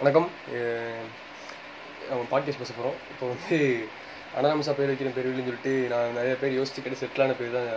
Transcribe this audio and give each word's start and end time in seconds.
வணக்கம். 0.00 0.26
நம்ம 2.08 2.22
பாட்காஸ்ட் 2.30 2.60
பேச 2.62 2.72
போகிறோம் 2.72 2.96
இப்போ 3.12 3.26
வந்து 3.30 3.56
அனாமஸாக 4.38 4.74
பேர் 4.78 4.90
வைக்கிற 4.90 5.10
பேர் 5.14 5.28
இல்லைன்னு 5.28 5.46
சொல்லிட்டு 5.48 5.72
நான் 5.92 6.16
நிறைய 6.18 6.34
பேர் 6.40 6.56
யோசிச்சு 6.56 6.82
கிட்ட 6.84 6.96
செட்டிலான 7.02 7.34
பேர் 7.38 7.54
தான் 7.56 7.70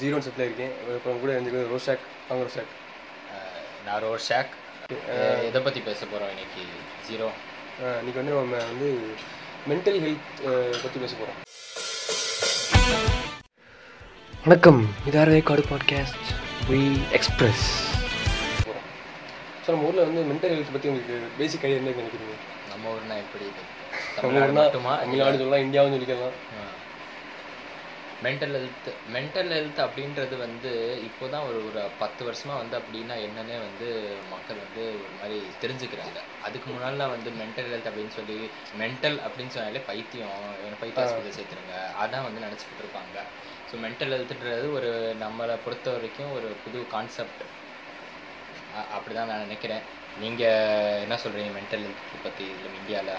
ஜீரோன்னு 0.00 0.26
செட்டில் 0.26 0.46
இருக்கேன். 0.46 0.72
அப்புறம் 0.94 1.20
கூட 1.22 1.32
எனக்கு 1.40 1.60
ரோஷாக் 1.72 2.06
அவங்க 2.28 2.44
ரோஷாக். 2.46 2.72
நான் 3.86 4.02
ரோஷாக். 4.06 4.54
எதை 5.48 5.60
பற்றி 5.66 5.80
பேச 5.88 6.00
போகிறோம் 6.04 6.32
இன்னைக்கு? 6.34 6.64
ஜீரோ. 7.08 7.28
இன்னைக்கு 7.98 8.20
வந்து 8.20 8.36
நம்ம 8.38 8.62
வந்து 8.70 8.88
மென்டல் 9.72 10.00
ஹெல்த் 10.04 10.32
பற்றி 10.84 10.98
பேச 11.04 11.12
போகிறோம் 11.20 11.38
வணக்கம். 14.46 14.80
இது 15.10 15.20
ஆர்வே 15.24 15.42
காடு 15.50 15.64
பாட்காஸ்ட் 15.72 16.32
வி 16.72 16.82
எக்ஸ்பிரஸ் 17.18 17.68
ஸோ 19.68 19.72
நம்ம 19.72 19.88
ஊரில் 19.88 20.06
வந்து 20.08 20.20
மென்டல் 20.28 20.52
ஹெல்த் 20.52 20.74
பற்றி 20.74 20.88
உங்களுக்கு 20.90 21.16
பேசிக் 21.38 21.64
ஐடியா 21.66 21.78
என்ன 21.80 21.92
நினைக்கிறீங்க? 21.96 22.36
நம்ம 22.70 22.92
ஊர்னா 22.92 23.16
எப்படி? 23.24 23.46
தமிழ்நாடு 24.18 24.44
ஊர்னா 24.44 24.62
மட்டுமா? 24.62 24.92
தமிழ்நாடு 25.02 25.40
சொல்லலாம் 25.40 25.64
இந்தியாவும் 25.64 25.94
சொல்லிக்கலாம். 25.94 26.36
மென்டல் 28.26 28.54
ஹெல்த் 28.56 28.88
மென்டல் 29.16 29.50
ஹெல்த் 29.56 29.82
அப்படின்றது 29.84 30.36
வந்து 30.44 30.70
இப்போ 31.08 31.24
தான் 31.34 31.44
ஒரு 31.50 31.58
ஒரு 31.68 31.82
பத்து 32.00 32.22
வருஷமாக 32.28 32.60
வந்து 32.62 32.76
அப்படின்னா 32.80 33.16
என்னன்னே 33.26 33.58
வந்து 33.66 33.88
மக்கள் 34.32 34.62
வந்து 34.64 34.84
ஒரு 35.02 35.12
மாதிரி 35.20 35.38
தெரிஞ்சுக்கிறாங்க. 35.62 36.16
அதுக்கு 36.46 36.68
முன்னாடிலாம் 36.72 37.14
வந்து 37.16 37.32
மென்டல் 37.42 37.70
ஹெல்த் 37.74 37.90
அப்படின்னு 37.90 38.16
சொல்லி 38.18 38.38
மென்டல் 38.82 39.18
அப்படின்னு 39.26 39.54
சொன்னாலே 39.56 39.84
பைத்தியம் 39.90 40.34
பைத்திய 40.82 41.04
ஹாஸ்பிட்டல் 41.04 41.38
சேர்த்துருங்க. 41.38 41.76
அதான் 42.04 42.26
வந்து 42.28 42.44
நினச்சிக்கிட்டு 42.46 42.84
இருப்பாங்க. 42.86 43.16
ஸோ 43.70 43.82
மென்டல் 43.86 44.14
ஹெல்த்ன்றது 44.16 44.66
ஒரு 44.78 44.90
நம்மளை 45.24 45.56
பொறுத்த 45.66 45.96
வரைக்கும் 45.96 46.34
ஒரு 46.38 46.50
புது 46.64 46.80
கான்செப்ட் 46.96 47.44
அப்படி 48.96 49.14
தான் 49.18 49.30
நான் 49.30 49.44
நினைக்கிறேன். 49.46 49.82
நீங்கள் 50.22 51.00
என்ன 51.04 51.16
சொல்கிறீங்க 51.24 51.50
மென்டல் 51.58 51.84
ஹெல்த் 51.86 52.26
பற்றி 52.26 52.44
இதில் 52.52 52.78
இந்தியாவில் 52.80 53.12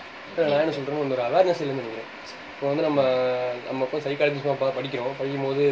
நான் 0.51 0.63
என்ன 0.63 0.75
சொல்கிறேன்னு 0.77 1.17
ஒரு 1.17 1.25
அவேர்னஸ் 1.27 1.61
இல்லைன்னு 1.63 1.83
நினைக்கிறேன். 1.83 2.09
இப்போ 2.53 2.67
வந்து 2.71 2.85
நம்ம 2.87 3.01
நம்ம 3.67 3.85
இப்போ 3.87 3.99
சைக்காலஜிஸ்டாக 4.07 4.71
படிக்கிறோம். 4.79 5.13
படிக்கும்போது 5.19 5.65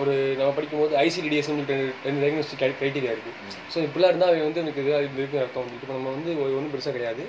ஒரு 0.00 0.12
நம்ம 0.38 0.50
படிக்கும்போது 0.56 0.92
ஐசிடிஎஸ் 1.04 1.48
ரெண்டு 1.52 1.76
ரெண்டு 2.06 2.20
டயக்னோஸ்டிக் 2.22 2.60
க்ரைட்டீரியா 2.80 3.14
இருக்குது 3.14 3.54
ஸோ 3.72 3.78
இப்படிலாம் 3.86 4.12
இருந்தால் 4.12 4.32
அவன் 4.32 4.48
வந்து 4.48 4.62
எனக்கு 4.64 4.82
இது 4.82 4.92
இருக்குன்னு 5.20 5.44
அர்த்தம் 5.44 5.72
இப்போ 5.76 5.94
நம்ம 5.96 6.10
வந்து 6.16 6.30
ஒன்றும் 6.58 6.74
பெருசாக 6.74 6.94
கிடையாது. 6.96 7.24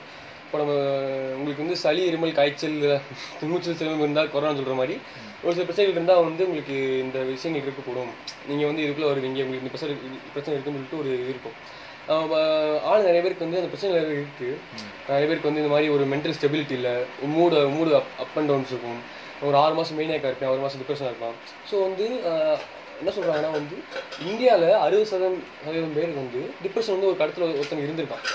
இப்போ 0.46 0.60
நம்ம 0.62 0.74
உங்களுக்கு 1.38 1.64
வந்து 1.64 1.78
சளி 1.82 2.02
இருமல் 2.12 2.34
காய்ச்சல் 2.40 2.80
தும்முச்சல் 3.42 3.78
சிலம்பு 3.82 4.06
இருந்தால் 4.06 4.32
கொரோனா 4.34 4.56
சொல்கிற 4.58 4.76
மாதிரி 4.80 4.96
ஒரு 5.44 5.54
சில 5.58 5.66
பிரச்சனைகள் 5.68 5.98
இருந்தால் 5.98 6.26
வந்து 6.30 6.46
உங்களுக்கு 6.48 6.76
இந்த 7.04 7.20
விஷயங்கள் 7.30 7.66
இருக்கக்கூடும். 7.66 8.12
நீங்கள் 8.50 8.70
வந்து 8.70 8.84
இதுக்குள்ளே 8.86 9.12
வருவீங்க 9.12 9.46
உங்களுக்கு 9.46 9.66
இந்த 9.66 9.74
பிரச்சனை 9.76 9.96
பிரச்சனை 10.34 10.56
இருக்குன்னு 10.56 10.80
சொல்லிட்டு 10.80 11.02
ஒரு 11.04 11.12
இது 11.22 11.32
இருக்கும். 11.36 11.58
ஆள் 12.92 13.08
நிறைய 13.08 13.22
பேருக்கு 13.24 13.46
வந்து 13.48 13.60
அந்த 13.62 13.70
பிரச்சனை 13.72 13.92
நிறைய 13.98 14.22
இருக்கு. 14.22 14.50
நிறைய 15.10 15.26
பேருக்கு 15.28 15.50
வந்து 15.50 15.62
இந்த 15.64 15.72
மாதிரி 15.74 15.90
ஒரு 15.96 16.04
மென்டல் 16.14 16.36
ஸ்டெபிலிட்டி 16.38 16.76
இல்லை. 16.80 16.94
மூடு 17.36 17.58
மூடு 17.76 17.92
அப் 18.00 18.12
அப் 18.24 18.38
அண்ட் 18.40 18.50
டவுன்ஸ் 18.52 18.72
இருக்கும். 18.74 19.02
ஒரு 19.48 19.56
ஆறு 19.64 19.74
மாதம் 19.80 19.98
மெயினாக 20.00 20.30
இருப்பேன் 20.30 20.50
ஆறு 20.52 20.64
மாதம் 20.64 20.82
டிப்ரெஷனாக 20.82 21.12
இருப்பான். 21.14 21.36
ஸோ 21.70 21.76
வந்து 21.88 22.06
என்ன 23.02 23.12
சொல்கிறாங்கன்னா 23.16 23.52
வந்து 23.60 23.76
இந்தியாவில் 24.32 24.68
அறுபது 24.86 25.08
சதவீதம் 25.12 25.40
சதவீதம் 25.66 25.96
பேருக்கு 25.98 26.24
வந்து 26.24 26.42
டிப்ரெஷன் 26.66 26.96
வந்து 26.96 27.10
ஒரு 27.12 27.18
கட்டத்தில் 27.22 27.56
ஒருத்தன் 27.60 27.86
இருந்திருக்கான். 27.86 28.26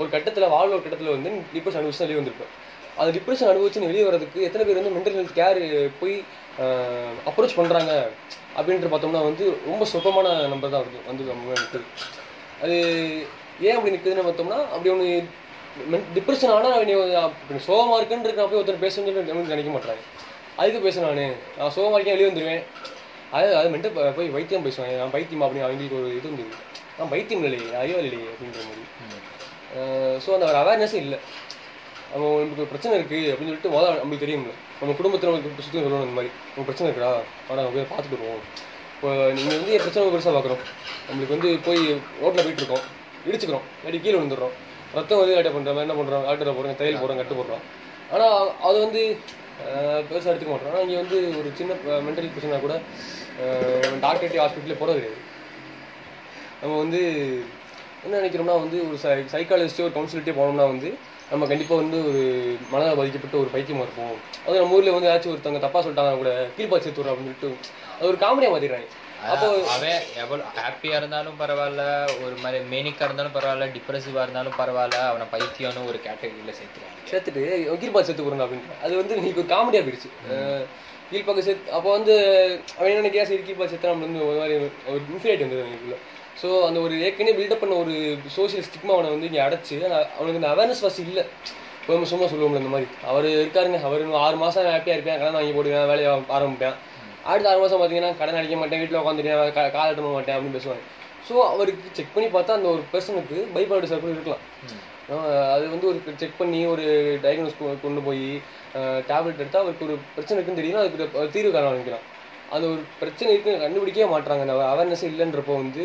ஒரு 0.00 0.08
கட்டத்தில் 0.14 0.52
வாழ்வு 0.54 0.74
ஒரு 0.76 0.84
கட்டத்தில் 0.84 1.14
வந்து 1.16 1.30
டிப்ரெஷன் 1.54 1.80
அனுபவிச்சு 1.82 2.04
வெளியே 2.06 2.20
வந்திருப்பேன். 2.20 2.52
அந்த 3.00 3.10
டிப்ரெஷன் 3.16 3.50
அனுபவிச்சு 3.52 3.90
வெளியே 3.92 4.06
வரதுக்கு 4.08 4.40
எத்தனை 4.48 4.64
பேர் 4.66 4.80
வந்து 4.80 4.94
மென்டல் 4.96 5.16
ஹெல்த் 5.18 5.38
கேர் 5.40 5.60
போய் 6.00 6.16
அப்ரோச் 7.28 7.58
பண்ணுறாங்க 7.60 7.92
அப்படின்ட்டு 8.58 8.92
பார்த்தோம்னா 8.94 9.22
வந்து 9.30 9.44
ரொம்ப 9.70 9.84
சொற்பமான 9.92 10.34
நம்பர் 10.54 10.74
தான் 10.74 10.82
வருது 10.84 11.00
வந்து 11.10 11.30
நம்ம 11.30 11.54
நிற்குது 11.62 11.86
அது 12.62 12.76
ஏன் 13.68 13.76
அப்படி 13.76 13.94
நிற்குதுன்னு 13.94 14.26
பார்த்தோம்னா 14.28 14.58
அப்படி 14.74 14.90
ஒன்று 14.94 15.08
டிப்ரெஷன் 16.16 16.54
ஆனால் 16.56 16.84
நீ 16.88 16.94
இப்போ 16.94 17.60
சோகமாக 17.68 17.98
இருக்குன்றது 18.00 18.38
நான் 18.38 18.50
போய் 18.50 18.60
ஒருத்தர் 18.60 18.84
பேசணும்னு 18.86 19.14
சொல்லி 19.28 19.54
நினைக்க 19.54 19.72
மாட்டாங்க 19.76 20.02
அதுக்கு 20.60 20.80
பேச 20.86 21.00
நான். 21.04 21.20
நான் 21.58 21.74
சோகமாக 21.76 21.96
இருக்கேன் 21.98 22.16
வெளியே 22.16 22.30
வந்துடுவேன் 22.30 22.64
அது 23.36 23.46
அது 23.58 23.68
மென்டல் 23.74 23.94
போய் 24.18 24.34
வைத்தியம் 24.34 24.66
பேசுவேன். 24.66 24.98
நான் 25.00 25.14
பைத்தியம்? 25.14 25.44
அப்படின்னு 25.44 25.66
அவங்களுக்கு 25.68 25.98
ஒரு 26.00 26.08
இது 26.18 26.28
இருந்தது 26.28 26.58
நான் 26.96 27.10
பைத்தியம் 27.12 27.44
இல்லையே 27.48 27.68
அறிவா 27.82 28.00
இல்லையே 28.04 28.26
அப்படின்ற 28.32 28.58
மாதிரி. 28.68 28.84
ஸோ 30.24 30.28
அந்த 30.36 30.44
ஒரு 30.50 30.58
அவேர்னஸே 30.62 30.98
இல்லை. 31.04 31.18
நம்ம 32.12 32.32
நமக்கு 32.42 32.64
பிரச்சனை 32.72 32.92
இருக்குது 32.98 33.30
அப்படின்னு 33.32 33.50
சொல்லிட்டு 33.50 33.72
முதல்ல 33.74 34.00
நம்மளுக்கு 34.00 34.24
தெரியும்ல. 34.24 34.52
நம்ம 34.80 34.94
குடும்பத்தில் 34.98 35.62
சுற்றி 35.66 35.78
சொல்லணும் 35.78 36.04
இந்த 36.06 36.16
மாதிரி. 36.18 36.32
உங்கள் 36.52 36.68
பிரச்சனை 36.68 36.88
இருக்குடா 36.90 37.12
ஆனால் 37.48 37.62
நம்ம 37.62 37.74
போய் 37.76 37.90
பார்த்துட்டு 37.94 38.18
வருவோம். 38.18 38.44
இப்போ 39.02 39.12
நீங்கள் 39.36 39.56
வந்து 39.58 39.72
என் 39.76 39.82
பிரச்சனை 39.84 40.10
பெருசாக 40.14 40.32
பார்க்குறோம் 40.34 40.60
நம்மளுக்கு 41.06 41.34
வந்து 41.34 41.48
போய் 41.64 41.80
ரோட்டில் 42.20 42.44
போயிட்டு 42.44 42.62
இருக்கோம் 42.62 42.84
இடிச்சுக்கிறோம். 43.28 43.64
இல்லாட்டி 43.78 43.98
கீழே 44.04 44.14
விழுந்துடுறோம். 44.18 44.52
ரத்தம் 44.96 45.20
வந்து 45.20 45.34
ஆட்டை 45.38 45.50
பண்ணுறோம் 45.54 45.80
என்ன 45.84 45.94
பண்ணுறோம் 46.00 46.22
டாக்டரை 46.28 46.52
போகிறோம் 46.58 46.76
தையல் 46.80 46.98
போகிறோம் 47.00 47.18
கட்டு 47.20 47.38
போடுறோம். 47.38 47.64
ஆனால் 48.12 48.50
அது 48.68 48.76
வந்து 48.84 49.02
பெருசாக 50.08 50.30
எடுத்துக்க 50.32 50.52
மாட்டோம். 50.52 50.70
ஆனால் 50.72 50.84
இங்கே 50.86 51.00
வந்து 51.02 51.18
ஒரு 51.40 51.50
சின்ன 51.60 51.74
மென்டல் 52.06 52.32
பிரச்சனை 52.36 52.60
கூட 52.66 52.76
டாக்டர்கிட்ட 54.06 54.42
ஹாஸ்பிட்டலே 54.44 54.78
போகிறது 54.82 55.00
கிடையாது. 55.00 55.20
நம்ம 56.62 56.72
வந்து 56.84 57.02
என்ன 58.04 58.14
நினைக்கிறோம்னா 58.20 58.58
வந்து 58.64 58.78
ஒரு 58.88 58.96
சை 59.04 59.18
சைக்காலஜிஸ்டோ 59.36 59.86
ஒரு 59.88 59.96
கவுன்சிலிட்டே 59.98 60.38
போனோம்னா 60.40 60.68
வந்து 60.74 60.90
நம்ம 61.32 61.44
கண்டிப்பாக 61.50 61.82
வந்து 61.84 61.98
ஒரு 62.08 62.22
மனதாக 62.72 62.96
பாதிக்கப்பட்ட 63.00 63.36
ஒரு 63.44 63.50
பைத்தியமாக 63.56 63.86
இருப்போம். 63.86 64.16
அது 64.46 64.60
நம்ம 64.62 64.76
ஊரில் 64.78 64.96
வந்து 64.96 65.10
ஏதாச்சும் 65.10 65.34
ஒருத்தவங்க 65.34 65.62
தப்பாக 65.66 65.82
சொல்லிட்டாங்க 65.84 66.18
கூட 66.24 66.32
கீழ்பாச்சு 66.56 66.86
சேர்த்துறோம் 66.86 67.14
அப்படின்னு 67.14 67.40
சொல்லிட்டு 67.42 67.80
ஒரு 68.10 68.18
காமெடியாக 68.24 68.52
மாற்றிடுறாங்க 68.54 68.88
அப்போ 69.32 69.48
அவன் 69.74 69.98
எவ்வளோ 70.22 70.44
ஹாப்பியாக 70.60 71.00
இருந்தாலும் 71.00 71.36
பரவாயில்ல 71.42 71.82
ஒரு 72.24 72.34
மாதிரி 72.44 72.58
மேனிக்காக 72.72 73.06
இருந்தாலும் 73.08 73.34
பரவாயில்ல 73.36 73.66
டிப்ரெசிவாக 73.74 74.24
இருந்தாலும் 74.26 74.56
பரவாயில்ல 74.60 74.98
அவனை 75.10 75.26
பைத்தியம்னு 75.34 75.84
ஒரு 75.90 75.98
கேட்டகரியில் 76.06 76.56
சேர்த்துருவாங்க. 76.60 76.96
சேர்த்துட்டு 77.10 77.42
கீழ்பாக்கு 77.82 78.08
சேர்த்து 78.08 78.24
போகிறாங்க 78.26 78.46
அப்படின்னு 78.46 78.80
அது 78.86 78.94
வந்து 79.00 79.14
ஒரு 79.42 79.46
காமெடியாக 79.54 79.84
போயிடுச்சு 79.86 80.10
கீழ்பாக்கு 81.12 81.46
சேர்த்து 81.48 81.74
அப்போ 81.76 81.88
வந்து 81.96 82.14
அவன் 82.76 82.90
என்ன 82.90 83.02
நினைக்கிறா 83.02 83.28
சரி 83.30 83.42
கீழ்பாக்கு 83.48 83.72
சேர்த்து 83.72 83.92
நம்ம 83.92 84.06
வந்து 84.08 84.26
ஒரு 84.28 84.38
மாதிரி 84.42 84.54
ஒரு 84.92 85.00
இன்ஃபினிட்டி 85.12 85.44
வந்தது 85.46 85.64
அவனுக்குள்ள 85.64 85.98
ஸோ 86.42 86.48
அந்த 86.68 86.78
ஒரு 86.86 86.94
ஏற்கனவே 87.06 87.34
பில்டப் 87.38 87.62
பண்ண 87.62 87.74
ஒரு 87.82 87.94
சோஷியல் 88.36 88.66
ஸ்டிக்மா 88.68 88.94
அவனை 88.96 89.10
வந்து 89.14 89.28
இங்கே 89.30 89.42
அடைச்சு 89.46 89.76
அவனுக்கு 90.18 90.40
இந்த 90.40 90.50
அவேர்னஸ் 90.54 90.82
ஃபஸ்ட் 90.84 91.02
இல்லை. 91.08 91.24
நம்ம 91.86 92.08
சும்மா 92.12 92.26
சொல்லுவோம்ல 92.32 92.60
இந்த 92.62 92.72
மாதிரி. 92.72 92.88
அவர் 93.10 93.26
இருக்காருங்க 93.42 93.78
அவர் 93.88 94.02
இன்னும் 94.02 94.22
ஆறு 94.26 94.36
மாதம் 94.42 94.68
ஹாப்பியாக 94.74 94.96
இருப்பேன் 94.96 95.18
கடன் 95.20 95.36
வாங்கி 95.38 95.54
போடுவேன் 95.56 95.88
வேலையை 95.90 96.10
ஆரம்பிப்பேன். 96.36 96.76
அடுத்த 97.30 97.50
ஆறு 97.50 97.60
மாதம் 97.62 97.80
பார்த்தீங்கன்னா 97.80 98.12
கடன் 98.20 98.38
அடிக்க 98.40 98.56
மாட்டேன் 98.60 98.80
வீட்டில் 98.82 99.00
உட்காந்துட்டேன் 99.00 99.72
கால் 99.76 99.90
எட்ட 99.92 100.02
மாட்டேன் 100.16 100.36
அப்படின்னு 100.36 100.56
பேசுவாங்க. 100.58 100.84
ஸோ 101.26 101.34
அவருக்கு 101.52 101.96
செக் 101.98 102.14
பண்ணி 102.14 102.28
பார்த்தா 102.36 102.56
அந்த 102.58 102.68
ஒரு 102.74 102.82
பர்சனுக்கு 102.92 103.36
பைபாடி 103.56 103.90
சர்க்கிள் 103.92 104.16
இருக்கலாம். 104.16 104.44
அது 105.54 105.64
வந்து 105.74 105.86
ஒரு 105.90 105.98
செக் 106.20 106.40
பண்ணி 106.40 106.60
ஒரு 106.72 106.84
டயக்னோஸ் 107.24 107.60
கொண்டு 107.84 108.02
போய் 108.08 108.24
டேப்லெட் 109.10 109.42
எடுத்தால் 109.42 109.64
அவருக்கு 109.64 109.86
ஒரு 109.88 109.96
பிரச்சனை 110.16 110.36
இருக்குன்னு 110.38 110.60
தெரியும் 110.62 110.80
அதுக்கு 110.82 111.30
தீர்வு 111.36 111.52
காரணம் 111.56 111.76
நினைக்கலாம் 111.76 112.06
அந்த 112.54 112.64
ஒரு 112.72 112.82
பிரச்சனை 113.02 113.30
இருக்குன்னு 113.34 113.62
கண்டுபிடிக்கவே 113.64 114.08
மாட்டாங்க 114.14 114.46
அந்த 114.46 114.56
அவேர்னஸ் 114.72 115.06
இல்லைன்றப்போ 115.10 115.54
வந்து 115.62 115.84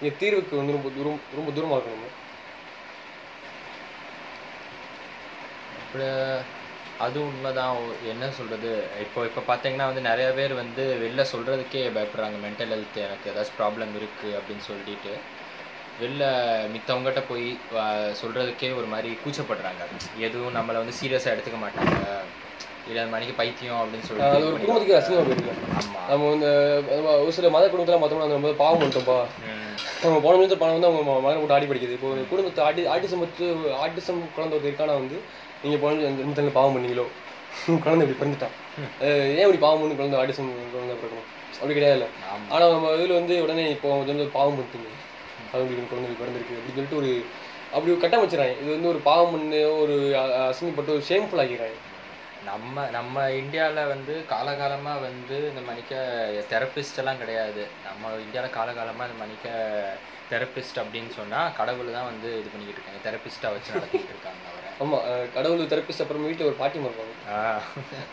இங்கே 0.00 0.12
தீர்வுக்கு 0.22 0.60
வந்து 0.60 0.76
ரொம்ப 0.76 0.90
தூரம் 0.96 1.22
ரொம்ப 1.38 1.50
தூரமாக 1.56 1.78
இருக்கணும். 1.80 2.14
அப்படி 5.78 6.06
அது 7.04 7.18
உண்மைதான். 7.28 7.76
என்ன 8.12 8.24
சொல்கிறது 8.38 8.70
இப்போ 9.04 9.20
இப்போ 9.28 9.42
பார்த்தீங்கன்னா 9.48 9.86
வந்து 9.90 10.02
நிறைய 10.08 10.28
பேர் 10.38 10.52
வந்து 10.60 10.84
வெளில 11.02 11.24
சொல்கிறதுக்கே 11.32 11.82
பயப்படுறாங்க. 11.96 12.36
மென்டல் 12.44 12.72
ஹெல்த் 12.74 12.98
எனக்கு 13.06 13.30
ஏதாச்சும் 13.32 13.58
ப்ராப்ளம் 13.60 13.96
இருக்குது 14.00 14.36
அப்படின்னு 14.38 14.64
சொல்லிட்டு. 14.68 15.14
வெளில 16.02 16.24
மித்தவங்ககிட்ட 16.74 17.22
போய் 17.32 17.48
சொல்கிறதுக்கே 18.20 18.70
ஒரு 18.80 18.88
மாதிரி 18.94 19.10
கூச்சப்படுறாங்க. 19.24 19.82
எதுவும் 20.28 20.56
நம்மளை 20.58 20.78
வந்து 20.82 20.98
சீரியஸாக 21.00 21.34
எடுத்துக்க 21.34 21.60
மாட்டாங்க. 21.64 21.98
இல்லை 22.88 23.02
மணிக்கு 23.12 23.34
பைத்தியம் 23.38 23.78
அப்படின்னு 23.82 24.24
அது 24.24 24.48
ஒரு 24.48 24.48
சொல்லிட்டு 24.48 24.64
குடும்பத்துக்கு 24.64 24.96
அசிங்கமாக 24.96 25.26
போயிருக்கு 25.28 25.52
ஆமாம் 25.76 26.08
நம்ம 26.10 26.26
வந்து 26.32 26.48
ஒரு 27.22 27.30
சில 27.36 27.50
மத 27.54 27.68
குடும்பத்தில் 27.68 28.02
பார்த்தோம்னா 28.02 28.26
நம்ம 28.32 28.46
வந்து 28.46 28.62
பாவம் 28.64 28.80
பண்ணிட்டோம்ப்பா 28.80 29.20
நம்ம 30.02 30.18
போன 30.24 30.56
பணம் 30.62 30.76
வந்து 30.76 30.88
அவங்க 30.88 31.04
மகனை 31.26 31.38
போட்டு 31.40 31.56
ஆடி 31.56 31.68
படிக்குது 31.70 31.96
இப்போ 31.96 32.10
குடும்பத்தை 32.32 32.64
ஆட்டி 32.66 32.82
ஆட்டிசம் 32.94 33.22
வச்சு 33.24 33.46
ஆட்டிசம் 33.84 34.20
குழந்தை 34.36 34.56
ஒரு 34.58 34.68
இருக்கானா 34.68 34.96
வந்து 35.00 35.18
நீங்கள் 35.64 35.82
போன 35.84 36.10
நிமிஷத்துல 36.18 36.54
பாவம் 36.58 36.74
பண்ணீங்களோ? 36.76 37.06
குழந்தை 37.84 38.02
இப்படி 38.04 38.18
பிறந்துட்டான் 38.20 38.54
ஏன் 39.36 39.44
இப்படி 39.46 39.60
பாவம் 39.64 39.80
பண்ணி 39.82 39.96
குழந்தை 40.00 40.18
ஆட்டிசம் 40.20 40.50
குழந்தை 40.74 40.94
பிறக்கணும்? 41.00 41.30
அப்படி 41.58 41.74
கிடையாது 41.78 42.06
ஆனால் 42.54 42.72
நம்ம 42.74 42.92
இதில் 42.98 43.18
வந்து 43.20 43.34
உடனே 43.46 43.64
இப்போ 43.74 43.88
வந்து 44.00 44.26
பாவம் 44.36 44.56
பண்ணிட்டீங்க. 44.58 44.90
அவங்களுக்கு 45.54 45.90
குழந்தைக்கு 45.92 46.20
பிறந்திருக்கு 46.22 46.56
அப்படின்னு 46.58 46.78
சொல்லிட்டு 46.78 47.00
ஒரு 47.02 47.10
அப்படி 47.74 47.92
ஒரு 47.92 48.02
கட்டம் 48.02 48.22
வச்சுறாங்க 48.24 48.54
இது 48.62 48.70
வந்து 48.76 48.90
ஒரு 48.92 49.00
பாவம் 49.08 49.32
பண்ணு 49.34 49.60
ஒரு 49.82 49.94
அசிங்கப்பட்டு 50.48 50.94
ஒரு 50.96 51.04
ஷேம்ஃபுல் 51.10 51.42
ஆகிடுறாங்க 51.44 51.80
நம்ம 52.48 52.82
நம்ம 52.96 53.22
இந்தியாவில் 53.42 53.90
வந்து 53.92 54.14
காலகாலமாக 54.32 55.04
வந்து 55.06 55.36
இந்த 55.50 55.62
மணிக்க 55.68 55.92
தெரப்பிஸ்ட் 56.50 57.00
எல்லாம் 57.02 57.20
கிடையாது. 57.22 57.62
நம்ம 57.86 58.10
இந்தியாவில் 58.24 58.56
காலகாலமாக 58.58 59.08
இந்த 59.08 59.18
மணிக்க 59.22 59.46
தெரப்பிஸ்ட் 60.32 60.80
அப்படின்னு 60.82 61.12
சொன்னால் 61.20 61.54
கடவுள் 61.60 61.96
தான் 61.96 62.10
வந்து 62.10 62.28
இது 62.40 62.52
பண்ணிக்கிட்டு 62.52 62.78
இருக்காங்க. 62.80 63.02
தெரப்பிஸ்ட்டாக 63.08 63.54
வச்சு 63.56 63.76
நடத்திக்கிட்டு 63.76 64.14
இருக்காங்க. 64.14 64.44
ஆமாம் 64.82 65.04
கடவுள் 65.34 65.70
தெரப்பிஸ்ட் 65.72 66.02
அப்புறம் 66.04 66.24
வீட்டில் 66.28 66.48
ஒரு 66.50 66.56
பாட்டி 66.60 66.78
இருப்பாங்க 66.78 67.12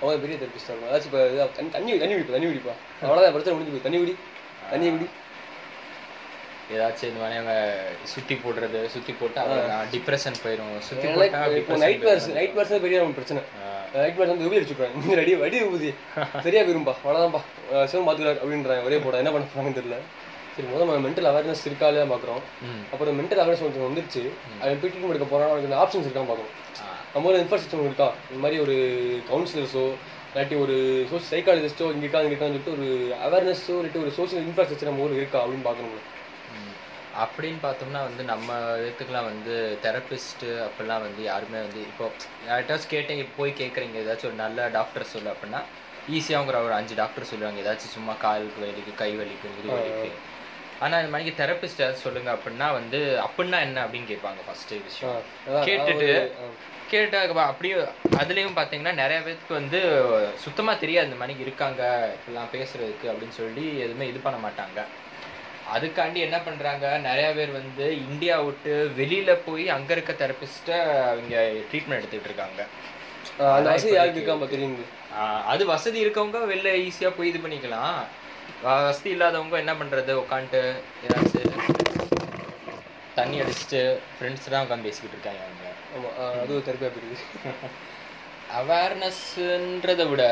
அவன் 0.01 0.21
பெரிய 0.23 0.35
தெரப்பிஸ்ட் 0.41 0.69
இருக்கும் 0.69 0.89
ஏதாச்சும் 0.91 1.09
இப்போ 1.09 1.21
தண்ணி 1.57 1.71
தண்ணி 1.75 1.97
தண்ணி 2.01 2.13
குடிப்பா 2.15 2.35
தண்ணி 2.37 2.49
குடிப்பா. 2.51 2.73
அவ்வளோதான் 3.05 3.35
பிரச்சனை 3.35 3.55
முடிஞ்சு 3.55 3.73
போய் 3.75 3.87
தண்ணி 3.87 3.99
குடி 4.03 4.13
தண்ணி 4.71 4.89
குடி. 4.93 5.07
ஏதாச்சும் 6.75 7.09
இந்த 7.09 7.19
மாதிரி 7.21 7.37
அவங்க 7.39 7.53
சுத்தி 8.11 8.35
போடுறது 8.43 8.81
சுத்தி 8.93 9.13
போட்டு 9.21 9.41
டிப்ரெஷன் 9.93 10.37
போயிடும் 10.43 10.71
சுத்தி 10.89 11.07
போட்டா 11.15 11.39
இப்போ 11.61 11.79
நைட் 11.85 12.05
வேர்ஸ். 12.07 12.27
நைட் 12.37 12.55
வேர்ஸ் 12.57 12.75
பெரிய 12.85 12.99
பிரச்சனை. 13.19 13.41
நைட் 14.03 14.17
வேர்ஸ் 14.19 14.33
வந்து 14.33 14.47
உபி 14.49 14.59
அடிச்சுப்பேன் 14.59 14.93
இந்த 14.99 15.21
அடி 15.23 15.33
அடி 15.47 15.59
ஊதி. 15.73 15.89
சரியா 16.45 16.61
போயிரும்பா. 16.67 16.93
அவ்வளோதான்ப்பா 17.03 17.41
சிவன் 17.91 18.05
பார்த்துக்கிறார் 18.07 18.41
அப்படின்றாங்க. 18.43 18.83
ஒரே 18.89 18.99
போட. 19.05 19.17
என்ன 19.23 19.31
பண்ண 19.35 19.47
போறாங்கன்னு 19.55 19.79
தெரியல. 19.79 19.97
சரி 20.53 20.67
முதல்ல 20.69 20.87
நம்ம 20.87 21.03
மென்டல் 21.07 21.29
அவேர்னஸ் 21.31 21.65
இருக்கா 21.69 21.87
இல்லையா 21.89 22.07
பார்க்குறோம். 22.13 22.41
அப்புறம் 22.93 23.17
மென்டல் 23.19 23.41
அவேர்னஸ் 23.43 23.65
கொஞ்சம் 23.65 23.87
வந்துருச்சு. 23.87 24.23
அது 24.61 24.79
ட்ரீட்மெண்ட் 24.81 25.13
எடுக்க 25.13 25.27
போறோம் 25.33 25.51
அவனுக்கு 25.51 25.81
ஆப்ஷன்ஸ் 25.83 26.07
இருக்கான்னு 26.07 26.31
பார்க்கணும் 26.31 26.57
நம்ம 27.13 27.29
ஒரு 27.31 27.39
இன்ஃப்ராஸ்ட்ரக்சர் 27.43 27.89
இருக்கா? 27.89 28.09
இந்த 28.29 28.39
மாதிரி 28.43 28.57
ஒரு 28.65 28.75
கவுன்சிலர்ஸோ 29.29 29.85
இல்லாட்டி 30.31 30.55
ஒரு 30.63 30.75
சோஷ் 31.11 31.29
சைக்காலஜிஸ்ட்டோ 31.33 31.87
இங்கே 31.93 32.05
இருக்கா 32.05 32.19
இங்கே 32.23 32.31
இருக்கான்னு 32.31 32.55
சொல்லிட்டு 32.55 32.75
ஒரு 32.77 32.87
அவேர்னஸோ 33.25 33.75
இல்லாட்டி 33.79 34.01
ஒரு 34.05 34.11
சோஷியல் 34.19 34.45
இன்ஃப்ராஸ்ட்ரக்சர் 34.47 34.89
நம்ம 34.89 35.05
ஊருக்கு 35.05 35.23
இருக்கா 35.23 35.41
அப்படின்னு 35.43 35.67
பார்க்கணும். 35.69 36.07
அப்படின்னு 37.23 37.59
பார்த்தோம்னா 37.65 38.01
வந்து 38.07 38.23
நம்ம 38.31 38.49
இதுக்கெல்லாம் 38.81 39.27
வந்து 39.31 39.55
தெரபிஸ்ட் 39.85 40.45
அப்படிலாம் 40.65 41.03
வந்து 41.07 41.21
யாருமே 41.31 41.59
வந்து 41.65 41.79
இப்போ 41.89 42.05
யார்கிட்டாச்சும் 42.49 42.93
கேட்டீங்க 42.95 43.23
போய் 43.39 43.51
கேட்குறீங்க 43.61 43.97
ஏதாச்சும் 44.03 44.29
ஒரு 44.31 44.39
நல்ல 44.43 44.67
டாக்டர் 44.77 45.11
சொல்லு 45.13 45.31
அப்படின்னா 45.33 45.61
ஈஸியாங்கிற 46.17 46.59
ஒரு 46.67 46.73
அஞ்சு 46.77 46.93
டாக்டர் 47.01 47.29
சொல்லுவாங்க. 47.31 47.59
ஏதாச்சும் 47.63 47.95
சும்மா 47.97 48.13
காலுக்கு 48.23 48.61
வலிக்கு 48.63 48.93
கை 49.01 49.11
வலிக்கு 49.21 49.49
முது 49.57 49.69
வலிக்கு. 49.75 50.11
ஆனால் 50.81 50.99
இந்த 50.99 51.11
மாதிரி 51.11 51.33
தெரபிஸ்ட் 51.37 51.81
ஏதாச்சும் 51.81 52.05
சொல்லுங்க 52.07 52.35
அப்படின்னா 52.35 52.73
வந்து 52.73 52.99
அப்படின்னா 53.23 53.59
என்ன? 53.61 53.85
அப்படின்னு 53.85 54.07
கேட்பாங்க 54.07 54.39
ஃபர்ஸ்ட் 54.45 54.73
விஷயம். 54.83 55.19
கேட்டுட்டு 55.65 56.09
ஆ. 56.39 56.47
கேட்டால் 56.89 57.37
அப்படியே 57.43 57.75
அதுலேயும் 58.17 58.55
பார்த்தீங்கன்னா 58.55 58.93
நிறைய 58.93 59.21
பேருக்கு 59.21 59.53
வந்து 59.53 59.79
சுத்தமாக 60.37 60.79
தெரியாது 60.79 61.05
இந்த 61.05 61.19
மாதிரி 61.19 61.39
இருக்காங்க 61.39 61.81
இப்படிலாம் 62.15 62.53
பேசுறதுக்கு 62.53 63.11
அப்படின்னு 63.11 63.29
சொல்லி 63.31 63.79
எதுவுமே 63.79 64.07
இது 64.07 64.19
பண்ண 64.19 64.39
மாட்டாங்க. 64.39 64.79
அதுக்காண்டி 65.73 66.15
என்ன 66.17 66.39
பண்றாங்க 66.39 66.97
நிறைய 66.99 67.33
பேர் 67.33 67.51
வந்து 67.51 67.97
இந்தியா 68.05 68.39
விட்டு 68.39 68.91
வெளியில 68.97 69.37
போய் 69.45 69.69
அங்க 69.69 69.93
இருக்க 69.93 70.11
தெரபிஸ்ட்டை 70.13 70.79
அவங்க 71.03 71.35
ட்ரீட்மெண்ட் 71.69 71.99
எடுத்துக்கிட்டு 71.99 72.31
இருக்காங்க. 72.31 72.61
ஆ, 73.41 73.45
அந்த 73.53 73.69
வசதி 73.69 73.93
யாருக்கு 73.93 74.19
இருக்காம 74.21 74.47
தெரியுது 74.47 74.83
ஆஹ் 75.17 75.43
அது 75.45 75.65
வசதி 75.65 76.05
இருக்கவங்க 76.05 76.39
வெளில 76.47 76.69
ஈஸியா 76.81 77.09
போய் 77.17 77.27
இது 77.27 77.39
பண்ணிக்கலாம். 77.39 78.01
வசதி 78.63 79.09
இல்லாதவங்க 79.09 79.55
என்ன 79.57 79.73
பண்றது? 79.75 80.11
உட்காந்துட்டு 80.21 80.61
ஏதாச்சும் 81.05 81.57
தண்ணி 83.15 83.37
அடிச்சுட்டு 83.41 83.79
ஃப்ரெண்ட்ஸ் 84.11 84.51
தான் 84.51 84.65
உட்காந்து 84.65 84.87
பேசிக்கிட்டு 84.87 85.17
இருக்காங்க 85.17 85.41
அவங்க. 85.45 85.65
ஆமா 85.95 86.09
ஆ, 86.19 86.25
அது 86.41 86.51
ஒரு 86.53 86.65
தெரப்பியா 86.67 86.91
போயிருக்கு 86.91 87.69
அவேர்னஸ்ன்றதை 88.59 90.05
விட 90.09 90.23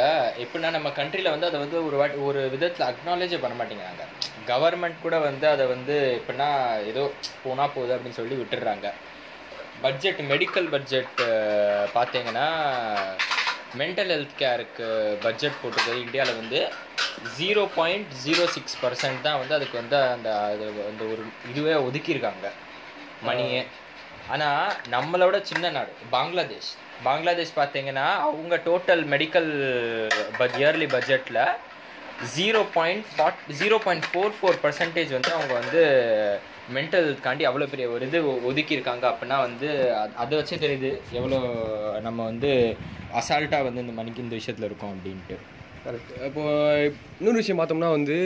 எப்படின்னா 0.43 0.69
நம்ம 0.69 0.89
கண்ட்ரியில் 0.97 1.31
வந்து 1.31 1.47
அதை 1.47 1.59
வந்து 1.59 1.77
ஒரு 1.87 1.95
வாட்டி 1.97 2.17
ஒரு 2.23 2.41
விதத்தில் 2.53 2.87
அக்னாலேஜே 2.87 3.39
பண்ண 3.39 3.55
மாட்டேங்கிறாங்க. 3.57 4.05
கவர்மெண்ட் 4.49 5.03
கூட 5.03 5.15
வந்து 5.19 5.45
அதை 5.47 5.65
வந்து 5.67 5.95
எப்படின்னா 6.17 6.49
ஏதோ 6.91 7.03
போனா 7.43 7.65
போகுது 7.67 7.95
அப்படின்னு 7.95 8.19
சொல்லி 8.19 8.37
விட்டுடுறாங்க. 8.37 8.87
பட்ஜெட் 9.81 10.21
மெடிக்கல் 10.31 10.69
பட்ஜெட் 10.69 11.19
பார்த்தீங்கன்னா 11.93 12.47
மென்டல் 13.77 14.12
ஹெல்த் 14.13 14.38
கேருக்கு 14.38 14.86
பட்ஜெட் 15.21 15.60
போட்டிருக்கிறது 15.62 16.01
இந்தியாவில் 16.01 16.36
வந்து 16.36 16.60
zero 17.38 17.68
point 17.75 18.07
zero 18.24 18.45
six 18.45 18.77
percent 18.81 19.21
தான் 19.21 19.39
வந்து 19.39 19.54
அதுக்கு 19.54 19.77
வந்து 19.77 19.98
அந்த 20.07 20.30
அது 20.44 20.66
அந்த 20.89 21.04
ஒரு 21.04 21.24
இதுவே 21.50 21.74
ஒதுக்கியிருக்காங்க. 21.88 22.48
மணியே 23.24 23.62
ஆனால் 24.27 24.74
நம்மளோட 24.92 25.42
சின்ன 25.42 25.69
நாடு 25.69 25.92
பங்களாதேஷ். 26.10 26.71
பங்களாதேஷ் 27.04 27.57
பார்த்தீங்கன்னா 27.57 28.06
அவங்க 28.25 28.56
டோட்டல் 28.66 29.04
மெடிக்கல் 29.06 29.50
பட் 30.38 30.56
இயர்லி 30.57 30.88
பட்ஜெட்டில் 30.88 31.42
zero 32.36 32.65
point 32.74 33.06
four 33.15 33.44
zero 33.60 33.77
point 33.77 34.07
four 34.12 34.36
four 34.38 34.62
percentage 34.63 35.12
வந்து 35.12 35.33
அவங்க 35.33 35.54
வந்து 35.54 35.83
மென்டல்காண்டி 36.74 37.44
அவ்வளோ 37.48 37.66
பெரிய 37.66 37.86
ஒரு 37.89 38.07
இது 38.07 38.19
ஒதுக்கியிருக்காங்க 38.50 39.06
அப்படின்னா 39.10 39.38
வந்து 39.39 39.68
அதை 40.16 40.33
வச்சே 40.39 40.57
தெரியுது 40.60 40.92
எவ்வளோ 41.12 41.39
நம்ம 42.01 42.19
வந்து 42.24 42.51
அசால்ட்டாக 43.13 43.63
வந்து 43.63 43.81
இந்த 43.81 43.94
மணிக்கு 43.94 44.24
இந்த 44.24 44.36
விஷயத்தில் 44.36 44.68
இருக்கோம் 44.68 44.94
அப்படின்ட்டு. 44.95 45.38
கரெக்ட் 45.86 46.12
இப்போது 46.25 46.92
இன்னொரு 47.19 47.38
விஷயம் 47.38 47.60
பார்த்தோம்னா 47.60 47.92
வந்து 47.92 48.18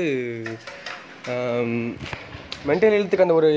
மென்டல் 2.67 2.95
ஹெல்த்துக்கு 2.95 3.25
அந்த 3.27 3.35
ஒரு 3.35 3.51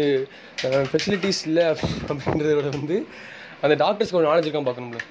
ஃபெசிலிட்டிஸ் 0.91 1.43
இல்லை 1.47 1.65
அப்படின்றத 2.11 2.55
விட 2.55 2.71
வந்து 2.77 2.97
அந்த 3.62 3.75
டாக்டர்ஸ்க்கு 3.75 4.21
ஒரு 4.21 4.29
நாலேஜ் 4.29 4.47
இருக்கான் 4.47 4.69
பார்க்கணும்ல 4.69 5.03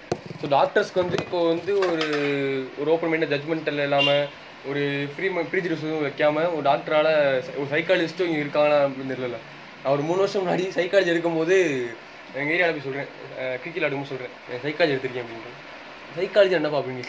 ஸோ 0.42 0.48
டாக்டர்ஸ்க்கு 0.48 1.02
வந்து 1.04 1.18
இப்போ 1.22 1.40
வந்து 1.48 1.72
ஒரு 1.86 2.08
ஒரு 2.80 2.90
ஓப்பன் 2.92 3.10
மைண்ட் 3.10 3.32
ஜட்மெண்டல் 3.34 3.84
இல்லாமல் 3.84 4.24
ஒரு 4.68 4.84
ஃப்ரீ 5.14 5.28
ப்ரீஜிடியூஸ் 5.52 5.86
வைக்காமல் 6.02 6.52
ஒரு 6.52 6.64
டாக்டரால் 6.64 7.12
ஒரு 7.60 7.68
சைக்காலஜிஸ்ட்டும் 7.72 8.30
இங்கே 8.30 8.44
இருக்காங்களா 8.44 8.80
அப்படின்னு 8.82 9.14
தெரியல 9.14 9.40
நான் 9.86 9.94
ஒரு 9.96 10.04
மூணு 10.06 10.22
வருஷம் 10.22 10.42
முன்னாடி 10.44 10.64
சைக்காலஜி 10.76 11.10
எடுக்கும்போது 11.12 11.56
எங்கள் 12.40 12.54
ஏரியாவில் 12.54 12.76
போய் 12.78 12.86
சொல்கிறேன் 12.86 13.10
கிரிக்கெட் 13.62 13.76
விளாடும்போது 13.80 14.12
சொல்கிறேன் 14.12 14.32
சைக்காலஜி 14.64 14.94
எடுத்திருக்கேன் 14.94 15.26
அப்படின்ட்டு. 15.26 15.52
சைக்காலஜி 16.16 16.56
என்னப்பா 16.60 16.78
அப்படின்னு. 16.80 17.04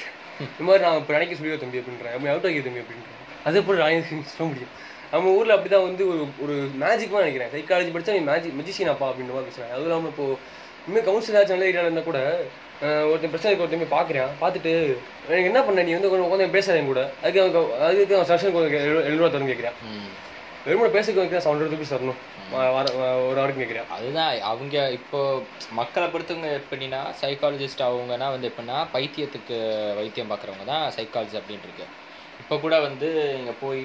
இந்த 0.48 0.64
மாதிரி 0.68 0.82
நான் 0.86 0.98
இப்போ 1.00 1.12
நினைக்க 1.16 1.38
சொல்லியோ 1.38 1.56
தம்பி 1.62 1.80
அப்படின்றேன். 1.80 2.12
அப்படி 2.14 2.30
அவுட் 2.32 2.48
ஆகிய 2.48 2.64
தம்பி 2.66 2.82
அப்படின்றேன் 2.82 3.22
அதே 3.50 3.60
போல் 3.68 3.80
நான் 3.82 4.04
சொல்ல 4.32 4.48
முடியும்? 4.50 4.74
நம்ம 5.12 5.32
ஊரில் 5.38 5.54
அப்படி 5.56 5.70
தான் 5.74 5.86
வந்து 5.88 6.04
ஒரு 6.12 6.20
ஒரு 6.44 6.56
மேஜிக் 6.82 7.16
நினைக்கிறேன். 7.22 7.50
சைக்காலஜி 7.54 7.90
படித்தா 7.94 8.16
நீ 8.18 8.22
மேஜிக் 8.30 8.58
மெஜிஷியன் 8.60 8.92
அப்பா 8.94 9.08
அப்படின்ற 9.10 9.34
மாதிரி 9.36 9.48
பேசுகிறேன் 9.50 9.72
அதுவும் 9.74 9.88
இல்லாமல் 9.88 10.12
இப்போ 10.12 10.26
இனிமேல் 10.86 11.06
கவுன்சிலர் 11.08 11.40
ஆச்சு 11.40 11.54
நல்ல 11.54 11.70
ஏரியாவில் 11.70 11.90
இருந்தால் 11.90 12.08
கூட 12.10 12.20
ஒருத்தன் 13.10 13.32
பிரச்சனை 13.34 13.52
இப்போ 13.54 13.66
ஒருத்தன் 13.66 13.96
பார்க்குறேன் 13.96 14.30
பார்த்துட்டு 14.42 14.74
எனக்கு 15.30 15.50
என்ன 15.52 15.62
பண்ண 15.68 15.86
நீ 15.88 15.94
வந்து 15.98 16.12
கொஞ்சம் 16.12 16.28
உட்காந்து 16.28 16.54
பேசாத 16.58 16.78
என் 16.82 16.92
கூட. 16.92 17.02
அதுக்கு 17.22 17.42
அவன் 17.42 17.72
அதுக்கு 17.88 18.16
அவன் 18.18 18.30
செஷன் 18.32 18.54
கொஞ்சம் 18.58 18.76
எழுநூறுவா 19.08 19.32
தரணும் 19.32 19.52
கேட்குறேன் 19.52 19.76
வெறுமனை 20.66 20.90
பேசுக்கு 20.90 21.20
வைக்கிறேன் 21.20 21.42
செவன் 21.42 21.54
ஹண்ட்ரட் 21.54 21.74
ருபீஸ் 21.74 21.92
தரணும். 21.92 22.20
வா- 22.52 22.70
வார- 22.72 22.94
வா- 22.96 23.20
ஒரு 23.22 23.36
வாரத்துக்கு 23.36 23.62
கேட்குறேன் 23.62 23.92
அதுதான் 23.96 24.32
அவங்க 24.46 24.76
இப்போ 24.96 25.20
மக்களை 25.72 26.06
பொறுத்தவங்க 26.08 26.48
எப்படின்னா 26.60 27.00
சைக்காலஜிஸ்ட் 27.20 27.86
அவங்கன்னா 27.86 28.28
வந்து 28.30 28.50
எப்படின்னா 28.50 28.78
பைத்தியத்துக்கு 28.94 29.56
வைத்தியம் 29.96 30.32
பார்க்குறவங்க 30.32 30.66
தான் 30.66 30.84
சைக்காலஜி 30.96 31.38
அப்படின்ட்டு 31.40 31.68
இருக்கு 31.68 31.86
இப்போ 32.40 32.56
கூட 32.58 32.76
வந்து 32.80 33.08
இங்கே 33.36 33.54
போய் 33.60 33.84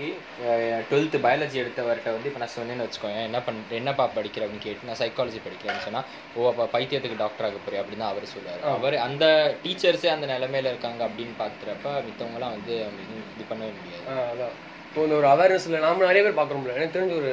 டுவெல்த்து 0.89 1.17
பயாலஜி 1.23 1.57
எடுத்தவர்கிட்ட 1.61 2.09
வந்து 2.11 2.29
இப்போ 2.29 2.39
நான் 2.39 2.55
சொன்னேன்னு 2.55 2.85
வச்சுக்கோங்க 2.85 3.21
என்ன 3.21 3.41
பண் 3.41 3.61
என்னப்பா 3.77 4.05
படிக்கிற 4.15 4.41
அப்படின்னு 4.41 4.65
கேட்டு 4.65 4.89
நான் 4.89 4.99
சைக்காலஜி 4.99 5.39
படிக்கிறேன்னு 5.39 5.85
சொன்னால் 5.85 6.07
ஓ 6.35 6.49
அப்போ 6.49 6.65
பைத்தியத்துக்கு 6.73 7.17
டாக்டர் 7.17 7.47
ஆக 7.47 7.61
போறியா 7.61 7.83
அப்படின்னு 7.83 8.07
அவர் 8.07 8.31
சொல்லுவார் 8.33 8.65
அவர் 8.73 8.97
அந்த 9.05 9.25
டீச்சர்ஸே 9.63 10.11
அந்த 10.11 10.27
நிலைமையில 10.27 10.73
இருக்காங்க 10.73 11.03
அப்படின்னு 11.07 11.35
பார்க்குறப்ப 11.39 11.95
மித்தவங்களாம் 12.07 12.55
வந்து 12.57 12.75
அவங்க 12.81 13.01
இது- 13.07 13.49
பண்ணவே 13.51 13.71
முடியாது. 13.77 14.05
அதான். 14.27 14.57
இப்போ 14.91 15.03
இந்த 15.07 15.15
ஒரு 15.19 15.27
அவேர்னஸில் 15.33 15.83
நாம 15.83 16.03
நிறைய 16.07 16.21
பேர் 16.23 16.39
பார்க்குறோம்ல 16.39 16.71
எனக்கு 16.77 16.95
தெரிஞ்ச 16.95 17.13
ஒரு 17.19 17.29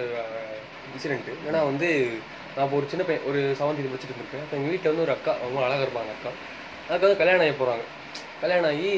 இன்சிடென்ட் 0.90 1.30
ஏன்னா 1.48 1.60
வந்து 1.70 1.88
நான் 2.54 2.64
இப்போ 2.66 2.76
ஒரு 2.80 2.86
சின்ன 2.92 3.02
பையன் 3.06 3.24
ஒரு 3.30 3.38
செவன்த் 3.58 3.80
இது 3.82 3.90
படிச்சுட்டு 3.92 4.22
இருக்கேன் 4.22 4.42
அப்போ 4.44 4.54
எங்கள் 4.58 4.72
வீட்டில் 4.72 4.90
வந்து 4.90 5.04
ஒரு 5.06 5.12
அக்கா 5.14 5.32
அவங்க 5.42 5.58
அழகாக 5.66 5.86
இருப்பாங்க 5.86 6.12
அக்கா. 6.16 6.30
அதுக்கு 6.88 7.06
வந்து 7.06 7.18
கல்யாணம் 7.22 7.42
ஆகி 7.44 7.54
போகிறாங்க 7.62 7.84
கல்யாணம் 8.42 8.68
ஆகி 8.70 8.92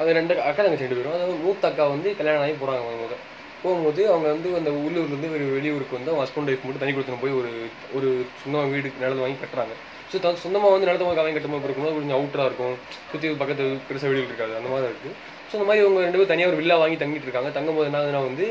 அது 0.00 0.16
ரெண்டு 0.18 0.34
அக்கா 0.48 0.60
தங்கச்சி 0.64 0.86
ரெண்டு 0.86 0.98
பேரும். 0.98 1.14
அதாவது 1.18 1.36
மூத்த 1.44 1.70
அக்கா 1.70 1.86
வந்து 1.94 2.08
கல்யாணம் 2.20 2.44
ஆகி 2.46 2.56
போகிறாங்க 2.62 2.82
அவங்க 2.84 3.18
போகும்போது 3.62 4.02
அவங்க 4.12 4.26
வந்து 4.34 4.48
அந்த 4.58 4.70
உள்ளூர்லேருந்து 4.82 5.32
ஒரு 5.36 5.46
வெளியூருக்கு 5.56 5.98
வந்து 5.98 6.10
அவங்க 6.12 6.24
ஹஸ்பண்ட் 6.24 6.50
ஒய்ஃப் 6.50 6.66
மட்டும் 6.66 6.84
தனி 6.84 6.92
கொடுத்துன்னு 6.96 7.22
போய் 7.24 7.38
ஒரு 7.40 7.50
ஒரு 7.98 8.08
சொந்தமாக 8.42 8.68
வீடு 8.74 8.94
நிலத்தை 9.00 9.22
வாங்கி 9.24 9.40
கட்டுறாங்க. 9.44 9.74
ஸோ 10.10 10.18
த 10.26 10.36
சொந்தமாக 10.44 10.74
வந்து 10.74 10.88
நிலத்தை 10.88 11.06
வாங்கி 11.08 11.34
கட்டும்போது 11.38 11.66
இருக்கும்போது 11.68 11.96
கொஞ்சம் 11.98 12.18
அவுட்டராக 12.18 12.50
இருக்கும். 12.50 12.76
சுற்றி 13.10 13.34
பக்கத்து 13.42 13.64
பெருசாக 13.88 14.10
வீடுகள் 14.12 14.30
இருக்காது. 14.32 14.54
அந்த 14.60 14.70
மாதிரி 14.74 14.90
இருக்குது 14.92 15.16
ஸோ 15.48 15.54
இந்த 15.56 15.66
மாதிரி 15.66 15.82
இவங்க 15.82 16.00
ரெண்டு 16.04 16.18
பேரும் 16.18 16.32
தனியாக 16.32 16.50
ஒரு 16.50 16.60
வில்லா 16.60 16.76
வாங்கி 16.80 16.96
தங்கிட்டு 17.00 17.26
இருக்காங்க. 17.28 17.50
தங்கும்போது 17.56 17.88
என்ன 17.88 18.00
ஆகுதுன்னா 18.00 18.22
வந்து 18.26 18.46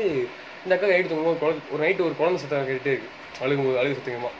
இந்த 0.64 0.74
அக்கா 0.76 0.90
நைட்டு 0.92 1.10
தூங்கும்போது 1.10 1.40
குழந்தை 1.42 1.62
ஒரு 1.72 1.80
நைட்டு 1.84 2.06
ஒரு 2.06 2.14
குழந்தை 2.20 2.38
சத்தம் 2.42 2.68
கேட்டுட்டே 2.68 2.92
இருக்கு. 2.94 3.10
அழுகும்போது 3.40 3.80
அழுகு 3.80 3.98
சத்தங்கம்மா 3.98 4.32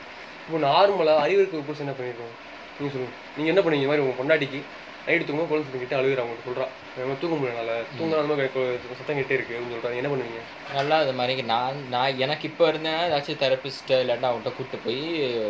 இப்போ 0.47 0.59
நார்மலாக 0.65 1.23
அறிவுக்கு 1.25 1.65
புதுசு 1.67 1.83
என்ன 1.85 1.93
பண்ணியிருக்கோம் 1.97 2.35
நீங்கள் 2.79 2.93
சொல்லுங்கள் 2.93 3.17
நீங்கள் 3.37 3.53
என்ன 3.53 3.61
பண்ணீங்க? 3.63 3.83
இந்த 3.83 3.91
மாதிரி 3.91 4.05
உங்கள் 4.05 4.19
பொண்டாட்டிக்கு 4.19 4.59
நைட்டு 5.07 5.27
தூங்கும்போது 5.27 5.51
குழந்தை 5.51 5.67
சத்தம் 5.67 5.83
கிட்டே 5.83 5.97
அழுகுறா 5.99 6.23
அவங்க 6.23 6.45
சொல்கிறா 6.47 6.65
நம்ம 6.97 7.17
தூங்க 7.21 7.35
முடியல 7.39 7.75
தூங்கினா 7.91 8.19
அந்த 8.21 8.31
மாதிரி 8.31 8.49
சத்தம் 8.99 9.19
கிட்டே 9.19 9.35
இருக்கு 9.37 9.55
அப்படின்னு 9.55 9.75
சொல்கிறாங்க 9.75 10.01
என்ன 10.01 10.11
பண்ணுவீங்க? 10.13 10.41
நல்லா 10.77 10.97
அது 11.03 11.13
மாதிரி 11.19 11.45
நான் 11.53 11.79
நான் 11.95 12.21
எனக்கு 12.25 12.47
இப்போ 12.51 12.65
இருந்தேன்னா 12.71 13.01
ஏதாச்சும் 13.07 13.41
தெரபிஸ்ட் 13.43 13.93
இல்லாட்டா 14.01 14.29
அவன்கிட்ட 14.31 14.53
கூப்பிட்டு 14.57 14.85
போய் 14.85 15.01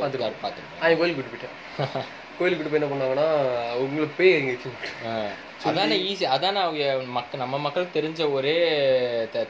பார்த்துருப்பேன் 0.03 0.81
நான் 0.81 0.99
கோயிலுக்கு 1.01 1.19
கூட்டு 1.19 1.35
போயிட்டேன். 1.35 1.57
கோயிலுக்கு 2.39 2.65
போய் 2.65 2.81
என்ன 2.81 2.89
பண்ணாங்கன்னா 2.91 3.27
உங்களுக்கு 3.81 4.17
பேய் 4.17 4.35
எங்கேயாச்சும் 4.35 4.79
அதானே 5.69 5.95
ஈஸி 6.05 6.25
அதானே 6.33 6.59
அவங்க 6.61 6.83
மக்கள் 7.15 7.41
நம்ம 7.41 7.55
மக்களுக்கு 7.59 7.95
தெரிஞ்ச 7.95 8.27
ஒரே 8.31 8.53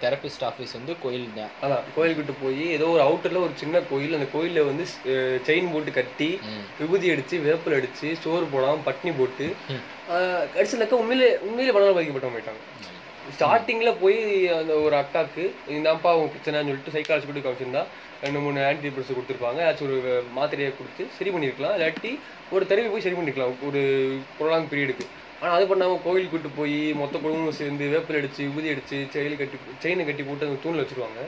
தெரபிஸ்ட் 0.02 0.46
ஆஃபீஸ் 0.48 0.74
வந்து 0.78 0.94
கோயில் 1.04 1.28
தான். 1.36 1.52
அதான் 1.64 1.84
கோயிலுக்கிட்ட 1.96 2.34
போய் 2.40 2.64
ஏதோ 2.76 2.88
ஒரு 2.94 3.04
அவுட்டர்ல 3.04 3.44
ஒரு 3.44 3.54
சின்ன 3.56 3.82
கோயில் 3.90 4.18
அந்த 4.18 4.28
கோயில்ல 4.34 4.64
வந்து 4.66 4.86
செயின் 5.48 5.72
போட்டு 5.74 5.92
கட்டி. 5.94 6.30
விபூதி 6.80 7.12
அடிச்சு 7.14 7.38
வேப்பில் 7.46 7.78
அடிச்சு 7.78 8.10
சோறு 8.24 8.48
போடாம 8.54 8.84
பட்னி 8.88 9.14
போட்டு 9.18 9.48
ம். 9.70 9.84
கடிச்சலக்க 10.56 11.02
உண்மையிலே 11.02 11.30
உண்மையிலே 11.44 11.74
பண்ணாலும் 11.74 11.98
பாதிக்கப்பட்டவங்க 11.98 12.38
போயிட்டாங்க 12.38 12.64
ஸ்டார்டிங்கில் 13.36 14.00
போய் 14.02 14.20
அந்த 14.60 14.74
ஒரு 14.86 14.96
அக்காக்கு 15.02 15.44
இந்தாப்பா 15.78 16.10
அவங்க 16.14 16.30
பிரச்சனைன்னு 16.34 16.70
சொல்லிட்டு 16.70 16.96
சைக்காலஜி 16.96 17.26
கொடுத்து 17.28 17.46
காமிச்சிருந்தா 17.46 17.84
ரெண்டு 18.24 18.40
மூணு 18.44 18.60
ஆன்டி 18.68 18.90
கொடுத்துருப்பாங்க. 18.96 19.60
ஏதாச்சும் 19.66 19.90
ஒரு 19.90 20.14
மாத்திரையை 20.38 20.72
கொடுத்து 20.80 21.04
சரி 21.18 21.32
பண்ணியிருக்கலாம் 21.36 21.76
இல்லாட்டி 21.78 22.12
ஒரு 22.56 22.64
தெருவி 22.72 22.90
போய் 22.94 23.06
சரி 23.06 23.18
பண்ணிருக்கலாம். 23.20 23.56
ஒரு 23.70 23.82
ப்ரொலாங் 24.38 24.70
பீரியடுக்கு 24.72 25.08
ஆனால் 25.42 25.56
அது 25.58 25.66
பண்ணாமல் 25.72 26.02
கோயில் 26.06 26.32
கூட்டு 26.32 26.50
போய் 26.58 26.80
மொத்த 27.02 27.16
குடும்பமும் 27.24 27.58
சேர்ந்து 27.60 27.86
வேப்பில் 27.94 28.18
அடித்து 28.20 28.46
ஊதி 28.56 28.72
அடித்து 28.74 28.98
செயில் 29.14 29.40
கட்டி 29.42 29.58
செயினை 29.84 30.06
கட்டி 30.10 30.24
போட்டு 30.30 30.48
அந்த 30.48 30.60
தூணில் 30.64 30.82
வச்சுருவாங்க. 30.84 31.22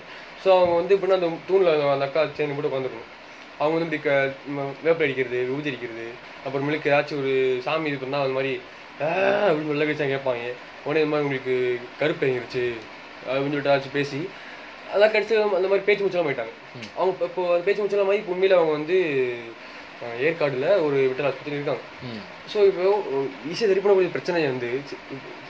ஸோ 0.43 0.49
அவங்க 0.57 0.73
வந்து 0.79 0.95
எப்படின்னா 0.95 1.19
அந்த 1.19 1.29
தூணில் 1.49 1.71
அந்த 1.95 2.07
அக்கா 2.07 2.23
செயின் 2.39 2.55
போட்டு 2.57 2.71
உட்காந்துருக்கும். 2.71 3.09
அவங்க 3.61 3.73
வந்து 3.77 3.87
இப்படி 3.87 4.01
க 4.07 4.11
வேப்பில் 4.85 5.05
அடிக்கிறது 5.07 5.39
ஊதி 5.55 5.71
அடிக்கிறது 5.71 6.05
அப்புறமேலுக்கு 6.45 6.91
ஏதாச்சும் 6.91 7.21
ஒரு 7.23 7.33
சாமி 7.65 7.89
இது 7.91 7.99
பண்ணால் 8.03 8.25
அது 8.25 8.37
மாதிரி 8.37 8.53
அப்படின்னு 9.05 9.67
வெள்ள 9.67 9.83
கழிச்சா 9.83 10.09
கேட்பாங்க. 10.09 10.51
உடனே 10.83 11.03
இந்த 11.03 11.15
மாதிரி 11.15 11.21
உங்களுக்கு 11.21 11.79
கருப்பு 11.99 12.27
இறங்கிருச்சு. 12.27 12.73
அப்படின்னு 13.27 13.39
சொல்லிட்டு 13.39 13.75
ஏதாச்சும் 13.75 13.91
பேசி 13.93 14.29
அதான் 14.95 15.09
கடிச்சு 15.09 15.55
அந்த 15.55 15.67
மாதிரி 15.67 15.79
பேச்சு 15.79 16.05
முச்சலாம் 16.05 16.27
போயிட்டாங்க. 16.27 16.51
அவங்க 16.95 17.25
இப்போ- 17.25 17.59
பேச்சு 17.59 17.83
முச்சலாம் 17.83 18.05
மாதிரி 18.05 18.23
இப்போ 18.23 18.33
உண்மையில 18.33 18.53
அவங்க 18.53 18.71
வந்து 18.71 19.27
ஏற்காடுல 20.21 20.83
ஒரு 20.83 20.97
விட்டல் 20.97 21.25
ஆஸ்பத்திரி 21.25 21.55
இருக்காங்க. 21.55 21.81
ஸோ 22.53 22.65
இப்போ 22.65 23.03
ஈஸியாக 23.49 23.53
சரி 23.53 23.79
பண்ணக்கூடிய 23.79 24.09
பிரச்சனை 24.09 24.43
வந்து 24.43 24.79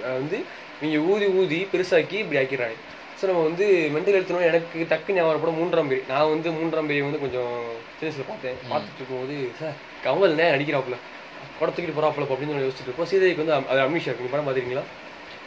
வந்து 0.02 0.44
நீங்கள் 0.82 1.00
ஊதி 1.00 1.26
ஊதி 1.26 1.68
பெருசாக்கி 1.74 2.14
இப்படி 2.14 2.46
ஆக்கிடுறாங்க. 2.46 2.76
ஸோ 3.22 3.26
நம்ம 3.26 3.44
வந்து 3.44 3.92
மென்டல் 3.96 4.20
ஹெல்த்னு 4.20 4.42
எனக்கு 4.42 4.88
டக்கு 4.90 5.12
ஞாபகம் 5.12 5.40
படம் 5.40 5.58
மூன்றாம் 5.58 5.88
பேரி. 5.88 6.02
நான் 6.08 6.30
வந்து 6.30 6.52
மூன்றாம் 6.52 6.88
பேரி 6.88 7.02
வந்து 7.02 7.20
கொஞ்சம் 7.20 7.64
சின்னஸில் 8.02 8.28
பார்த்தேன். 8.28 8.56
பார்த்துட்டு 8.70 8.96
இருக்கும்போது 8.96 9.50
சார் 9.60 9.74
கமல்னே 10.04 10.60
அடிக்கிறாப்புல. 10.60 10.96
படம் 11.60 11.74
தூக்கிட்டு 11.76 11.98
போகிறாப்புல 11.98 12.26
அப்படின்னு 12.28 12.54
சொல்லி 12.54 12.68
யோசிச்சுட்டு 12.68 12.90
இருப்போம் 12.90 13.10
சீதைக்கு 13.12 13.44
வந்து 13.44 13.56
அது 13.72 13.80
அமிஷா 13.88 14.10
இருக்கு. 14.10 14.34
படம் 14.34 14.48
பார்த்துருக்கீங்களா? 14.48 14.86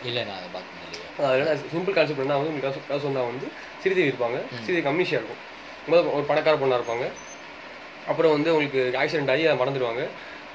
இல்லை 0.09 0.23
நான் 0.29 0.39
அதை 0.41 0.49
முடியலையே 0.53 1.11
அதனால 1.31 1.53
சிம்பிள் 1.75 1.97
கான்செப்ட் 1.97 2.25
என்ன 2.25 2.37
வந்து 2.39 2.51
உங்களுக்கு 2.53 2.89
காசு 2.91 3.05
சொன்னா 3.07 3.21
வந்து 3.31 3.47
சிறுதேவி 3.83 4.11
இருப்பாங்க. 4.13 4.39
சிறுதேவி 4.65 4.89
அம்னிஷியா 4.93 5.19
இருக்கும். 5.21 5.41
முதல்ல 5.89 6.13
ஒரு 6.19 6.25
பணக்கார 6.31 6.57
பொண்ணா 6.63 6.79
இருப்பாங்க. 6.81 7.07
அப்புறம் 8.11 8.33
வந்து 8.37 8.51
அவங்களுக்கு 8.53 8.81
ஆக்சிடென்ட் 9.03 9.33
ஆகி 9.35 9.45
அதை 9.49 9.59
மறந்துடுவாங்க. 9.63 10.03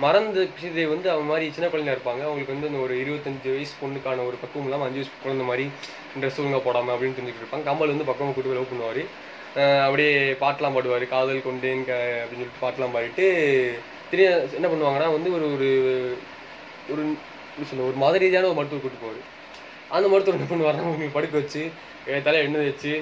மறந்து 0.04 0.42
ஸ்ரீதேவி 0.60 0.90
வந்து 0.94 1.08
அவன் 1.14 1.30
மாதிரி 1.30 1.46
சின்ன 1.56 1.68
குழந்தையா 1.72 1.96
இருப்பாங்க. 1.96 2.22
அவங்களுக்கு 2.28 2.54
வந்து 2.56 2.70
அந்த 2.70 2.80
ஒரு 2.86 2.94
இருபத்தஞ்சு 3.04 3.50
வயசு 3.56 3.74
பொண்ணுக்கான 3.82 4.26
ஒரு 4.30 4.38
பக்குவம் 4.42 4.68
இல்லாமல் 4.68 4.88
அஞ்சு 4.88 5.00
வயசு 5.00 5.24
குழந்தை 5.24 5.46
மாதிரி 5.50 5.66
ட்ரெஸ் 6.20 6.40
ஒழுங்கா 6.42 6.60
போடாம 6.68 6.94
அப்படின்னு 6.96 7.18
தெரிஞ்சுட்டு 7.18 7.44
இருப்பாங்க. 7.44 7.66
கமல் 7.70 7.92
வந்து 7.94 8.08
பக்கம் 8.10 8.36
கூட்டு 8.38 8.58
லவ் 8.58 8.72
பண்ணுவார். 8.72 9.02
அப்படியே 9.86 10.12
பாட்டெலாம் 10.44 10.76
பாடுவார். 10.78 11.06
காதல் 11.16 11.46
கொண்டேன் 11.48 11.84
அப்படின்னு 12.24 12.44
சொல்லிட்டு 12.44 12.64
பாட்டெலாம் 12.66 12.96
பாடிட்டு 12.96 13.26
திரிய 14.12 14.28
என்ன 14.58 14.68
பண்ணுவாங்கன்னா 14.68 15.10
வந்து 15.16 15.30
ஒரு 15.38 15.48
ஒரு 15.54 15.70
ஒரு 16.92 17.04
சொல்ல 17.70 17.88
ஒரு 17.90 17.98
மத 18.04 18.18
ரீதியான 18.18 18.48
ஒரு 18.50 18.58
மருத்துவர் 18.60 18.84
கூட்டு 18.86 19.04
போவார். 19.04 19.22
அந்த 19.92 20.08
மருத்துவர் 20.10 20.38
என்ன 20.40 20.50
பண்ணுவாருன்னா 20.50 20.88
உங்களுக்கு 20.88 21.18
படுக்க 21.18 21.36
வச்சு 21.42 21.64
தலையில 22.26 22.46
எண்ணெய் 22.48 22.70
வச்சு 22.70 22.94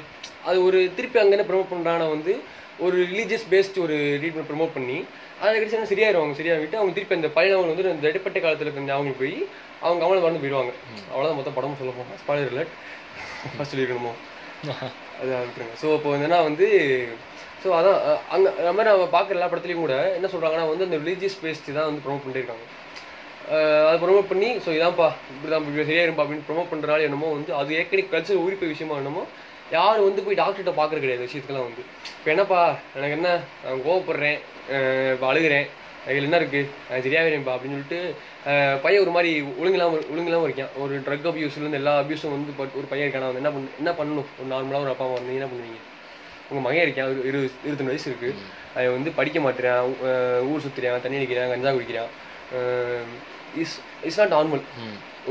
அது 0.48 0.58
ஒரு 0.68 0.80
திருப்பி 0.98 1.20
அங்கே 1.22 1.36
என்ன 1.38 1.46
ப்ரமோட் 1.50 1.72
பண்ணுறாங்கன்னா 1.72 2.10
வந்து 2.16 2.34
ஒரு 2.80 2.98
ரிலீஜியஸ் 3.12 3.46
பேஸ்ட் 3.52 3.78
ஒரு 3.86 3.96
ட்ரீட்மெண்ட் 4.22 4.50
ப்ரமோட் 4.50 4.76
பண்ணி 4.76 4.98
அதை 5.42 5.54
கழிச்சு 5.54 5.92
சரியாயிருவாங்க 5.92 6.36
சரியாகிட்டு 6.40 6.80
அவங்க 6.80 6.94
திருப்பி 6.98 7.18
அந்த 7.18 7.30
பழைய 7.38 7.56
அவங்க 7.58 7.72
வந்து 7.74 7.96
இந்த 7.96 8.12
இடைப்பட்ட 8.12 8.40
காலத்தில் 8.40 8.68
இருக்க 8.68 8.90
ஞாபகம் 8.90 9.20
போய் 9.22 9.36
அவங்க 9.82 10.00
கவனம் 10.04 10.24
மறந்து 10.26 10.42
போயிடுவாங்க. 10.44 10.72
அவ்வளோதான் 11.12 11.40
மொத்தம் 11.40 11.58
படமும் 11.58 11.80
சொல்ல 11.82 11.94
போகிறோம் 11.98 12.22
ஸ்பாய்லர் 12.24 12.52
இல்லட் 12.54 12.74
சொல்லியிருக்கணுமோ? 13.72 14.14
அது 15.20 15.30
விட்டுருங்க. 15.36 15.76
ஸோ 15.82 15.88
இப்போ 15.98 16.10
என்னன்னா 16.16 16.40
வந்து 16.50 16.66
ஸோ 17.62 17.68
அதான் 17.78 18.00
அங்கே 18.06 18.18
அங்க 18.36 18.48
அந்த 18.62 18.72
மாதிரி 18.78 18.90
நம்ம 18.90 19.08
பார்க்குற 19.16 19.38
எல்லா 19.38 19.50
படத்துலையும் 19.52 19.86
கூட 19.86 19.96
என்ன 20.18 20.28
சொல்கிறாங்கன்னா 20.34 20.68
வந்து 20.72 20.86
அந்த 20.88 20.98
ரிலீஜியஸ் 21.04 21.38
பேஸ்ட் 21.44 21.70
தான் 21.78 21.88
வந்து 21.90 22.04
ப்ரொமோட் 22.06 22.26
பண்ணியிருக்காங்க. 22.26 22.66
அதை 23.88 23.98
ப்ரொமோட் 24.04 24.30
பண்ணி 24.32 24.50
ஸோ 24.64 24.70
இதான்ப்பா 24.78 25.08
இப்படி 25.34 25.50
தான் 25.52 25.62
இப்படி 25.62 25.88
சரியா 25.90 26.06
இருப்பா 26.08 26.24
அப்படின்னு 26.24 26.48
ப்ரொமோட் 26.48 26.72
பண்ணுறனால 26.72 27.06
என்னமோ 27.10 27.28
வந்து 27.38 27.52
அது 27.60 27.78
ஏற்கனவே 27.80 28.06
கல்ச்சர் 28.14 28.42
ஊறிப்போய் 28.46 28.74
விஷயமா 28.74 28.98
என்னமோ 29.02 29.24
யாரும் 29.78 30.08
வந்து 30.08 30.26
போய் 30.26 30.40
டாக்டர்கிட்ட 30.42 30.74
பார்க்குறது 30.80 31.04
கிடையாது 31.06 31.26
விஷயத்துக்கெல்லாம் 31.28 31.68
வந்து. 31.70 31.84
இப்போ 32.18 32.30
என்னப்பா 32.34 32.60
எனக்கு 32.98 33.18
என்ன 33.20 33.30
நான் 33.64 33.84
கோவப்படுறேன் 33.88 34.38
இப்போ 35.16 35.28
அழுகிறேன் 35.32 35.68
இதில் 36.12 36.28
என்ன 36.28 36.38
இருக்குது 36.42 36.70
நான் 36.90 37.04
சரியாகிறேன்ப்பா 37.06 37.54
அப்படின்னு 37.56 37.78
சொல்லிட்டு 37.78 38.00
பையன் 38.84 39.04
ஒரு 39.06 39.14
மாதிரி 39.16 39.32
ஒழுங்கில்லாம 39.62 39.98
ஒழுங்கில்லாம 40.14 40.46
இருக்கான். 40.48 40.72
ஒரு 40.84 40.94
ட்ரக் 41.08 41.28
அப்யூஸ்லேருந்து 41.32 41.80
எல்லா 41.82 41.94
அப்யூஸும் 42.04 42.36
வந்து 42.38 42.52
பட் 42.60 42.76
ஒரு 42.80 42.88
பையன் 42.92 43.06
இருக்கான் 43.08 43.30
வந்து 43.30 43.44
என்ன 43.44 43.52
பண்ண 43.56 43.68
என்ன 43.82 43.94
பண்ணணும்? 44.00 44.30
ஒரு 44.40 44.50
நார்மலாக 44.54 44.86
ஒரு 44.86 44.94
அப்பா 44.94 45.06
அம்மா 45.08 45.18
வந்து 45.20 45.38
என்ன 45.40 45.50
பண்ணுவீங்க? 45.52 45.82
உங்க 46.50 46.62
மகன் 46.66 46.86
இருக்கான் 46.86 47.10
ஒரு 47.12 47.22
இரு 47.30 47.40
இருபத்தஞ்சு 47.66 47.94
வயசு 47.94 48.10
இருக்கு. 48.12 48.30
அவன் 48.76 48.96
வந்து 48.98 49.12
படிக்க 49.20 49.40
மாட்டேறான். 49.46 49.94
ஊர் 50.52 50.64
சுத்துறான். 50.66 51.04
தண்ணி 51.06 51.20
அடிக்கிறான் 51.20 51.54
கஞ்சா 51.54 51.74
குடிக்கிறான். 51.78 52.12
Is 53.64 53.76
is 54.10 54.20
not 54.22 54.36
normal. 54.38 54.64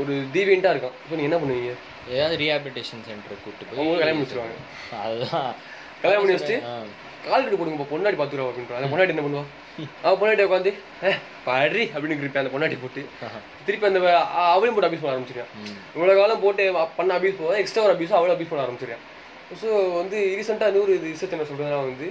ஒரு 0.01 0.13
தீவியண்டா 0.35 0.71
இருக்கான். 0.73 0.95
ஸோ 1.07 1.13
நீங்க 1.17 1.29
என்ன 1.29 1.39
பண்ணுவீங்க? 1.43 1.73
ஏதாவது 2.15 2.35
ரீஹாபிலிட்டேஷன் 2.41 3.05
சென்டர் 3.07 3.43
கூட்டு 3.45 3.63
போய் 3.69 3.79
அவங்க 3.79 3.99
கல்யாணம் 4.01 4.19
முடிச்சிருவாங்க. 4.21 4.57
அதுதான். 5.05 5.51
கல்யாணம் 6.01 6.23
பண்ணி 6.23 6.35
வச்சுட்டு. 6.35 6.57
கால் 7.27 7.43
கட்டு 7.43 7.57
போடுங்க 7.59 7.85
பொண்ணாடி 7.91 8.17
பார்த்துருவா 8.19 8.49
அப்படின்றா 8.49 8.77
அந்த 8.79 8.89
பொண்ணாடி 8.91 9.13
என்ன 9.13 9.23
பண்ணுவா? 9.25 9.45
அவன் 10.03 10.19
பொண்ணாடி 10.19 10.45
உட்காந்து 10.47 10.71
பாடி 11.47 11.83
அப்படின்னு 11.93 12.23
இருப்பேன் 12.23 12.43
அந்த 12.43 12.51
பொண்ணாடி 12.53 12.75
போட்டு 12.83 13.01
திருப்பி 13.65 13.87
அந்த 13.89 13.99
அவளையும் 14.53 14.75
போட்டு 14.75 14.89
அபியூஸ் 14.89 15.03
பண்ண 15.03 15.15
ஆரம்பிச்சிருக்கான். 15.15 15.51
இவ்வளோ 15.95 16.15
காலம் 16.19 16.43
போட்டு 16.45 16.63
பண்ண 16.99 17.11
அபியூஸ் 17.17 17.41
போக 17.41 17.57
எக்ஸ்ட்ரா 17.63 17.83
ஒரு 17.87 17.95
அபியூஸ் 17.95 18.17
அவளை 18.19 18.35
அபியூஸ் 18.35 18.51
பண்ண 18.53 18.65
ஆரம்பிச்சிருக்கான் 18.65 19.05
ஸோ 19.55 19.69
வந்து 19.97 20.17
ரீசெண்டாக 20.33 20.71
இன்னொரு 20.71 20.93
ரிசர்ச் 21.05 21.35
என்ன 21.35 21.47
சொல்றதுன்னா 21.47 21.79
வந்து 21.83 22.07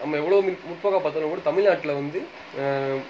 நம்ம 0.00 0.16
எவ்வளோ 0.16 0.36
முற்போக்கா 0.64 0.98
பார்த்தாலும் 0.98 1.32
கூட 1.32 1.42
தமிழ்நாட்டில் 1.46 1.98
வந்து 1.98 2.20
அஹ், 2.60 3.00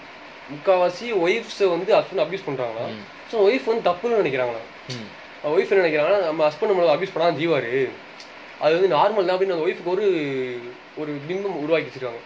முக்காவாசி 0.50 1.06
ஒய்ஃப்ஸை 1.22 1.66
வந்து 1.72 1.90
ஹஸ்பண்ட் 1.94 2.24
அபியூஸ் 2.24 2.46
பண்ணுறாங்களா 2.46 2.84
ஸோ 3.30 3.38
ஒய்ஃப் 3.46 3.66
வந்து 3.66 3.86
தப்புன்னு 3.88 4.20
நினைக்கிறாங்களா? 4.20 4.60
ஒய்ஃப் 5.50 5.72
என்ன 5.72 5.82
நினைக்கிறாங்கன்னா 5.82 6.20
நம்ம 6.24 6.42
ஹஸ்பண்ட் 6.46 6.70
நம்மளை 6.70 6.94
அபியூஸ் 6.94 7.14
பண்ணா 7.14 7.36
ஜீவாரு. 7.38 7.72
அது 8.60 8.72
வந்து 8.76 8.88
நார்மல் 8.94 9.26
தான் 9.26 9.34
அப்படின்னு 9.34 9.56
அந்த 9.56 9.66
ஒய்ஃபுக்கு 9.66 9.92
ஒரு 9.92 10.06
ஒரு 10.96 11.10
பிம்பம் 11.26 11.58
உருவாக்கி 11.60 11.88
வச்சிருக்காங்க. 11.88 12.22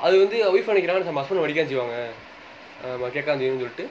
அது 0.00 0.14
வந்து 0.22 0.36
ஒய்ஃப் 0.50 0.70
நினைக்கிறாங்க 0.72 1.06
நம்ம 1.06 1.22
ஹஸ்பண்ட் 1.22 1.44
வடிக்கான் 1.44 1.70
செய்வாங்க 1.70 1.96
நம்ம 2.90 3.08
கேட்காம 3.10 3.38
செய்யணும்னு 3.38 3.64
சொல்லிட்டு 3.64 3.86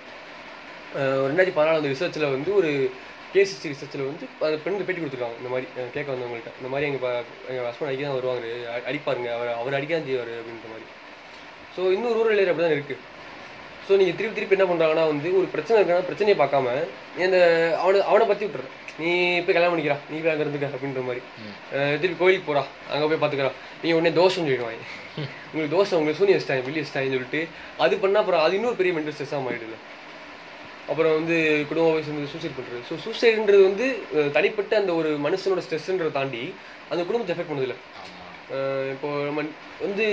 ரெண்டாயிரத்தி 1.27 1.58
பதினாலு 1.58 1.94
ரிசர்ச்சில் 1.94 2.32
வந்து 2.32 2.51
ஒரு 2.55 2.70
கேசிசி 3.36 3.72
ரிசர்ச்சில் 3.74 4.08
வந்து 4.10 4.25
அந்த 4.48 4.58
பெண்ணுக்கு 4.65 4.86
பேட்டி 4.88 5.01
கொடுத்துருக்காங்க. 5.01 5.39
இந்த 5.42 5.50
மாதிரி 5.54 5.68
கேட்க 5.96 6.08
வந்தவங்கள்ட்ட. 6.13 6.54
இந்த 6.60 6.70
மாதிரி 6.74 6.88
எங்கள் 6.89 7.25
எங்கள் 7.50 7.68
ஹஸ்பண்ட் 7.70 7.89
அடிக்க 7.89 8.06
தான் 8.08 8.18
வருவாங்க. 8.20 8.54
அடிப்பாருங்க. 8.92 9.30
அவர் 9.38 9.58
அவர் 9.62 9.77
அடிக்காதான் 9.80 10.08
செய்வார் 10.10 10.34
அப்படின்ற 10.39 10.70
மாதிரி. 10.74 10.88
ஸோ 11.75 11.84
இன்னும் 11.96 12.15
ரூரல் 12.18 12.42
ஏரியா 12.42 12.54
அப்படி 12.54 12.65
தான் 12.68 12.77
இருக்குது 12.77 13.01
ஸோ 13.88 13.94
நீங்கள் 14.00 14.15
திருப்பி 14.20 14.36
திருப்பி 14.36 14.56
என்ன 14.58 14.65
பண்ணுறாங்கன்னா 14.70 15.04
வந்து 15.12 15.30
ஒரு 15.39 15.48
பிரச்சனை 15.56 15.75
இருக்குன்னா 15.80 16.06
பிரச்சனையை 16.08 16.38
பார்க்காம 16.39 16.72
நீ 17.15 17.22
அந்த 17.27 17.39
அவனை 17.82 18.00
அவனை 18.12 18.25
பற்றி 18.30 18.46
விட்டுற 18.46 18.63
நீ 19.00 19.10
போய் 19.46 19.56
கல்யாணம் 19.56 19.74
பண்ணிக்கிறா. 19.74 19.98
நீ 20.12 20.18
போய் 20.22 20.34
அங்கே 20.34 20.44
இருந்துக்க 20.46 20.68
அப்படின்ற 20.75 21.01
மாதிரி. 21.08 21.22
திருப்பி 22.01 22.18
கோயிலுக்கு 22.22 22.48
போறா. 22.50 22.63
அங்கே 22.94 23.08
போய் 23.10 23.20
பார்த்துக்கிறா 23.24 23.51
நீ 23.84 23.92
உடனே 23.98 24.12
தோஷம் 24.22 24.46
சொல்லிடுவாங்க 24.46 24.86
உங்களுக்கு 25.51 25.74
தோஷம் 25.75 25.98
உங்களுக்கு 25.98 26.20
சூனிய 26.20 26.36
வச்சிட்டாங்க 26.38 26.63
வெளியே 26.68 26.82
வச்சிட்டாங்கன்னு 26.82 27.18
சொல்லிட்டு 27.18 27.42
அது 27.84 27.96
பண்ணா 28.04 28.22
அப்புறம் 28.24 28.42
அது 28.46 28.58
இன்னொரு 28.58 28.80
பெரிய 28.80 28.94
மென்டல் 28.96 29.15
ஸ்ட்ரெஸ்ஸாக 29.15 29.44
மாறிடுது 29.46 29.77
அப்புறம் 30.89 31.13
வந்து 31.13 31.36
குடும்ப 31.70 31.92
வயசு 31.92 32.13
வந்து 32.13 32.32
சூசைட் 32.34 32.58
பண்ணுறது 32.58 32.82
ஸோ 32.88 32.96
சூசைடுன்றது 33.06 33.63
வந்து 33.63 33.86
தனிப்பட்ட 34.32 34.77
அந்த 34.77 34.94
ஒரு 34.94 35.10
மனுஷனோட 35.25 35.62
ஸ்ட்ரெஸ்ன்றதை 35.65 36.12
தாண்டி 36.12 36.42
அந்த 36.89 37.01
குடும்பத்தை 37.04 37.34
எஃபெக்ட் 37.34 37.51
பண்ணுதில்ல 37.51 37.75
இப்போ 38.94 39.08
நம்ம 39.27 39.44
வந்து 39.82 40.06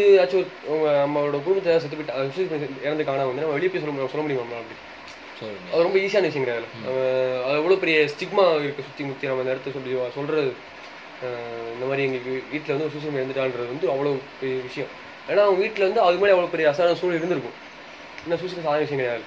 உங்க 0.73 0.87
நம்மளோட 1.03 1.39
குடும்பத்தை 1.47 1.75
செத்து 1.79 1.97
போயிட்டு 1.97 2.17
அது 2.17 2.33
suicide 2.37 2.53
பண்ணி 2.53 2.69
இறந்துக்கான 2.87 3.27
வந்து 3.29 3.43
நம்ம 3.43 3.57
வெளியே 3.57 3.71
போய் 3.73 3.83
சொல்ல 3.83 3.95
முடியும் 3.95 4.13
சொல்ல 4.15 4.25
முடியுமா 4.25 4.45
நம்மளால 4.45 4.63
அப்படி? 4.63 4.79
அது 5.73 5.85
ரொம்ப 5.87 5.99
ஈஸியான 5.99 6.29
விஷயம் 6.29 6.47
கிடையாது 6.47 6.67
அது 7.43 7.59
எவ்வளோ 7.61 7.77
பெரிய 7.83 7.99
ஸ்டிக்மா 8.13 8.45
இருக்கு 8.57 8.87
சுற்றி 8.87 9.05
முற்றி 9.05 9.29
நம்ம 9.29 9.45
அந்த 9.45 9.55
இடத்த 9.55 9.75
சொல்லி 9.77 9.99
சொல்றது. 10.17 10.51
அஹ் 11.25 11.71
இந்த 11.75 11.85
மாதிரி 11.89 12.07
எங்களுக்கு 12.07 12.33
வீட்டில் 12.53 12.75
வந்து 12.75 12.87
ஒரு 12.87 12.95
சூசைட் 12.97 13.19
இறந்துட்டான்றது 13.21 13.69
வந்து 13.73 13.87
அவ்வளோ 13.93 14.11
பெரிய 14.41 14.63
விஷயம். 14.69 14.91
ஏன்னா 15.29 15.43
அவங்க 15.47 15.61
வீட்டில் 15.65 15.87
வந்து 15.89 16.03
அது 16.07 16.21
மாதிரி 16.21 16.35
அவ்வளோ 16.37 16.51
பெரிய 16.55 16.69
அசாதாரண 16.73 16.99
சூழல் 17.01 17.19
இருந்திருக்கும். 17.21 17.57
இன்னும் 18.25 18.41
சூசைட் 18.43 18.65
சாதாரண 18.65 18.85
விஷயம் 18.87 19.03
கிடையாது 19.03 19.25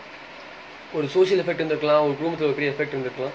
ஒரு 0.97 1.07
சோஷியல் 1.15 1.41
எஃபெக்ட் 1.43 1.61
இருந்திருக்கலாம் 1.61 2.03
ஒரு 2.07 2.15
குடும்பத்தில் 2.19 2.47
ஒரு 2.49 2.57
பெரிய 2.59 2.71
எஃபெக்ட் 2.73 2.95
இருந்திருக்கலாம். 2.95 3.33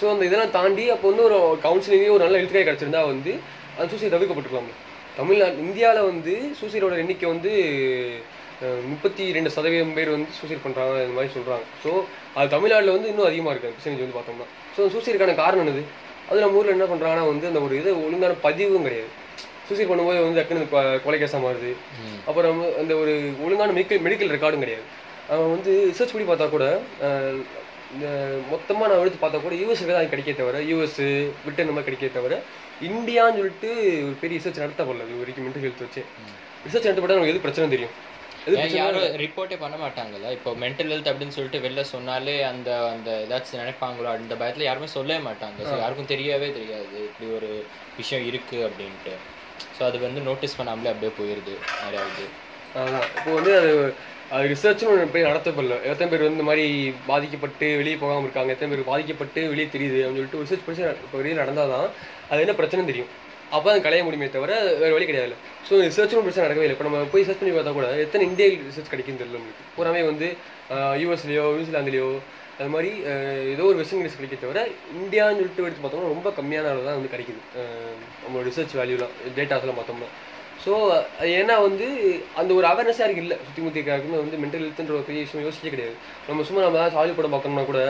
ஸோ 0.00 0.04
அந்த 0.12 0.22
இதெல்லாம் 0.28 0.54
தாண்டி 0.56 0.84
அப்போ 0.94 1.06
வந்து 1.10 1.24
ஒரு 1.28 1.38
கவுன்சிலிங்கே 1.66 2.10
ஒரு 2.16 2.22
நல்ல 2.24 2.40
எழுத்துக்காய் 2.40 2.68
கிடச்சிருந்தா 2.68 3.02
வந்து 3.12 3.32
அந்த 3.78 3.88
சூசைட் 3.92 4.14
தவிர்க்கப்பட்டிருக்கலாம். 4.14 4.70
தமிழ்நாடு 5.18 5.62
இந்தியாவில் 5.66 6.08
வந்து 6.10 6.32
சூசைடோட 6.58 6.96
எண்ணிக்கை 7.02 7.28
வந்து 7.34 7.52
முப்பத்தி 8.90 9.24
ரெண்டு 9.36 9.50
சதவீதம் 9.56 9.94
பேர் 9.96 10.10
வந்து 10.14 10.30
சூசைட் 10.38 10.62
பண்ணுறாங்க 10.64 10.94
இந்த 11.04 11.14
மாதிரி 11.16 11.32
சொல்கிறாங்க 11.36 11.64
ஸோ 11.84 11.90
அது 12.38 12.48
தமிழ்நாட்டில் 12.54 12.94
வந்து 12.94 13.10
இன்னும் 13.12 13.28
அதிகமாக 13.28 13.52
இருக்குது 13.54 13.74
பெர்சன்டேஜ் 13.76 14.04
வந்து 14.04 14.16
பார்த்தோம்னா. 14.18 14.46
ஸோ 14.76 14.80
சூசைடுக்கான 14.94 15.34
காரணம் 15.42 15.64
என்னது? 15.64 15.82
அது 16.30 16.40
நம்ம 16.44 16.58
ஊரில் 16.60 16.74
என்ன 16.76 16.86
பண்ணுறாங்கன்னா 16.92 17.26
வந்து 17.32 17.46
அந்த 17.50 17.60
ஒரு 17.66 17.74
இது 17.80 17.90
ஒழுங்கான 18.06 18.36
பதிவும் 18.46 18.86
கிடையாது. 18.86 19.10
சூசைட் 19.68 19.90
பண்ணும்போது 19.90 20.20
வந்து 20.24 20.40
டக்குனு 20.40 20.66
கொ- 20.74 21.00
கொலை 21.04 21.18
கேஸாக 21.22 21.40
மாறுது. 21.44 21.70
அப்புறம் 22.28 22.60
அந்த 22.80 22.92
ஒரு 23.02 23.14
ஒழுங்கான 23.46 23.72
மெடிக்கல் 23.78 24.04
மெடிக்கல் 24.06 24.32
ரெக்கார்டும் 24.34 24.64
கிடையாது. 24.64 24.86
அவன் 25.32 25.52
வந்து 25.54 25.72
ரிசர்ச் 25.90 26.14
பண்ணி 26.14 26.26
பார்த்தா 26.28 26.46
கூட 26.56 26.66
இந்த 27.94 28.06
மொத்தமாக 28.52 28.88
நான் 28.90 29.02
எடுத்து 29.02 29.20
பார்த்தா 29.20 29.38
கூட 29.44 29.54
யூஎஸ்க்கு 29.62 29.94
தான் 29.98 30.10
கிடைக்கே 30.12 30.34
தவிர 30.40 30.58
யூஎஸ் 30.70 30.98
பிரிட்டன் 31.44 31.70
மாதிரி 31.76 31.86
கிடைக்கே 31.88 32.10
தவிர 32.16 32.34
இந்தியான்னு 32.88 33.38
சொல்லிட்டு 33.40 33.70
ஒரு 34.08 34.16
பெரிய 34.22 34.38
ரிசர்ச் 34.40 34.62
நடத்தப்படல 34.64 35.06
இது 35.08 35.22
வரைக்கும் 35.22 35.46
மென்டல் 35.46 35.64
ஹெல்த் 35.66 35.84
வச்சு. 35.84 36.02
ரிசர்ச் 36.66 36.86
நடத்தப்பட்டா 36.88 37.16
நமக்கு 37.18 37.34
எது 37.34 37.44
பிரச்சனை 37.46 37.68
தெரியும்? 37.74 37.94
யாரும் 38.80 39.16
ரிப்போர்ட்டே 39.22 39.56
பண்ண 39.62 39.76
மாட்டாங்கல்ல? 39.84 40.28
இப்போ 40.36 40.50
மென்டல் 40.64 40.92
ஹெல்த் 40.92 41.10
அப்படின்னு 41.12 41.36
சொல்லிட்டு 41.36 41.62
வெளில 41.64 41.82
சொன்னாலே 41.94 42.36
அந்த 42.50 42.68
அந்த 42.92 43.10
ஏதாச்சும் 43.24 43.62
நினைப்பாங்களோ? 43.62 44.10
அந்த 44.18 44.36
பயத்துல 44.42 44.66
யாருமே 44.68 44.88
சொல்லவே 44.96 45.20
மாட்டாங்க. 45.28 45.58
ஸோ 45.70 45.74
யாருக்கும் 45.82 46.12
தெரியவே 46.12 46.48
தெரியாது. 46.58 46.98
இப்படி 47.08 47.28
ஒரு 47.38 47.50
விஷயம் 48.00 48.26
இருக்கு 48.30 48.58
அப்படின்ட்டு. 48.68 49.14
ஸோ 49.78 49.82
அது 49.88 49.98
வந்து 50.06 50.22
நோட்டீஸ் 50.28 50.58
பண்ணாமலே 50.60 50.92
அப்படியே 50.92 51.12
போயிருது. 51.20 51.56
நிறையாவது 51.84 52.26
இப்போ 53.18 53.30
வந்து 53.38 53.52
அது 53.60 53.72
அது 54.36 54.48
ரிசர்ச்னு 54.52 54.90
ஒன்று 54.92 55.12
போய் 55.12 55.26
நடத்தப்படல 55.28 55.76
எத்தனை 55.90 56.08
பேர் 56.10 56.24
வந்து 56.24 56.38
இந்த 56.38 56.46
மாதிரி 56.48 56.64
பாதிக்கப்பட்டு 57.10 57.66
வெளியே 57.80 57.96
போகாமல் 58.02 58.26
இருக்காங்க 58.26 58.50
எத்தனை 58.54 58.70
பேர் 58.72 58.90
பாதிக்கப்பட்டு 58.90 59.40
வெளியே 59.52 59.66
தெரியுது 59.74 59.98
அப்படின்னு 60.04 60.18
சொல்லிட்டு 60.18 60.42
ரிசர்ச் 60.44 60.66
படிச்சு 60.66 60.84
இப்போ 61.06 61.16
வெளியே 61.20 61.36
நடந்தால் 61.40 61.72
தான் 61.74 61.86
அது 62.30 62.42
என்ன 62.44 62.54
பிரச்சனை 62.60 62.84
தெரியும். 62.90 63.10
அப்போ 63.56 63.68
அது 63.72 63.80
கலைய 63.86 64.02
முடியுமே 64.06 64.26
தவிர 64.34 64.52
வேறு 64.82 64.94
வழி 64.96 65.06
கிடையாது 65.10 65.34
ஸோ 65.68 65.80
ரிசர்ச்சும் 65.86 66.26
பிரச்சனை 66.26 66.44
நடக்கவே 66.46 66.66
இல்லை. 66.66 66.76
இப்போ 66.76 66.86
நம்ம 66.88 67.00
போய் 67.14 67.26
சர்ச் 67.28 67.40
பண்ணி 67.42 67.54
பார்த்தா 67.56 67.72
கூட 67.78 67.88
எத்தனை 68.04 68.24
இந்திய 68.30 68.48
ரிசர்ச் 68.68 68.92
கிடைக்கும் 68.94 69.20
தெரியல 69.22 69.40
உங்களுக்கு 69.40 69.64
பூராமே 69.76 70.02
வந்து 70.10 70.28
யூஎஸ்லேயோ 71.02 71.46
நியூசிலாந்துலேயோ 71.58 72.10
அது 72.60 72.70
மாதிரி 72.74 72.90
ஏதோ 73.54 73.64
ஒரு 73.70 73.78
வெஸ்டர்ன் 73.80 73.98
இங்கிலீஷ் 73.98 74.20
கிடைக்க 74.20 74.36
தவிர 74.44 74.60
இந்தியான்னு 75.00 75.40
சொல்லிட்டு 75.40 75.66
எடுத்து 75.68 75.82
பார்த்தோம்னா 75.84 76.14
ரொம்ப 76.14 76.30
கம்மியான 76.38 76.70
அளவு 76.72 76.88
தான் 76.88 76.98
வந்து 76.98 77.14
கிடைக்குது. 77.14 77.40
நம்மளோட 78.22 78.44
ரிசர்ச் 78.50 78.74
வேல்யூலாம் 78.80 79.14
டேட்டாஸ்லாம் 79.38 79.78
பார்த்தோம்னா. 79.80 80.10
ஸோ 80.64 80.72
ஏன்னா 81.38 81.54
வந்து 81.66 81.86
அந்த 82.40 82.50
ஒரு 82.58 82.66
அவேர்னஸாக 82.70 83.02
யாருக்கு 83.04 83.24
இல்லை 83.24 83.36
சுற்றி 83.46 83.62
முற்றி 83.64 83.82
யாருக்குமே 83.90 84.18
வந்து 84.22 84.40
மென்டல் 84.42 84.64
ஹெல்த்ன்ற 84.66 84.94
ஒரு 84.98 85.06
பெரிய 85.08 85.20
விஷயம் 85.26 85.44
யோசிக்க 85.48 85.68
கிடையாது. 85.74 85.96
நம்ம 86.28 86.44
சும்மா 86.48 86.62
நம்ம 86.64 86.78
ஏதாவது 86.78 86.96
சாலி 86.96 87.12
படம் 87.18 87.34
பார்க்கணும்னா 87.34 87.64
கூட 87.70 87.80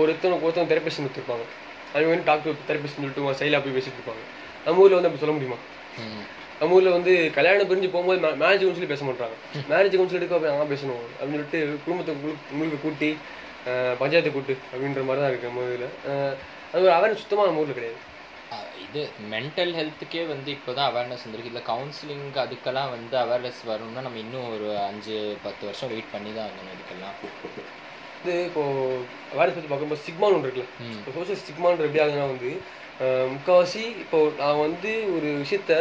ஒருத்தவங்க 0.00 0.44
ஒருத்தவங்க 0.46 0.70
தெரப்பிஸ்ட் 0.72 1.02
கொடுத்துருப்பாங்க 1.02 1.44
அவங்க 1.92 2.08
வந்து 2.12 2.28
டாக்டர் 2.30 2.64
தெரப்பிஸ்ட் 2.70 2.98
சொல்லிட்டு 2.98 3.36
சைலாக 3.42 3.60
போய் 3.64 3.76
பேசிட்டு 3.76 3.98
இருப்பாங்க. 3.98 4.22
நம்ம 4.64 4.82
ஊரில் 4.84 4.96
வந்து 4.98 5.08
அப்படி 5.10 5.22
சொல்ல 5.24 5.34
முடியுமா. 5.36 5.58
நம்ம 6.60 6.74
ஊரில் 6.76 6.96
வந்து 6.96 7.12
கல்யாணம் 7.36 7.68
பிரிஞ்சு 7.70 7.88
போகும்போது 7.94 8.18
மேரேஜ் 8.42 8.64
கவுன்சில் 8.64 8.92
பேச 8.92 9.04
மாட்டாங்க 9.08 9.36
மேரேஜ் 9.70 9.96
கவுன்சில் 9.96 10.18
எடுக்க 10.20 10.52
அங்கே 10.54 10.66
பேசணும் 10.72 11.04
அப்படின்னு 11.18 11.38
சொல்லிட்டு 11.38 11.60
குடும்பத்தை 11.84 12.14
உங்களுக்கு 12.54 12.80
கூட்டி 12.86 13.10
பஞ்சாயத்தை 14.02 14.32
கூட்டு 14.32 14.54
அப்படின்ற 14.72 15.04
மாதிரி 15.08 15.22
தான் 15.22 15.32
இருக்குது 15.32 15.50
நம்ம 15.50 15.68
இதில் 15.70 15.88
அது 16.72 16.82
ஒரு 16.86 16.94
அவேர்னஸ் 16.96 17.22
சுத்தமாக 17.24 17.48
நம்ம 17.48 17.62
ஊரில் 17.62 17.78
கிடையாது. 17.78 17.98
இது 18.94 19.02
மென்டல் 19.30 19.72
ஹெல்த்துக்கே 19.76 20.20
வந்து 20.28 20.50
இப்போ 20.56 20.72
தான் 20.72 20.88
அவேர்னஸ் 20.90 21.24
வந்துருக்கு. 21.24 21.50
இதில் 21.50 21.68
கவுன்சிலிங் 21.68 22.26
அதுக்கெல்லாம் 22.42 22.90
வந்து 22.92 23.16
அவேர்னஸ் 23.22 23.60
வரணும்னா 23.70 24.02
நம்ம 24.06 24.20
இன்னும் 24.22 24.50
ஒரு 24.54 24.66
அஞ்சு 24.84 25.14
பத்து 25.44 25.62
வருஷம் 25.68 25.90
வெயிட் 25.92 26.12
பண்ணி 26.12 26.32
தான் 26.32 26.46
ஆகணும் 26.48 26.74
இதுக்கெல்லாம். 26.74 27.16
இது 28.20 28.34
இப்போ 28.48 28.62
அவேர்னஸ் 29.32 29.56
பற்றி 29.56 29.70
பார்க்கும்போது 29.70 30.02
ஸ்டிக்மான்னு 30.02 30.36
ஒன்று 30.36 30.48
இருக்குல்ல. 30.48 30.68
இப்போ 30.98 31.12
சோஷியல் 31.16 31.40
ஸ்டிக்மான்ற 31.42 31.86
எப்படி 31.88 32.02
ஆகுதுன்னா 32.04 32.28
வந்து 32.32 32.50
அஹ், 33.04 33.28
முக்காவாசி 33.32 33.82
இப்போ 34.02 34.18
நான் 34.40 34.60
வந்து 34.60 34.90
ஒரு 35.14 35.28
விஷயத்த 35.40 35.72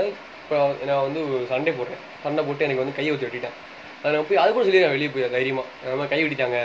இப்போ 0.42 0.58
நான் 0.90 1.04
வந்து 1.06 1.20
ஒரு 1.28 1.44
சண்டை 1.52 1.74
போடுறேன். 1.74 2.02
சண்டை 2.24 2.42
போட்டு 2.48 2.66
எனக்கு 2.68 2.84
வந்து 2.84 2.98
கையை 2.98 3.12
ஊற்றி 3.14 3.28
வெட்டிட்டேன். 3.28 3.58
அதை 4.00 4.14
நான் 4.14 4.28
போய் 4.30 4.42
அது 4.44 4.54
கூட 4.54 4.64
சொல்லிடுறேன் 4.66 4.96
வெளியே 4.96 5.12
போய் 5.14 5.34
தைரியமாக 5.36 5.68
நம்ம 5.92 6.08
கை 6.14 6.22
வெட்டிட்டாங்க. 6.24 6.58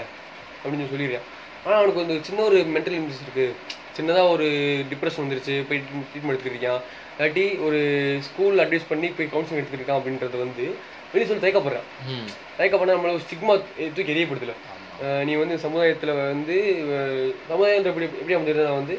அப்படின்னு 0.61 0.81
சொல்லி 0.83 0.95
சொல்லிடுறேன். 0.95 1.27
ஆனால் 1.65 1.79
அவனுக்கு 1.81 2.03
வந்து 2.03 2.17
சின்ன 2.29 2.41
ஒரு 2.49 2.59
மென்டல் 2.75 2.97
இல்னஸ் 2.99 3.23
இருக்குது 3.27 3.53
சின்னதாக 3.99 4.35
ஒரு 4.35 4.47
டிப்ரெஷன் 4.91 5.25
வந்துருச்சு 5.25 5.55
போய் 5.69 5.83
ட்ரீட்மெண்ட் 5.87 6.35
எடுத்துக்கிட்டான் 6.35 6.83
இல்லாட்டி 7.15 7.45
ஒரு 7.67 7.79
ஸ்கூல் 8.27 8.63
அட்வைஸ் 8.65 8.91
பண்ணி 8.91 9.09
போய் 9.17 9.33
கவுன்சிலிங் 9.33 9.61
எடுத்துக்கிட்டான் 9.61 10.01
அப்படின்றது 10.01 10.39
வந்து 10.45 10.65
வெளியே 11.13 11.29
சொல்லி 11.29 11.45
தயக்கப்படுறான். 11.45 11.87
தயக்கப்பட 12.59 12.91
நம்மள 12.95 13.13
ஒரு 13.13 13.25
ஸ்டிக்மா 13.27 13.55
தூக்கி 13.95 14.13
எரியப்படுத்தல 14.15 14.55
நீ 15.25 15.33
வந்து 15.37 15.57
சமுதாயத்தில் 15.65 16.13
வந்து 16.23 16.57
சமுதாயம் 17.49 17.89
எப்படி 17.91 18.07
எப்படி 18.13 18.37
அமைஞ்சிருந்தா 18.37 18.75
வந்து 18.79 18.95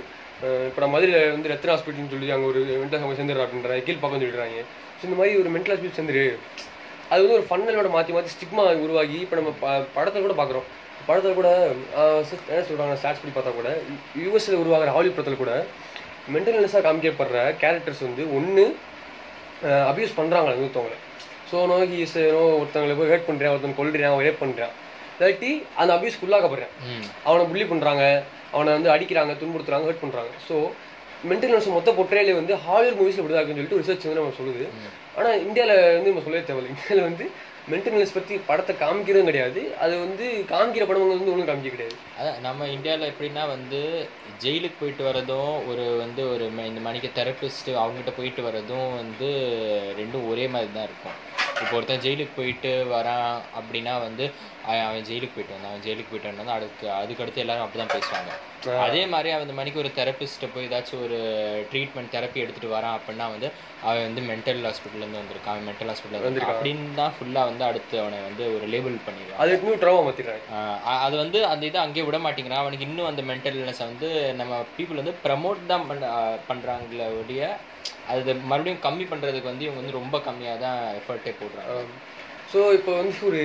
இப்போ 0.68 0.80
நான் 0.82 0.94
மதுரையில் 0.94 1.34
வந்து 1.34 1.52
ரத்னா 1.52 1.74
ஹாஸ்பிட்டல்னு 1.74 2.14
சொல்லி 2.14 2.30
அங்கே 2.36 2.48
ஒரு 2.52 2.60
மென்டல் 2.74 2.96
ஹாஸ்பிட்டல் 2.96 3.20
சேர்ந்துடுறா 3.20 3.46
அப்படின்றாங்க 3.46 3.86
கீழ் 3.88 4.04
பக்கம் 4.04 4.22
சொல்லிடுறாங்க 4.22 4.60
ஸோ 5.00 5.04
இந்த 5.08 5.18
மாதிரி 5.20 5.34
ஒரு 5.42 5.50
மென்டல் 5.56 5.74
ஹாஸ்பிட்டல் 5.74 5.98
சேர்ந்துரு 5.98 6.24
அது 7.12 7.22
வந்து 7.24 7.38
ஒரு 7.38 7.46
ஃபன்னலோட 7.50 7.90
மாற்றி 7.96 8.14
மாற்றி 8.16 8.34
ஸ்டிக்மா 8.36 8.64
உருவாகி 8.86 9.18
இப்போ 9.26 9.36
நம்ம 9.36 9.52
ப 9.62 9.68
படத்தில் 9.94 10.26
கூட 10.28 10.36
பார்க்குறோம் 10.40 10.68
படத்தில் 11.10 11.38
கூட 11.40 11.50
என்ன 12.50 12.64
சொல்கிறாங்க 12.70 12.96
ஸ்டாட்ஸ் 13.00 13.22
படி 13.24 13.34
பார்த்தா 13.36 13.54
கூட 13.60 13.70
யூஎஸில் 14.24 14.60
உருவாகிற 14.62 14.92
ஹாலிவுட் 14.96 15.18
படத்தில் 15.18 15.44
கூட 15.44 15.54
மென்டல் 16.34 16.58
இல்னஸாக 16.58 16.84
காமிக்கப்படுற 16.86 17.40
கேரக்டர்ஸ் 17.62 18.04
வந்து 18.08 18.24
ஒன்று 18.38 18.66
அபியூஸ் 19.92 20.18
பண்ணுறாங்க 20.18 20.50
இன்னொருத்தவங்கள. 20.56 20.98
ஸோ 21.52 21.58
நோ 21.68 21.78
ஹீஸ் 21.92 22.18
நோ 22.36 22.42
ஒருத்தவங்களை 22.60 22.96
போய் 22.98 23.12
ஹேட் 23.12 23.28
பண்ணுறேன் 23.30 23.54
ஒருத்தன் 23.54 23.80
கொல்றேன் 23.80 24.16
ரேப் 24.26 24.44
பண்ணுறான் 24.44 24.76
இல்லாட்டி 25.16 25.50
அந்த 25.76 25.92
அபியூஸ்க்கு 25.96 26.28
உள்ளாக்கப்படுறேன் 26.28 26.74
அவனை 27.24 27.44
புள்ளி 27.50 27.66
பண்ணுறாங்க 27.72 28.04
அவனை 28.52 28.70
வந்து 28.74 28.92
அடிக்கிறாங்க 28.94 29.34
துன்புறுத்துறாங்க 29.42 29.88
ஹர்ட் 29.90 30.04
பண்ணுறாங்க 30.04 30.32
ஸோ 30.48 30.56
மென்டல் 31.28 31.52
இல்னஸ் 31.52 31.76
மொத்த 31.76 31.92
பொற்றையிலே 32.00 32.34
வந்து 32.40 32.54
ஹாலிவுட் 32.66 33.00
மூவிஸில் 33.00 33.22
இப்படி 33.22 33.38
இருக்குன்னு 33.38 33.60
சொல்லிட்டு 33.60 33.80
ரிசர்ச் 33.82 34.08
வந்து 34.08 34.22
நம்ம 34.22 34.36
சொல்லுது. 34.40 34.66
ஆனால் 35.18 35.42
இந்தியாவில் 35.46 35.80
வந்து 35.96 36.12
நம்ம 36.12 36.24
சொல்லவே 36.26 36.44
தேவையில்லை. 36.50 36.74
இந்தியாவில் 36.74 37.08
வந்து 37.10 37.26
மென்டல் 37.72 37.96
இல்னஸ் 37.96 38.16
பற்றி 38.18 38.36
படத்தை 38.50 38.74
காமிக்கிறதும் 38.84 39.30
கிடையாது. 39.30 39.62
அது 39.84 39.94
வந்து 40.04 40.26
காமிக்கிற 40.52 40.84
படங்கள் 40.90 41.12
வந்து 41.14 41.34
ஒன்றும் 41.34 41.50
காமிக்க 41.50 41.74
கிடையாது. 41.76 41.98
அதான் 42.20 42.40
நம்ம 42.48 42.68
இந்தியாவில் 42.76 43.10
எப்படின்னா 43.12 43.44
வந்து 43.56 43.82
ஜெயிலுக்கு 44.44 44.80
போயிட்டு 44.82 45.04
வரதும் 45.10 45.54
ஒரு 45.72 45.86
வந்து 46.04 46.22
ஒரு 46.34 46.46
இந்த 46.72 46.84
மணிக்கு 46.88 47.12
தெரப்பிஸ்ட் 47.20 47.70
அவங்ககிட்ட 47.82 48.14
போயிட்டு 48.20 48.44
வரதும் 48.48 48.88
வந்து 49.02 49.30
ரெண்டும் 50.00 50.30
ஒரே 50.34 50.48
மாதிரி 50.56 50.72
தான் 50.78 50.88
இருக்கும். 50.90 51.18
இப்போ 51.62 51.74
ஒருத்தன் 51.78 52.04
ஜெயிலுக்கு 52.06 52.34
போயிட்டு 52.40 52.72
வரான் 52.96 53.32
அப்படின்னா 53.60 53.94
வந்து 54.08 54.26
அவன் 54.84 55.06
ஜெயிலுக்கு 55.06 55.36
போயிட்டு 55.36 55.54
வந்தான். 55.54 55.72
அவன் 55.72 55.84
ஜெயிலுக்கு 55.86 56.12
போயிட்டு 56.12 56.30
வந்தான் 56.32 56.56
அடுத்து 56.56 56.86
அதுக்கடுத்து 56.96 57.44
எல்லாரும் 57.44 57.66
அப்படி 57.66 57.80
தான் 57.82 57.94
பேசுவாங்க 57.96 58.32
அதே 58.84 59.02
மாதிரி 59.08 59.30
அவன் 59.32 59.46
இந்த 59.46 59.56
மணிக்கு 59.56 59.80
ஒரு 59.80 59.90
தெரப்பிஸ்ட்டை 59.96 60.48
போய் 60.54 60.68
ஏதாச்சும் 60.68 61.04
ஒரு 61.06 61.18
ட்ரீட்மெண்ட் 61.72 62.14
தெரப்பி 62.16 62.44
எடுத்துட்டு 62.44 62.74
வரான் 62.74 62.98
அப்படின்னா 62.98 63.26
வந்து 63.32 63.48
அவன் 63.84 64.04
வந்து 64.04 64.22
மென்டல் 64.30 64.60
ஹாஸ்பிட்டல்லேருந்து 64.66 65.22
வந்திருக்கான். 65.22 65.54
அவன் 65.54 65.68
மென்டல் 65.68 65.90
ஹாஸ்பிட்டல் 65.92 66.26
வந்திருக்கான். 66.26 66.56
அப்படின்னு 66.56 66.96
தான் 66.96 67.14
ஃபுல்லாக 67.16 67.50
வந்து 67.50 67.64
அடுத்து 67.64 67.96
அவனை 68.00 68.20
வந்து 68.22 68.44
ஒரு 68.56 68.66
லேபிள் 68.68 68.98
பண்ணிடுவான். 69.06 69.40
அது 69.44 69.54
இன்னும் 69.58 69.82
ட்ராமா 69.84 70.02
மாற்றிடுறாங்க 70.06 70.44
ஆஹ் 70.58 70.80
அ- 70.88 71.02
அது 71.06 71.18
வந்து 71.18 71.46
அந்த 71.46 71.66
இதை 71.66 71.82
அங்கேயே 71.82 72.06
விட 72.06 72.20
மாட்டேங்கிறான். 72.20 72.64
அவனுக்கு 72.64 72.88
இன்னும் 72.88 73.06
அந்த 73.06 73.24
மென்டல் 73.24 73.58
இல்னஸை 73.58 73.86
வந்து 73.86 74.10
நம்ம 74.36 74.62
பீப்புள் 74.76 75.02
வந்து 75.04 75.16
ப்ரமோட் 75.24 75.66
தான் 75.68 75.88
பண்ண 75.88 76.10
பண்ணுறாங்களே 76.50 77.08
ஒழிய 77.18 77.44
அது 78.08 78.34
மறுபடியும் 78.44 78.84
கம்மி 78.84 79.06
பண்ணுறதுக்கு 79.10 79.52
வந்து 79.52 79.66
இவங்க 79.66 79.82
வந்து 79.82 79.98
ரொம்ப 79.98 80.18
கம்மியாக 80.20 80.60
தான் 80.60 80.80
எஃபர்ட்டே 80.96 81.34
போடுறாங்க. 81.36 81.80
ஸோ 82.54 82.60
இப்போ 82.74 82.92
வந்து 82.96 83.18
ஒரு 83.28 83.42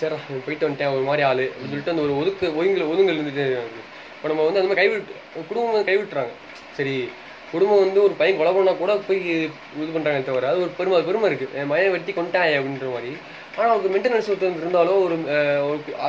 சரி 0.00 0.16
போயிட்டு 0.46 0.66
வந்துட்டேன் 0.66 0.92
ஒரு 0.96 1.04
மாதிரி 1.08 1.22
ஆளு 1.28 1.44
அப்படின்னு 1.52 1.72
சொல்லிட்டு 1.72 1.94
அந்த 1.94 2.04
ஒரு 2.06 2.14
ஒதுக்கு 2.20 2.46
ஒதுங்கல் 2.58 2.90
ஒதுங்கல் 2.92 3.18
இருந்துட்டு 3.18 3.46
இப்போ 4.16 4.28
நம்ம 4.30 4.44
வந்து 4.46 4.60
அந்த 4.60 4.68
மாதிரி 4.70 4.80
கைவிட்டு 4.82 5.14
குடும்பம் 5.48 5.72
வந்து 5.72 5.88
கைவிட்டுறாங்க. 5.90 6.32
சரி 6.76 6.94
குடும்பம் 7.52 7.82
வந்து 7.82 8.00
ஒரு 8.06 8.14
பையன் 8.20 8.38
கொலை 8.38 8.50
பண்ணால் 8.54 8.80
கூட 8.80 8.94
போய் 9.08 9.20
இது 9.82 9.90
பண்ணுறாங்க 9.96 10.22
தவிர 10.28 10.48
அது 10.52 10.64
ஒரு 10.64 10.72
பெருமை 10.78 10.98
பெருமை 11.08 11.28
இருக்குது 11.30 11.54
என் 11.60 11.70
மயம் 11.72 11.94
வெட்டி 11.94 12.12
கொண்டாய் 12.16 12.56
அப்படின்ற 12.58 12.88
மாதிரி. 12.94 13.10
ஆனால் 13.56 13.70
அவருக்கு 13.72 13.92
மெயின்டெனன்ஸ் 13.92 14.28
ஒருத்தர் 14.32 14.60
இருந்தாலும் 14.62 14.98
ஒரு 15.04 15.14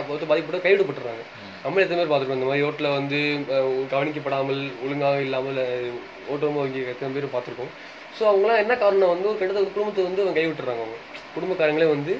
ஒருத்தர் 0.10 0.32
பாதிக்கப்பட்ட 0.32 0.60
கைவிடப்பட்டுறாங்க. 0.66 1.24
நம்ம 1.64 1.82
எத்தனை 1.84 2.00
பேர் 2.00 2.12
பார்த்துருக்கோம் 2.12 2.40
இந்த 2.40 2.50
மாதிரி 2.50 2.66
ரோட்டில் 2.66 2.96
வந்து 2.98 3.20
கவனிக்கப்படாமல் 3.94 4.62
ஒழுங்காக 4.84 5.24
இல்லாமல் 5.28 5.62
ஓட்டமாக 6.34 6.62
வங்கி 6.64 6.82
எத்தனை 6.94 7.10
பேர் 7.16 7.34
பார்த்துருக்கோம். 7.36 7.72
ஸோ 8.18 8.24
அவங்களாம் 8.32 8.62
என்ன 8.64 8.74
காரணம் 8.84 9.14
வந்து 9.14 9.30
ஒரு 9.32 9.40
கிட்டத்தட்ட 9.40 9.74
குடும்பத்தை 9.78 10.04
வந்து 10.10 10.24
அவங்க 10.24 10.38
கைவிட்டுறாங்க 10.40 10.84
அவங்க. 10.86 11.00
குடும்பக்காரங்களே 11.36 11.90
வந்து 11.96 12.14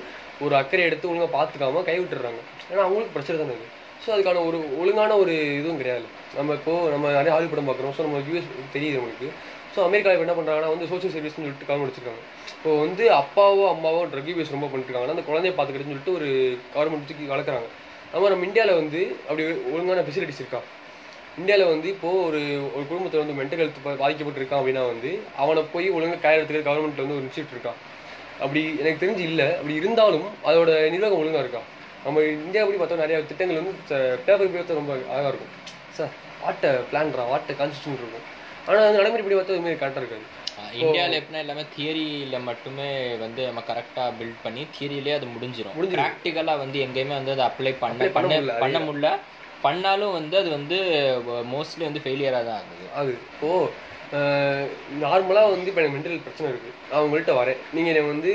ஒரு 0.46 0.54
அக்கறை 0.62 0.84
எடுத்து 0.90 1.10
ஒழுங்காக 1.12 1.32
பார்த்துக்காம 1.38 1.84
கை 1.90 1.98
விட்டுறாங்க. 2.00 2.42
ஏன்னா 2.72 2.82
அவங்களுக்கு 2.86 3.16
பிரச்சனை 3.18 3.38
தானே 3.42 3.54
இருக்குது 3.56 3.76
ஸோ 4.04 4.10
அதுக்கான 4.16 4.44
ஒரு 4.50 4.58
ஒழுங்கான 4.82 5.16
ஒரு 5.24 5.34
இதுவும் 5.60 5.80
கிடையாது. 5.82 6.06
நம்ம 6.38 6.54
இப்போ 6.60 6.74
நம்ம 6.94 7.06
நிறைய 7.20 7.32
ஹாலிவுட் 7.36 7.54
படம் 7.54 7.70
பார்க்குறோம் 7.70 7.96
ஸோ 7.98 8.04
நம்ம 8.08 8.20
யூஎஸ் 8.28 8.50
தெரியுது 8.76 9.00
உங்களுக்கு 9.02 9.30
ஸோ 9.74 9.80
அமெரிக்காவில் 9.88 10.24
என்ன 10.26 10.36
பண்ணுறாங்கன்னா 10.38 10.72
வந்து 10.74 10.88
சோஷியல் 10.92 11.14
சர்வீஸ்னு 11.16 11.44
சொல்லிட்டு 11.46 11.68
கவர்மெண்ட் 11.70 11.92
வச்சிருக்காங்க 11.92 12.22
இப்போ 12.56 12.72
வந்து 12.84 13.04
அப்பாவோ 13.20 13.66
அம்மாவோ 13.74 14.02
ட்ரக் 14.14 14.32
யூஸ் 14.32 14.56
ரொம்ப 14.56 14.68
பண்ணிருக்காங்கன்னா 14.72 15.16
அந்த 15.18 15.26
குழந்தைய 15.30 15.54
பார்த்துக்கிட்டுன்னு 15.58 15.94
சொல்லிட்டு 15.94 16.16
ஒரு 16.20 16.30
கவர்மெண்ட் 16.76 17.08
தூக்கி 17.10 17.32
வளர்க்குறாங்க. 17.34 17.68
நம்ம 18.14 18.30
நம்ம 18.34 18.46
இந்தியாவில் 18.50 18.80
வந்து 18.82 19.02
அப்படி 19.28 19.44
ஒழுங்கான 19.74 20.04
ஃபெசிலிட்டிஸ் 20.08 20.42
இருக்கா? 20.44 20.62
இந்தியாவில் 21.42 21.72
வந்து 21.74 21.88
இப்போது 21.96 22.24
ஒரு 22.28 22.40
ஒரு 22.76 22.84
குடும்பத்தில் 22.90 23.22
வந்து 23.24 23.36
மென்டல் 23.40 23.62
ஹெல்த் 23.62 23.84
பாதிக்கப்பட்டிருக்கான் 24.04 24.60
அப்படின்னா 24.62 24.84
வந்து 24.94 25.12
அவனை 25.44 25.62
போய் 25.74 25.88
ஒழுங்காக 25.98 26.22
கேர் 26.26 26.38
எடுத்துக்கிறது 26.40 26.70
கவர்மெண்ட்டில் 26.70 27.06
வந்து 27.06 27.18
ஒரு 27.20 27.26
இன்ஸ்டியூட் 27.28 27.54
இருக்கான் 27.56 27.80
அப்படி 28.44 28.62
எனக்கு 28.82 29.02
தெரிஞ்சு 29.04 29.24
இல்லை. 29.32 29.48
அப்படி 29.60 29.76
இருந்தாலும் 29.82 30.28
அதோட 30.50 30.72
நிர்வாகம் 30.96 31.22
ஒழுங்கா 31.22 31.44
இருக்கா? 31.46 31.62
நம்ம 32.06 32.22
இந்தியா 32.46 32.64
அப்படி 32.64 32.80
பார்த்தா 32.82 33.04
நிறைய 33.04 33.20
திட்டங்கள் 33.30 33.62
வந்து 33.62 33.74
பேப்பர் 34.26 34.52
பார்த்தா 34.58 34.80
ரொம்ப 34.82 34.94
அழகா 35.14 35.30
இருக்கும். 35.32 35.54
சார் 35.98 36.14
வாட்ட 36.44 36.68
பிளான்ரா 36.92 37.24
வாட்ட 37.32 37.56
கான்ஸ்டியூஷன் 37.62 38.04
இருக்கும். 38.04 38.28
ஆனால் 38.68 38.86
வந்து 38.86 39.00
நடைமுறைப்படி 39.02 39.38
பார்த்தா 39.38 39.58
இதுமாரி 39.58 39.80
கரெக்டாக 39.82 40.04
இருக்காது. 40.04 40.28
இந்தியாவில் 40.84 41.18
எப்படின்னா 41.18 41.42
எல்லாமே 41.44 41.64
தியரியில் 41.76 42.46
மட்டுமே 42.48 42.88
வந்து 43.24 43.42
நம்ம 43.50 43.62
கரெக்டாக 43.70 44.10
பில்ட் 44.20 44.42
பண்ணி 44.46 44.64
தியரியிலே 44.76 45.14
அது 45.18 45.28
முடிஞ்சிடும் 45.36 45.76
முடிஞ்சிரும். 45.78 46.02
ப்ராக்டிக்கலாக 46.02 46.62
வந்து 46.64 46.78
எங்கேயுமே 46.86 47.16
வந்து 47.20 47.34
அதை 47.36 47.46
அப்ளை 47.50 47.74
பண்ண 47.84 48.00
பண்ண 48.00 48.16
பண்ண 48.18 48.34
முடியல, 48.34 48.56
பண்ண 48.64 48.80
முடியல. 48.88 49.10
பண்ணாலும் 49.66 50.14
வந்து 50.18 50.36
அது 50.42 50.50
வந்து 50.58 50.78
மோஸ்ட்லி 51.54 51.84
வந்து 51.88 52.04
ஃபெயிலியராக 52.04 52.46
தான் 52.50 52.60
ஆகுது 52.62 52.86
அது. 53.00 53.14
இப்போ 53.32 53.50
நார்மலாக 55.04 55.50
வந்து 55.54 55.70
இப்போ 55.72 55.82
எனக்கு 55.82 55.96
மென்டல் 55.96 56.24
பிரச்சனை 56.28 56.48
இருக்குது 56.52 56.76
நான் 56.92 57.04
உங்கள்கிட்ட 57.06 57.34
வரேன். 57.40 57.60
நீங்கள் 57.76 57.92
என்னை 57.94 58.04
வந்து 58.14 58.32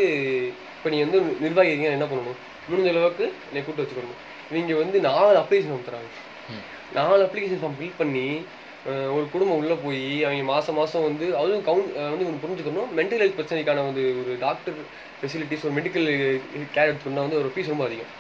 இப்போ 0.77 0.89
நீங்கள் 0.93 1.07
வந்து 1.07 1.21
நிர்வாகி 1.45 1.71
இருக்கீங்க 1.71 1.97
என்ன 1.99 2.07
பண்ணணும்? 2.11 2.39
முடிஞ்ச 2.69 2.91
அளவுக்கு 2.93 3.25
என்னை 3.49 3.63
கூட்டு 3.65 3.83
வச்சுக்கணும். 3.83 4.21
நீங்கள் 4.57 4.81
வந்து 4.83 4.97
நாலு 5.09 5.37
அப்ளிகேஷன் 5.41 5.73
ஃபார்ம் 5.73 5.89
தராங்க. 5.89 6.11
நாலு 6.99 7.23
அப்ளிகேஷன் 7.27 7.63
ஃபார்ம் 7.63 7.79
ஃபில் 7.79 7.99
பண்ணி 8.03 8.27
ஒரு 9.17 9.25
குடும்பம் 9.35 9.59
உள்ளே 9.61 9.77
போய் 9.85 10.03
அவங்க 10.27 10.45
மாதம் 10.51 10.77
மாதம் 10.79 11.05
வந்து 11.07 11.27
அதுவும் 11.41 11.65
கவுன் 11.69 11.87
வந்து 12.15 12.27
ஒன்று 12.29 12.43
புரிஞ்சுக்கணும். 12.43 12.89
மென்டல் 12.99 13.23
ஹெல்த் 13.23 13.39
பிரச்சனைக்கான 13.39 13.85
வந்து 13.87 14.03
ஒரு 14.23 14.33
டாக்டர் 14.45 14.77
ஃபெசிலிட்டிஸ் 15.21 15.65
ஒரு 15.67 15.75
மெடிக்கல் 15.79 16.07
கேர் 16.75 16.91
எடுத்துக்கணும்னா 16.91 17.25
வந்து 17.27 17.41
ஒரு 17.43 17.51
ஃபீஸ் 17.55 17.73
ரொம்ப 17.73 17.85
அதிகம். 17.89 18.13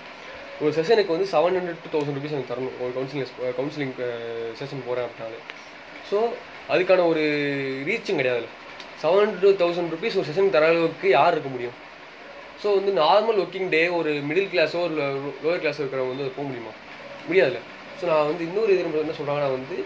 ஒரு 0.62 0.72
செஷனுக்கு 0.78 1.14
வந்து 1.16 1.28
seven 1.34 1.56
hundred 1.58 1.82
to 1.84 1.92
thousand 1.94 2.16
rupees 2.18 2.34
எனக்கு 2.36 2.52
தரணும். 2.52 2.76
ஒரு 2.84 2.92
கவுன்சிலிங் 2.96 3.30
கவுன்சிலிங் 3.58 3.94
செஷன் 4.60 4.84
போகிறேன் 4.88 5.06
அப்படின்னாலே. 5.08 5.40
ஸோ 6.10 6.18
அதுக்கான 6.72 7.06
ஒரு 7.12 7.22
ரீச்சும் 7.88 8.20
கிடையாது 8.20 8.46
செவன் 9.02 9.20
ஹண்ட்ரட் 9.22 9.58
தௌசண்ட் 9.62 9.92
ருபீஸ் 9.94 10.16
ஒரு 10.20 10.28
செஷன் 10.28 10.54
தர 10.54 10.68
அளவுக்கு 10.72 11.08
யார் 11.18 11.34
இருக்க 11.34 11.50
முடியும்? 11.54 11.76
ஸோ 12.62 12.68
வந்து 12.78 12.92
நார்மல் 13.02 13.38
ஒர்க்கிங் 13.42 13.70
டே 13.74 13.82
ஒரு 13.98 14.10
மிடில் 14.28 14.50
கிளாஸோ 14.52 14.78
ஒரு 14.86 14.94
லோயர் 15.44 15.62
கிளாஸோ 15.64 15.80
இருக்கிறவங்க 15.82 16.12
வந்து 16.14 16.26
அது 16.26 16.36
போக 16.36 16.46
முடியுமா? 16.48 16.72
முடியாதுல்ல. 17.28 17.60
ஸோ 17.98 18.04
நான் 18.10 18.28
வந்து 18.30 18.42
இன்னொரு 18.48 18.72
இது 18.74 18.84
என்ன 19.04 19.16
சொல்கிறாங்கன்னா 19.20 19.50
வந்து 19.58 19.76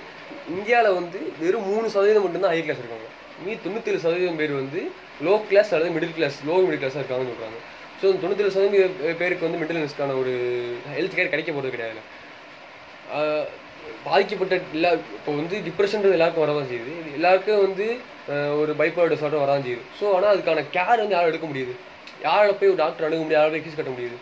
இந்தியாவில் 0.56 0.96
வந்து 1.00 1.18
வெறும் 1.42 1.68
மூணு 1.70 1.86
சதவீதம் 1.94 2.24
மட்டும்தான் 2.26 2.54
ஹை 2.54 2.60
கிளாஸ் 2.66 2.82
இருக்காங்க. 2.82 3.08
மீ 3.44 3.52
தொண்ணூத்தேழு 3.64 4.04
சதவீதம் 4.04 4.40
பேர் 4.40 4.54
வந்து 4.62 4.80
லோ 5.26 5.34
கிளாஸ் 5.50 5.72
அல்லது 5.74 5.94
மிடில் 5.96 6.16
கிளாஸ் 6.18 6.38
லோ 6.48 6.56
மிடில் 6.66 6.82
கிளாஸாக 6.82 7.02
இருக்காங்கன்னு 7.02 7.32
சொல்கிறாங்க 7.34 7.58
ஸோ 8.00 8.06
தொண்ணூத்தேழு 8.22 8.54
சதவீதம் 8.56 9.18
பேருக்கு 9.20 9.46
வந்து 9.46 9.60
மென்டல் 9.62 9.80
ஹெல்த்க்கான 9.82 10.16
ஒரு 10.22 10.32
ஹெல்த் 10.96 11.16
கேர் 11.18 11.32
கிடைக்க 11.34 11.50
போகிறது 11.52 11.74
கிடையாது 11.76 12.02
பாதிக்கப்பட்ட 14.06 14.54
எல்லா 14.76 14.90
இப்போ 15.16 15.32
வந்து 15.40 15.56
டிப்ரெஷன்றது 15.66 16.16
எல்லாருக்கும் 16.16 16.44
வரதான் 16.44 16.70
செய்யுது. 16.72 16.92
எல்லாருக்கும் 17.18 17.62
வந்து 17.66 17.86
ஒரு 18.60 18.72
பைப்போட 18.80 19.06
டிசார்டர் 19.12 19.42
வரதான் 19.44 19.66
செய்யுது. 19.66 19.84
ஸோ 19.98 20.04
ஆனால் 20.16 20.32
அதுக்கான 20.34 20.64
கேர் 20.76 21.02
வந்து 21.02 21.16
யாரும் 21.16 21.30
எடுக்க 21.32 21.46
முடியுது. 21.50 21.74
யாரால 22.26 22.52
போய் 22.60 22.72
ஒரு 22.72 22.80
டாக்டர் 22.84 23.06
அணுக 23.08 23.22
முடியாது 23.24 23.40
யாரால 23.40 23.54
போய் 23.54 23.64
ஃபீஸ் 23.64 23.78
கட்ட 23.80 23.92
முடியுது. 23.96 24.16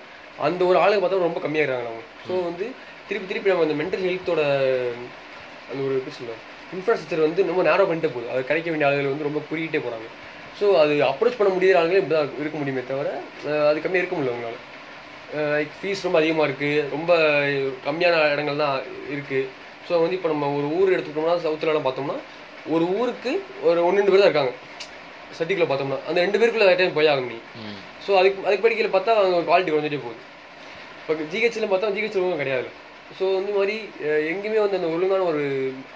அந்த 0.46 0.60
ஒரு 0.70 0.78
ஆளுக்கு 0.82 1.02
பார்த்தா 1.02 1.26
ரொம்ப 1.28 1.42
கம்மியாகிறாங்க 1.46 1.88
அவங்க. 1.90 2.04
ஸோ 2.26 2.32
வந்து 2.48 2.66
திருப்பி 3.08 3.26
திருப்பி 3.30 3.52
நம்ம 3.52 3.66
அந்த 3.66 3.76
மென்டல் 3.80 4.06
ஹெல்த்தோட 4.08 4.42
அந்த 5.70 5.80
ஒரு 5.86 5.94
எப்படி 5.98 6.14
சொல்ல 6.18 6.36
இன்ஃப்ராஸ்ட்ரக்சர் 6.76 7.26
வந்து 7.26 7.40
ரொம்ப 7.50 7.62
நேரோ 7.68 7.84
பண்ணிட்டே 7.90 8.10
போகுது. 8.14 8.30
அது 8.34 8.48
கிடைக்க 8.50 8.68
வேண்டிய 8.70 8.88
ஆளுகள் 8.88 9.12
வந்து 9.14 9.28
ரொம்ப 9.28 9.40
குறியிட்டே 9.50 9.80
போகிறாங்க 9.84 10.08
ஸோ 10.60 10.66
அது 10.82 10.94
அப்ரோச் 11.10 11.38
பண்ண 11.38 11.50
முடியாத 11.54 11.78
ஆளுங்களே 11.80 12.00
இப்படி 12.02 12.16
தான் 12.16 12.32
இருக்க 12.42 12.56
முடியுமே 12.60 12.82
தவிர 12.90 13.08
அது 13.70 13.84
கம்மியாக 13.84 14.02
இருக்க 14.02 14.16
முடியல 14.16 14.34
அவங்களால. 14.34 14.58
ஃபீஸ் 15.78 16.04
ரொம்ப 16.06 16.18
அதிகமாக 16.20 16.46
இருக்குது 16.48 16.82
ரொம்ப 16.94 17.12
கம்மியான 17.86 18.20
இடங்கள் 18.34 18.60
தான் 18.64 18.76
இருக்குது 19.14 19.48
ஸோ 19.88 19.94
வந்து 20.02 20.16
இப்போ 20.18 20.30
நம்ம 20.32 20.50
ஒரு 20.58 20.68
ஊர் 20.78 20.92
எடுத்துக்கிட்டோம்னா 20.94 21.36
சவுத்துலலாம் 21.44 21.86
பார்த்தோம்னா 21.88 22.16
ஒரு 22.74 22.84
ஊருக்கு 22.98 23.32
ஒரு 23.68 23.78
ஒன்று 23.86 24.00
ரெண்டு 24.00 24.12
பேர் 24.12 24.22
தான் 24.22 24.30
இருக்காங்க. 24.30 24.52
சட்டிக்குள்ள 25.38 25.66
பார்த்தோம்னா. 25.70 25.98
அந்த 26.08 26.18
ரெண்டு 26.24 26.38
பேருக்குள்ள 26.40 26.74
டைம் 26.80 26.96
போய் 26.98 27.10
ஆகும் 27.12 27.30
நீ 27.32 27.38
ஸோ 28.06 28.10
அதுக்கு 28.20 28.44
அதுக்கு 28.46 28.64
படிக்கையில் 28.64 28.94
பார்த்தா 28.96 29.14
அவங்க 29.20 29.38
குவாலிட்டி 29.48 29.72
குறைஞ்சிட்டே 29.72 30.00
போகுது. 30.06 30.20
இப்போ 31.00 31.14
ஜிஹெச்சில் 31.32 31.70
பார்த்தா 31.72 31.92
ஜிஹெச் 31.96 32.18
ஒழுங்கும் 32.20 32.42
கிடையாது. 32.42 32.68
ஸோ 33.10 33.36
இந்த 33.36 33.52
மாதிரி 33.52 33.74
எங்கேயுமே 34.28 34.60
வந்து 34.60 34.76
அந்த 34.76 34.86
ஒழுங்கான 34.86 35.22
ஒரு 35.22 35.42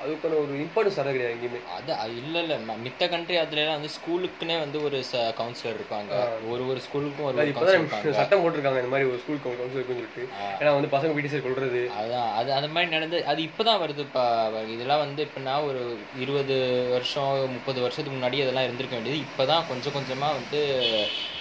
அதுக்கான 0.02 0.36
ஒரு 0.40 0.52
இம்பார்ட்டன்ஸ் 0.56 0.94
தர 0.94 1.10
கிடையாது 1.10 1.34
எங்கேயுமே. 1.34 1.60
அது 1.96 2.16
இல்ல 2.16 2.40
இல்ல. 2.40 2.54
மித்த 2.84 3.08
கண்ட்ரி 3.08 3.36
அதுல 3.36 3.64
வந்து 3.70 3.88
ஸ்கூலுக்குன்னே 3.88 4.58
வந்து 4.58 4.82
ஒரு 4.82 4.98
கவுன்சிலர் 5.36 5.76
இருப்பாங்க. 5.76 6.12
ஒரு 6.48 6.68
ஒரு 6.68 6.80
ஸ்கூலுக்கும் 6.80 7.24
ஒரு 7.24 7.36
கவுன்சிலர் 7.52 8.14
சட்டம் 8.14 8.42
போட்டிருக்காங்க. 8.42 8.78
இந்த 8.78 8.88
மாதிரி 8.88 9.10
ஒரு 9.10 9.18
ஸ்கூல் 9.18 9.42
கவுன்சில் 9.42 9.72
இருக்குன்னு 9.72 10.02
சொல்லிட்டு. 10.02 10.24
ஏன்னா 10.60 10.74
வந்து 10.74 10.96
பசங்க 10.96 11.12
பிடிசி 11.16 11.40
கொள்றது 11.40 11.82
அதான். 11.98 12.32
அது 12.34 12.52
அந்த 12.52 12.68
மாதிரி 12.68 12.90
நடந்து 12.90 13.26
அது 13.26 13.42
இப்பதான் 13.42 13.80
வருது. 13.80 13.98
இப்போ 13.98 14.24
இதெல்லாம் 14.68 14.98
வந்து 14.98 15.26
எப்படின்னா 15.26 15.66
ஒரு 15.66 15.82
இருபது 16.18 16.56
வருஷம் 16.90 17.50
முப்பது 17.52 17.80
வருஷத்துக்கு 17.80 18.18
முன்னாடி 18.18 18.38
இதெல்லாம் 18.38 18.64
இருந்திருக்க 18.64 18.96
வேண்டியது. 18.96 19.24
இப்பதான் 19.26 19.66
கொஞ்சம் 19.68 19.92
கொஞ்சமா 19.92 20.30
வந்து 20.32 20.62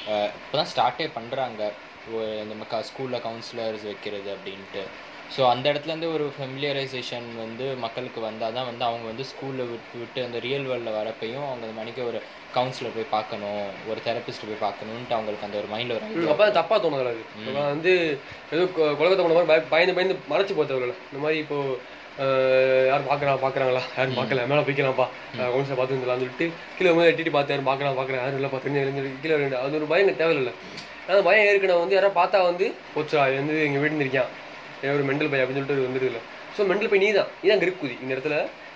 அஹ், 0.09 0.29
இப்பதான் 0.37 0.71
ஸ்டார்ட்டே 0.71 1.09
பண்றாங்க. 1.13 1.61
ஒ- 1.65 1.88
இந்த 2.41 2.55
ஸ்கூல்ல 2.89 3.17
கவுன்சிலர்ஸ் 3.23 3.85
வைக்கிறது 3.85 4.29
அப்படின்ட்டு. 4.35 4.83
ஸோ 5.35 5.41
அந்த 5.49 5.65
இடத்துல 5.71 5.85
இருந்து 5.85 6.13
ஒரு 6.13 6.25
ஃபெமிலியரைசேஷன் 6.35 7.27
வந்து 7.35 7.75
மக்களுக்கு 7.77 8.19
வந்தால் 8.21 8.53
தான் 8.53 8.65
வந்து 8.65 8.83
அவங்க 8.83 9.05
வந்து 9.07 9.23
ஸ்கூலில் 9.23 9.69
விட்டு 9.69 9.97
விட்டு 9.99 10.23
அந்த 10.23 10.37
ரியல் 10.39 10.65
வேர்ல்டில் 10.65 10.97
வரப்பையும் 10.97 11.43
அவங்க 11.43 11.57
அந்த 11.59 11.75
மணிக்கு 11.75 12.01
ஒரு 12.05 12.19
கவுன்சிலர் 12.55 12.95
போய் 12.95 13.11
பார்க்கணும் 13.11 13.59
ஒரு 13.89 13.99
தெரபிஸ்ட் 14.05 14.47
போய் 14.47 14.63
பார்க்கணுன்ட்டு 14.63 15.13
அவங்களுக்கு 15.13 15.45
அந்த 15.45 15.57
ஒரு 15.57 15.67
மைண்டில் 15.67 15.99
idea 15.99 16.31
அப்போ 16.31 16.47
தப்பா 16.51 16.75
தோணுதில்ல 16.77 17.13
அது. 17.13 17.23
இப்போ 17.41 17.61
வந்து 17.67 17.93
ஏதோ 18.51 18.63
கொ- 18.71 18.95
குலகத்தை 18.97 19.23
போன 19.23 19.33
மாதிரி 19.33 19.51
பய- 19.51 19.69
பயந்து 19.69 19.93
பயந்து 19.93 20.15
மறைச்சு 20.29 20.53
போத்தவர்கள் 20.55 20.95
இந்த 21.05 21.21
மாதிரி 21.21 21.39
இப்போ 21.39 21.59
அஹ், 22.19 22.85
யாரும் 22.87 23.07
பார்க்குறா 23.07 23.33
பார்க்குறாங்களா 23.43 23.81
யாரும் 23.93 24.17
பார்க்கல 24.17 24.47
மேலே 24.47 24.61
போய்க்கலாம்ப்பா. 24.61 25.05
கவுன்சிலர் 25.45 25.77
பார்த்து 25.77 25.95
வந்துடலாம்னு 25.95 26.23
சொல்லிட்டு 26.23 26.47
கீழே 26.77 26.89
வந்து 26.91 27.11
எட்டிட்டு 27.11 27.31
பார்த்து 27.31 27.53
யாரும் 27.53 27.69
பார்க்கலாம் 27.69 27.99
பார்க்குறேன் 27.99 28.21
யாரும் 28.21 28.35
இல்லை 28.35 28.49
பார்த்து 28.49 28.73
கீழே 29.23 29.35
அது 29.59 29.77
ஒரு 29.77 29.85
பயம் 29.85 30.17
தேவையில்லை. 30.17 30.53
அந்த 31.09 31.21
பயம் 31.27 31.45
ஏற்கனவே 31.45 31.79
வந்து 31.81 31.95
யாராவது 31.97 32.17
பார்த்தா 32.17 32.39
வந்து 32.47 32.65
போச்சா 32.95 33.21
இது 33.29 33.39
வந்து 33.41 33.55
எங்கள் 33.67 33.81
வீடு 33.83 34.03
இருக்கான். 34.05 34.31
ஏன் 34.83 34.93
ஒரு 34.95 35.05
மெண்டல் 35.09 35.31
பை 35.31 35.39
அப்படின்னு 35.39 35.61
சொல்லிட்டு 35.61 35.87
வந்துடுதுல 35.87 36.19
ஸோ 36.55 36.67
மெண்டல் 36.69 36.91
பை 36.91 36.99
நீ 37.03 37.09
தான் 37.17 37.29
நீ 37.41 37.47
தான் 37.51 37.65
இருக்குதி 37.67 37.95
இந்த 38.03 38.11
இடத்துல 38.15 38.35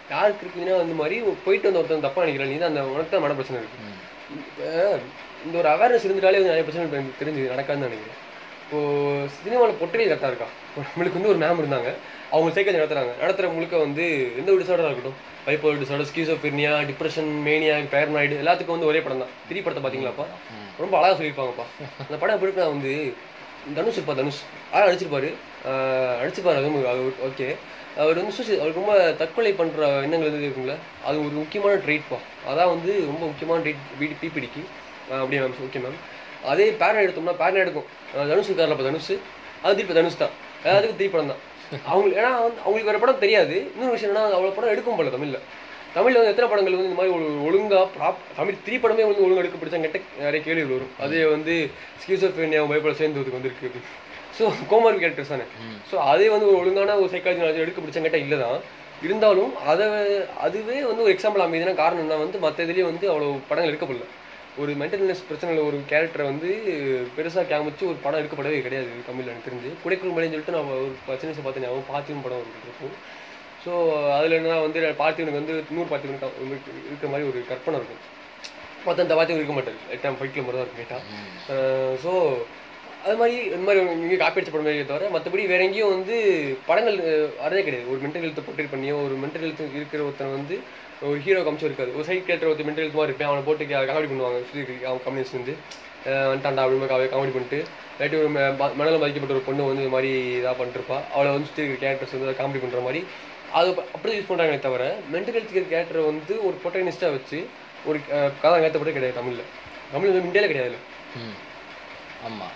யாருக்கு 0.10 0.44
இருக்குதுன்னா 0.46 0.76
அந்த 0.84 0.96
மாதிரி 1.02 1.16
போயிட்டு 1.46 1.68
வந்த 1.70 1.82
ஒருத்தன் 1.82 2.06
தப்பா 2.08 2.24
நினைக்கிறேன் 2.24 2.52
நீ 2.54 2.58
தான் 2.58 2.72
அந்த 2.74 2.82
உனக்கு 2.94 3.14
தான் 3.14 3.24
மன 3.26 3.36
பிரச்சனை 3.38 3.60
இருக்கு. 3.62 3.78
ம். 3.84 4.00
இப்போ 4.42 4.68
இந்த 5.46 5.56
ஒரு 5.62 5.70
அவேர்னஸ் 5.74 6.06
இருந்துட்டாலே 6.08 6.40
வந்து 6.40 6.52
நிறைய 6.52 6.66
பிரச்சனை 6.66 6.86
இப்ப 6.88 6.98
எனக்கு 7.00 7.22
தெரிஞ்சு 7.22 7.44
நடக்காதுன்னு 7.54 7.88
நினைக்கிறேன். 7.90 8.20
இப்போ 8.64 8.80
சினிமாவில் 9.38 9.80
பொட்டல் 9.82 10.04
கரெக்டாக 10.04 10.32
இருக்கா? 10.34 10.50
நம்மளுக்கு 10.84 11.20
வந்து 11.20 11.32
ஒரு 11.34 11.42
மேம் 11.44 11.62
இருந்தாங்க. 11.64 11.90
அவங்க 12.36 12.50
சைக்கிள் 12.56 12.78
நடத்துறாங்க. 12.78 13.12
நடத்துற 13.24 13.48
முழுக்க 13.56 13.76
வந்து 13.86 14.06
எந்த 14.40 14.50
ஒரு 14.54 14.62
டிசார்டராக 14.62 14.92
இருக்கட்டும் 14.92 15.18
bipolar 15.48 15.80
disorder 15.82 16.10
schizophrenia 16.12 16.72
depression 16.90 17.30
mania 17.48 17.76
paranoid 17.94 18.36
எல்லாத்துக்கும் 18.44 18.76
வந்து 18.76 18.90
ஒரே 18.92 19.02
படம் 19.06 19.22
தான். 19.24 19.34
திரி 19.50 19.60
படத்தை 19.66 19.84
பார்த்தீங்களாப்பா 19.86 20.26
ரொம்ப 20.84 20.94
அழகாக 21.00 21.16
சொல்லியிருப்பாங்கப்பா. 21.20 21.66
அந்த 22.08 22.18
படம் 22.22 22.36
எப்படி 22.36 22.50
இருக்குன்னா 22.50 22.74
வந்து 22.76 22.94
தனுஷ் 23.78 24.00
இருப்பா 24.00 24.16
தனுஷ். 24.22 24.42
அழகாக 24.74 24.90
அடிச்சிருப்பாரு. 24.92 25.30
ஆஹ் 25.70 26.16
அடிச்சிருப்பாரு 26.24 26.60
அதுவும் 26.62 26.88
அது 26.94 27.04
ஓகே. 27.30 27.48
அவர் 28.04 28.20
வந்து 28.22 28.36
சுசி 28.38 28.54
அவருக்கு 28.62 28.82
ரொம்ப 28.82 28.96
தற்கொலை 29.22 29.52
பண்ணுற 29.60 29.82
எண்ணங்கள் 30.06 30.30
வந்து 30.30 30.48
இருக்குங்களே? 30.48 30.78
அது 31.08 31.18
ஒரு 31.26 31.34
முக்கியமான 31.42 31.74
ட்ரீட்ப்பா 31.86 32.20
அதான் 32.50 32.72
வந்து 32.76 32.92
ரொம்ப 33.12 33.24
முக்கியமான 33.30 33.60
ட்ரீட் 33.66 33.84
வீடு 34.00 34.16
பிபிடிக்கு 34.22 34.64
அப்படியே 35.22 35.42
மேம் 35.44 35.64
ஓகே 35.68 35.82
மேம். 35.86 36.00
அதே 36.52 36.68
பேரன் 36.82 37.04
எடுத்தோம்னா 37.06 37.36
பேரன் 37.42 37.64
எடுக்கும். 37.66 37.88
தனுஷ் 38.32 38.52
இருக்கார்ல 38.52 38.76
இப்போ 38.78 38.88
தனுஷ். 38.90 39.14
அது 39.66 39.76
திருப்பி 39.80 39.96
தனுஷ் 40.00 40.22
தான். 40.24 40.34
அதுக்கு 40.78 41.00
திருப்பி 41.02 41.16
படம் 41.16 41.32
தான். 41.34 41.42
அவங்களுக்கு 41.90 42.20
ஏன்னா 42.22 42.32
வந்து 42.46 42.62
அவங்களுக்கு 42.64 42.90
வேறு 42.92 43.02
படம் 43.04 43.24
தெரியாது. 43.26 43.56
இன்னொரு 43.74 43.96
விஷயம் 43.96 44.12
என்னன்னா 44.12 44.38
அவ்வளோ 44.38 44.54
படம் 44.58 44.74
எடுக்கும் 44.74 45.00
போல 45.00 45.12
தமிழில். 45.16 45.40
தமிழில் 45.96 46.20
வந்து 46.20 46.32
எத்தனை 46.34 46.48
படங்கள் 46.52 46.76
வந்து 46.76 46.90
இந்த 46.90 47.00
மாதிரி 47.00 47.16
ஒரு 47.18 47.28
ஒழுங்காக 47.48 47.86
ப்ராப் 47.96 48.22
தமிழ் 48.38 48.62
த்ரீ 48.66 48.76
படமே 48.84 49.04
வந்து 49.10 49.24
ஒழுங்காக 49.26 49.44
எடுக்க 49.44 49.60
பிடிச்சா 49.62 49.82
கிட்ட 49.84 50.00
நிறைய 50.26 50.42
கேள்விகள் 50.48 50.76
வரும். 50.78 50.94
அதே 51.06 51.20
வந்து 51.34 51.56
ஸ்கீசோஃபேனியா 52.04 52.62
பைபிள் 52.72 53.00
சேர்ந்ததுக்கு 53.02 53.38
வந்திருக்கு. 53.38 53.68
அப்படின்னு 53.68 53.92
ஸோ 54.38 54.44
கோமாரி 54.72 54.98
கேரக்டர்ஸ் 55.04 55.34
தானே. 55.34 55.46
ஸோ 55.90 55.96
அதே 56.12 56.28
வந்து 56.36 56.48
ஒரு 56.52 56.58
ஒழுங்கான 56.62 56.96
ஒரு 57.02 57.12
சைக்காலஜி 57.14 57.64
எடுக்க 57.66 57.80
பிடிச்ச 57.82 58.02
கேட்டால் 58.06 58.26
இல்லை 58.26 58.40
தான். 58.46 58.60
இருந்தாலும் 59.06 59.54
அதை 59.72 59.86
அதுவே 60.46 60.78
வந்து 60.90 61.04
ஒரு 61.06 61.14
எக்ஸாம்பிள் 61.16 61.46
அமைதுனா 61.46 61.76
காரணம் 61.82 62.04
என்ன 62.06 62.18
வந்து 62.24 62.38
மற்ற 62.46 62.66
இதுலேயே 62.66 62.86
வந்து 62.92 63.06
அவ்வளோ 63.14 63.30
படங்கள் 63.50 63.72
எடுக்கப்படல 63.72 64.08
ஒரு 64.62 64.72
மென்டல்னஸ் 64.80 65.28
பிரச்சனையில் 65.28 65.68
ஒரு 65.68 65.78
கேரக்டரை 65.92 66.26
வந்து 66.32 66.50
பெருசாக 67.16 67.46
காமிச்சு 67.52 67.84
ஒரு 67.92 67.98
படம் 68.04 68.20
எடுக்கப்படவே 68.22 68.58
கிடையாது 68.66 68.90
தமிழில் 69.08 69.32
எனக்கு 69.32 69.48
தெரிஞ்சு. 69.50 69.70
குடைக்குள் 69.84 70.16
மலைன்னு 70.16 70.36
சொல்லிட்டு 70.36 70.56
நான் 70.56 70.72
ஒரு 70.74 71.20
சின்ன 71.22 71.44
பார்த்தேன் 71.46 71.70
அவன் 71.72 71.90
பார்த்திவன் 71.92 72.26
படம் 72.26 72.44
இருக்கும். 72.66 72.96
ஸோ 73.64 73.72
அதில் 74.18 74.38
என்ன 74.40 74.60
வந்து 74.66 74.80
பார்த்திவனுக்கு 75.02 75.42
வந்து 75.42 75.56
நூறு 75.76 75.88
பார்த்திவனுக்கு 75.92 76.74
இருக்கிற 76.90 77.10
மாதிரி 77.14 77.30
ஒரு 77.32 77.42
கற்பனை 77.52 77.80
இருக்கும். 77.82 78.04
மற்ற 78.86 79.06
இந்த 79.06 79.16
பார்த்திவன் 79.18 79.42
இருக்க 79.42 79.56
மாட்டார் 79.58 79.82
எட்டாம் 79.96 80.20
ஃபைட்டில் 80.20 80.46
மாதிரி 80.46 80.60
தான் 80.60 80.66
இருக்கும் 80.66 80.84
கேட்டால் 80.84 81.98
ஸோ 82.06 82.14
அது 83.06 83.16
மாதிரி 83.20 83.36
இந்த 83.54 83.64
மாதிரி 83.68 83.80
இங்கே 84.06 84.18
காப்பி 84.20 84.40
அடிச்ச 84.40 84.52
படம் 84.54 84.92
தவிர 84.92 85.10
மற்றபடி 85.16 85.46
வேற 85.52 85.62
எங்கேயும் 85.68 85.94
வந்து 85.96 86.16
படங்கள் 86.70 86.98
வரதே 87.44 87.64
கிடையாது. 87.68 87.90
ஒரு 87.94 88.00
மென்டல் 88.04 88.26
ஹெல்த்தை 88.26 88.44
போர்ட்ரேட் 88.46 88.74
பண்ணியோ 88.74 88.98
ஒரு 89.08 89.16
மென்டல் 89.24 89.46
ஹெல்த் 89.46 89.78
இருக்கிற 89.80 90.02
ஒருத்தன் 90.08 90.36
வந்து 90.38 90.58
ஒரு 91.08 91.18
ஹீரோ 91.26 91.40
காமிச்சும் 91.46 91.70
இருக்காது 91.70 91.92
ஒரு 91.98 92.06
சைட் 92.08 92.26
கேரக்டர் 92.28 92.50
ஒருத்தர் 92.50 92.68
மென்டல் 92.68 92.98
மாதிரி 92.98 93.10
இருப்பேன். 93.12 93.30
அவனை 93.30 93.42
போட்டு 93.48 93.64
காமெடி 93.90 94.10
பண்ணுவாங்க. 94.12 94.40
சுற்றி 94.50 94.76
அவன் 94.90 95.04
கம்யூனிஸ்ட் 95.08 95.38
வந்து. 95.40 95.56
வந்துட்டாண்டா 96.30 96.64
அப்படின்னு 96.64 96.90
காமெடி 97.14 97.34
பண்ணிட்டு 97.36 97.60
இல்லாட்டி 97.94 98.18
ஒரு 98.22 98.30
மணலில் 98.80 99.02
மதிக்கப்பட்ட 99.02 99.36
ஒரு 99.38 99.46
பொண்ணு 99.48 99.68
வந்து 99.70 99.84
இது 99.86 99.94
மாதிரி 99.96 100.10
இதாக 100.40 100.56
பண்ணிருப்பா. 100.62 100.98
அவளை 101.14 101.30
வந்து 101.36 101.50
சுற்றி 101.50 101.64
இருக்கிற 101.64 101.82
கேரக்டர்ஸ் 101.84 102.16
வந்து 102.16 102.40
காமெடி 102.42 102.62
பண்ணுற 102.64 102.82
மாதிரி. 102.88 103.02
அது 103.60 103.70
அப்படி 103.96 104.14
யூஸ் 104.18 104.30
பண்ணுறாங்களே 104.30 104.60
தவிர 104.66 104.84
மென்டல் 105.14 105.36
ஹெல்த் 105.38 105.54
கேரக்டரை 105.74 106.04
வந்து 106.12 106.34
ஒரு 106.48 106.56
ப்ரொட்டகனிஸ்டாக 106.62 107.16
வச்சு 107.18 107.40
ஒரு 107.90 107.98
கதை 108.42 108.56
ஏற்றப்பட்டே 108.66 108.96
கிடையாது 108.98 109.20
தமிழில். 109.20 109.50
தமிழ் 109.94 110.12
வந்து 110.12 110.30
இந்தியாவில் 110.30 110.52
கிடையாது 110.52 110.78
ம். 111.22 111.38
ஆமாம் 112.28 112.56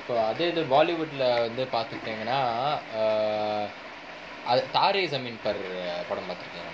இப்போ 0.00 0.14
அதே 0.30 0.46
இது 0.52 0.62
பாலிவுட்டில் 0.72 1.26
வந்து 1.46 1.62
பார்த்துக்கிட்டிங்கன்னா 1.74 2.40
அது 4.50 4.62
தாரே 4.76 5.02
ஜமீன் 5.12 5.42
பர் 5.44 5.62
படம் 6.08 6.28
பார்த்துருக்கேன் 6.28 6.70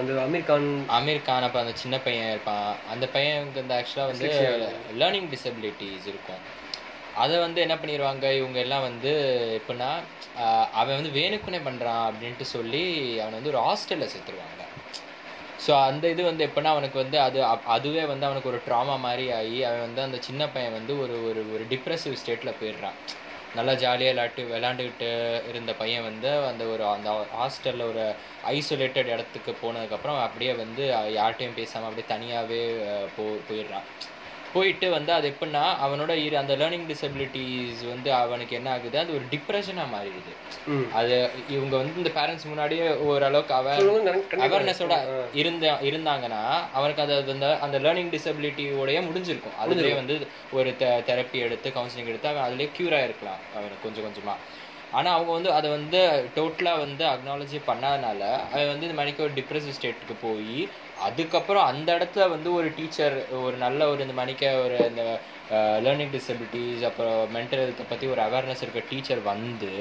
அந்த 0.00 0.12
அமீர் 0.24 0.48
கான் 0.48 0.66
அமீர் 0.96 1.24
கான் 1.28 1.44
அப்போ 1.46 1.58
அந்த 1.62 1.72
சின்ன 1.80 1.96
பையன் 2.04 2.28
இருப்பான். 2.32 2.68
அந்த 2.92 3.04
பையனுக்கு 3.14 3.60
வந்து 3.62 3.76
ஆக்சுவலாக 3.78 4.10
வந்து 4.12 4.28
லேர்னிங் 5.00 5.30
டிசபிலிட்டிஸ் 5.32 6.06
இருக்கும். 6.12 6.42
அதை 7.22 7.34
வந்து 7.44 7.58
என்ன 7.64 7.74
பண்ணிடுவாங்க 7.80 8.26
இவங்க 8.40 8.58
எல்லாம் 8.64 8.86
வந்து 8.88 9.12
எப்படின்னா 9.58 9.90
அவன் 10.80 10.98
வந்து 10.98 11.12
வேணுக்குனே 11.18 11.60
பண்ணுறான் 11.66 12.04
அப்படின்ட்டு 12.08 12.46
சொல்லி 12.54 12.84
அவனை 13.22 13.34
வந்து 13.38 13.52
ஒரு 13.54 13.60
ஹாஸ்டலில் 13.66 14.12
சேர்த்துருவாங்க. 14.14 14.62
ஸோ 15.64 15.72
அந்த 15.88 16.04
இது 16.14 16.22
வந்து 16.30 16.46
எப்படின்னா 16.46 16.72
அவனுக்கு 16.76 16.98
வந்து 17.02 17.18
அது 17.26 17.38
அதுவே 17.76 18.02
வந்து 18.12 18.26
அவனுக்கு 18.28 18.50
ஒரு 18.52 18.60
ட்ராமா 18.68 18.96
மாதிரி 19.06 19.26
ஆகி 19.40 19.58
அவன் 19.68 19.84
வந்து 19.88 20.02
அந்த 20.06 20.18
சின்ன 20.28 20.48
பையன் 20.54 20.76
வந்து 20.78 20.94
ஒரு 21.04 21.16
ஒரு 21.28 21.42
ஒரு 21.54 21.66
டிப்ரெசிவ் 21.74 22.20
ஸ்டேட்டில் 22.22 22.58
போயிடுறான். 22.60 22.98
நல்லா 23.56 23.74
ஜாலியாக 23.82 24.12
விளாட்டு 24.12 24.42
விளாண்டுக்கிட்டு 24.52 25.08
இருந்த 25.50 25.72
பையன் 25.80 26.06
வந்து 26.08 26.30
அந்த 26.50 26.64
ஒரு 26.72 26.84
அந்த 26.94 27.10
ஹாஸ்டலில் 27.40 27.88
ஒரு 27.90 28.04
ஐசோலேட்டட் 28.54 29.12
இடத்துக்கு 29.14 29.52
போனதுக்கப்புறம் 29.62 30.18
அப்படியே 30.26 30.54
வந்து 30.62 30.84
யார்கிட்டையும் 31.18 31.58
பேசாமல் 31.60 31.88
அப்படியே 31.88 32.08
தனியாகவே 32.14 32.62
போ 33.16 33.24
போயிடுறான். 33.48 33.86
போயிட்டு 34.54 34.90
வந்து 34.90 35.12
அது 35.12 35.34
எப்படின்னா 35.34 35.64
அவனோட 35.84 36.08
இரு 36.08 36.38
அந்த 36.38 36.56
லேர்னிங் 36.56 36.90
டிசபிலிட்டிஸ் 36.90 37.88
வந்து 37.88 38.12
அவனுக்கு 38.14 38.56
என்ன 38.56 38.70
ஆகுது? 38.70 38.98
அது 38.98 39.14
ஒரு 39.14 39.24
டிப்ரெஷனாக 39.30 39.88
மாறிடுது. 39.94 40.32
அது 40.92 41.30
இவங்க 41.48 41.76
வந்து 41.76 41.96
இந்த 41.96 42.10
பேரண்ட்ஸ் 42.14 42.44
முன்னாடியே 42.44 42.88
ஓரளவுக்கு 42.88 43.54
அவ 43.54 43.74
சொல்லுங்க, 43.74 44.10
நான் 44.10 44.20
கண்டிப்பா- 44.20 44.54
அவேர்னஸோட 44.54 44.94
இருந்த 45.34 45.78
இருந்தாங்கன்னா 45.82 46.42
அவனுக்கு 46.72 47.02
அது 47.02 47.30
அந்த 47.32 47.58
அந்த 47.58 47.78
லேர்னிங் 47.78 48.12
டிசபிலிட்டியோடய 48.16 49.02
முடிஞ்சிருக்கும். 49.02 49.54
அதுலேயே 49.64 49.94
வந்து 49.94 50.26
ஒரு 50.52 50.74
தெரப்பி 50.78 51.32
எடுத்து 51.32 51.70
கவுன்சிலிங் 51.70 52.06
எடுத்து 52.06 52.28
அவன் 52.28 52.52
அதுலேயே 52.52 52.70
க்யூர் 52.78 52.94
ஆயிருக்கலாம் 52.94 53.42
அவனுக்கு 53.54 53.82
கொஞ்சம் 53.82 54.04
கொஞ்சமா. 54.04 54.34
ஆனா 54.90 55.12
அவங்க 55.12 55.32
வந்து 55.32 55.52
அதை 55.52 55.70
வந்து 55.70 56.28
டோட்டலா 56.36 56.78
வந்து 56.78 57.04
அக்னாலஜி 57.04 57.60
பண்ணாதனால 57.66 58.20
அவன் 58.52 58.66
வந்து 58.66 58.88
இந்த 58.88 59.02
மாதிரிக்கு 59.02 59.20
ஒரு 59.20 59.30
டிப்ரெசிவ் 59.34 59.82
ஸ்டேட்டுக்கு 59.82 60.14
போய் 60.22 60.68
அதுக்கப்புறம் 61.06 61.68
அந்த 61.70 61.88
இடத்துல 61.98 62.24
வந்து 62.34 62.48
ஒரு 62.58 62.68
டீச்சர் 62.78 63.16
ஒரு 63.44 63.56
நல்ல 63.64 63.88
ஒரு 63.92 64.00
இந்த 64.06 64.16
மணிக்க 64.20 64.52
ஒரு 64.64 64.76
இந்த 64.90 65.04
லேர்னிங் 65.84 66.12
டிசபிலிட்டிஸ் 66.16 66.84
அப்புறம் 66.88 67.18
மென்டல் 67.36 67.62
ஹெல்த்தை 67.62 67.86
பற்றி 67.88 68.06
ஒரு 68.14 68.20
அவேர்னஸ் 68.26 68.62
இருக்க 68.64 68.82
டீச்சர் 68.90 69.22
வந்து 69.32 69.72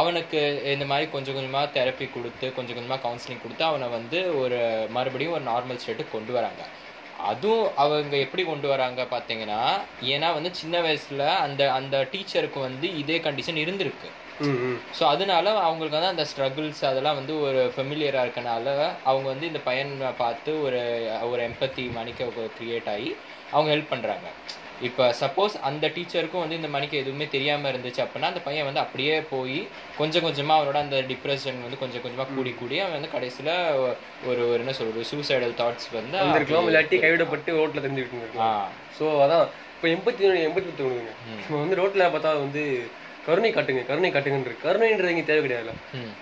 அவனுக்கு 0.00 0.40
இந்த 0.74 0.84
மாதிரி 0.90 1.06
கொஞ்சம் 1.14 1.36
கொஞ்சமாக 1.38 1.72
தெரப்பி 1.76 2.06
கொடுத்து 2.10 2.46
கொஞ்சம் 2.58 2.76
கொஞ்சமாக 2.76 3.02
கவுன்சிலிங் 3.06 3.42
கொடுத்து 3.42 3.64
அவனை 3.70 3.88
வந்து 3.96 4.20
ஒரு 4.42 4.60
மறுபடியும் 4.96 5.36
ஒரு 5.38 5.44
நார்மல் 5.52 5.80
ஸ்டேட்டுக்கு 5.82 6.16
கொண்டு 6.16 6.32
வராங்க. 6.38 6.62
அதுவும் 7.30 7.66
அவங்க 7.82 8.14
எப்படி 8.26 8.42
கொண்டு 8.44 8.68
வராங்க 8.72 9.02
பார்த்தீங்கன்னா 9.14 9.60
ஏன்னா 10.14 10.28
வந்து 10.38 10.50
சின்ன 10.60 10.76
வயசில் 10.86 11.26
அந்த 11.44 11.62
அந்த 11.78 11.96
டீச்சருக்கு 12.12 12.60
வந்து 12.68 12.86
இதே 13.02 13.18
கண்டிஷன் 13.26 13.62
இருந்திருக்கு. 13.64 14.08
ஸோ 14.96 15.02
அதனால 15.10 15.46
அவங்களுக்கு 15.60 15.98
வந்து 15.98 16.12
அந்த 16.12 16.24
ஸ்ட்ரகிள்ஸ் 16.30 16.82
அதெல்லாம் 16.88 17.18
வந்து 17.18 17.34
ஒரு 17.44 17.60
ஃபெமிலியராக 17.74 18.24
இருக்கனால 18.26 18.66
அவங்க 19.06 19.26
வந்து 19.28 19.48
இந்த 19.50 19.62
பையனை 19.66 19.90
பார்த்து 20.20 20.52
ஒரு 20.64 20.80
ஒரு 21.28 21.42
எம்பத்தி 21.48 21.84
மணிக்க 21.96 22.28
கிரியேட் 22.56 22.90
ஆகி 22.92 23.10
அவங்க 23.52 23.70
ஹெல்ப் 23.72 23.92
பண்ணுறாங்க 23.92 24.28
இப்போ 24.86 25.04
சப்போஸ் 25.18 25.54
அந்த 25.66 25.86
டீச்சருக்கும் 25.94 26.42
வந்து 26.42 26.58
இந்த 26.58 26.68
மணிக்கு 26.70 26.96
எதுவுமே 27.00 27.26
தெரியாமல் 27.34 27.70
இருந்துச்சு 27.72 28.00
அப்படின்னா 28.04 28.30
அந்த 28.30 28.40
பையன் 28.46 28.66
வந்து 28.68 28.82
அப்படியே 28.82 29.16
போய் 29.28 29.58
கொஞ்சம் 29.98 30.24
கொஞ்சமாக 30.24 30.56
அவனோட 30.58 30.78
அந்த 30.80 30.98
டிப்ரெஷன் 31.10 31.60
வந்து 31.62 31.78
கொஞ்சம் 31.78 32.02
கொஞ்சமாக 32.04 32.34
கூடி 32.34 32.52
கூடி 32.54 32.78
அவன் 32.80 32.96
வந்து 32.96 33.12
கடைசியில் 33.12 33.52
ஒரு 34.26 34.42
ஒரு 34.46 34.58
என்ன 34.58 34.74
சொல்றது 34.78 35.04
சூசைடல் 35.10 35.54
தாட்ஸ் 35.60 35.88
வந்து 35.92 36.18
வந்திருக்கலாம் 36.22 36.70
இல்லாட்டி 36.70 36.98
கைவிடப்பட்டு 37.02 37.58
ரோட்ல 37.58 37.84
தெரிஞ்சுக்கிட்டு 37.84 38.42
ஆ. 38.44 38.50
ஸோ 38.98 39.04
அதான். 39.22 39.46
இப்போ 39.74 39.88
எண்பத்தி 39.92 40.24
எண்பத்தி 40.42 40.72
இப்போ 41.36 41.56
வந்து 41.58 41.78
ரோட்ல 41.78 42.08
பார்த்தா 42.10 42.32
வந்து 42.38 42.64
கருணை 43.26 43.50
காட்டுங்க 43.54 43.82
கருணை 43.90 44.10
காட்டுங்கன்னு 44.12 44.48
இருக்கு 44.48 44.66
கருணைன்றது 44.68 45.12
இங்கே 45.14 45.26
தேவை 45.30 45.42
கிடையாது 45.46 45.72
ம். 46.00 46.12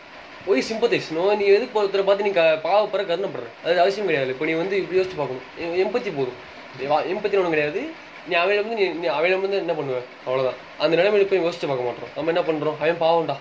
போய் 0.46 0.62
சிம்பத்தைஸ் 0.68 1.08
நோ 1.16 1.24
நீ 1.40 1.46
எதுக்கு 1.56 1.78
ஒருத்தரை 1.80 2.04
பார்த்து 2.08 2.26
நீ 2.28 2.32
பாவப்படுற 2.66 3.04
கருணைப்படுற 3.10 3.48
அது 3.64 3.80
அவசியம் 3.84 4.08
கிடையாது. 4.10 4.30
இப்போ 4.34 4.44
நீ 4.48 4.52
வந்து 4.60 4.76
இப்படி 4.82 4.98
யோசிச்சு 5.00 5.18
பார்க்கணும். 5.20 5.46
எம்பத்தி 5.84 6.10
போதும். 6.18 6.38
எம்பத்தி 7.12 7.36
ஒன்றும் 7.40 7.54
கிடையாது. 7.54 7.80
நீ 8.28 8.34
அவையில 8.42 8.62
வந்து 8.64 8.76
நீ 9.02 9.06
அவையில 9.16 9.36
வந்து 9.44 9.60
என்ன 9.64 9.74
பண்ணுவ? 9.78 9.98
அவ்வளவுதான். 10.26 10.58
அந்த 10.84 10.94
நிலைமையில 11.00 11.26
போய் 11.30 11.42
யோசிச்சு 11.44 11.68
பார்க்க 11.70 11.88
மாட்டோம். 11.88 12.10
நம்ம 12.16 12.32
என்ன 12.32 12.42
பண்றோம்? 12.48 12.78
அவன் 12.82 13.00
பாவம்டா. 13.04 13.36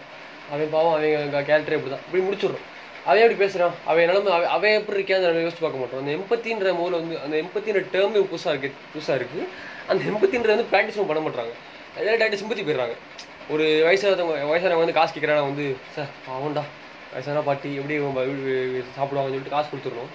அவன் 0.54 0.72
பாவம் 0.76 0.94
அவன் 0.98 1.46
கேரக்டர் 1.50 1.78
இப்படி 1.78 1.92
தான் 1.96 2.04
இப்படி 2.08 2.24
முடிச்சிடுறோம். 2.28 2.66
அவன் 3.08 3.22
எப்படி 3.24 3.40
பேசுறான்? 3.44 3.76
அவன் 3.90 4.08
நிலைமை 4.10 4.32
அவன் 4.38 4.52
அவன் 4.56 4.76
எப்படி 4.80 4.98
இருக்கே 5.00 5.18
அந்த 5.18 5.28
நிலைமை 5.30 5.46
யோசிச்சு 5.48 5.66
பார்க்க 5.66 5.84
மாட்டோம். 5.84 6.02
அந்த 6.04 6.12
எம்பத்தின்ற 6.18 6.74
மூலம் 6.80 7.00
வந்து 7.02 7.18
அந்த 7.26 7.36
எம்பத்தின்ற 7.44 7.82
டேர்ம் 7.96 8.18
புதுசா 8.34 8.52
இருக்கு 8.56 8.72
புதுசா 8.94 9.16
இருக்கு. 9.20 9.42
அந்த 9.92 10.02
எம்பத்தின்றது 10.12 10.56
வந்து 10.56 10.70
ப்ராக்டிஸும் 10.74 11.10
பண்ண 11.12 11.22
மாட்டாங்க 11.28 11.54
எல்லாரும் 12.00 12.22
டேரக்ட் 12.22 12.42
சிம்பத்தி 12.42 12.66
போயிடுறாங்க. 12.68 12.96
ஒரு 13.54 13.66
வயசானவங்க 13.86 14.48
வயசானவங்க 14.50 14.84
வந்து 14.84 14.98
காசு 14.98 15.12
கேட்குறாங்க 15.14 15.46
வந்து 15.52 15.66
சார் 15.94 16.10
பாவம்டா 16.26 16.64
வயசான 17.14 17.42
பாட்டி 17.48 17.70
எப்படி 17.80 17.96
சாப்பிடுவாங்கன்னு 18.98 19.36
சொல்லிட்டு 19.36 19.56
காசு 19.56 19.68
கொடுத்துடணும். 19.70 20.12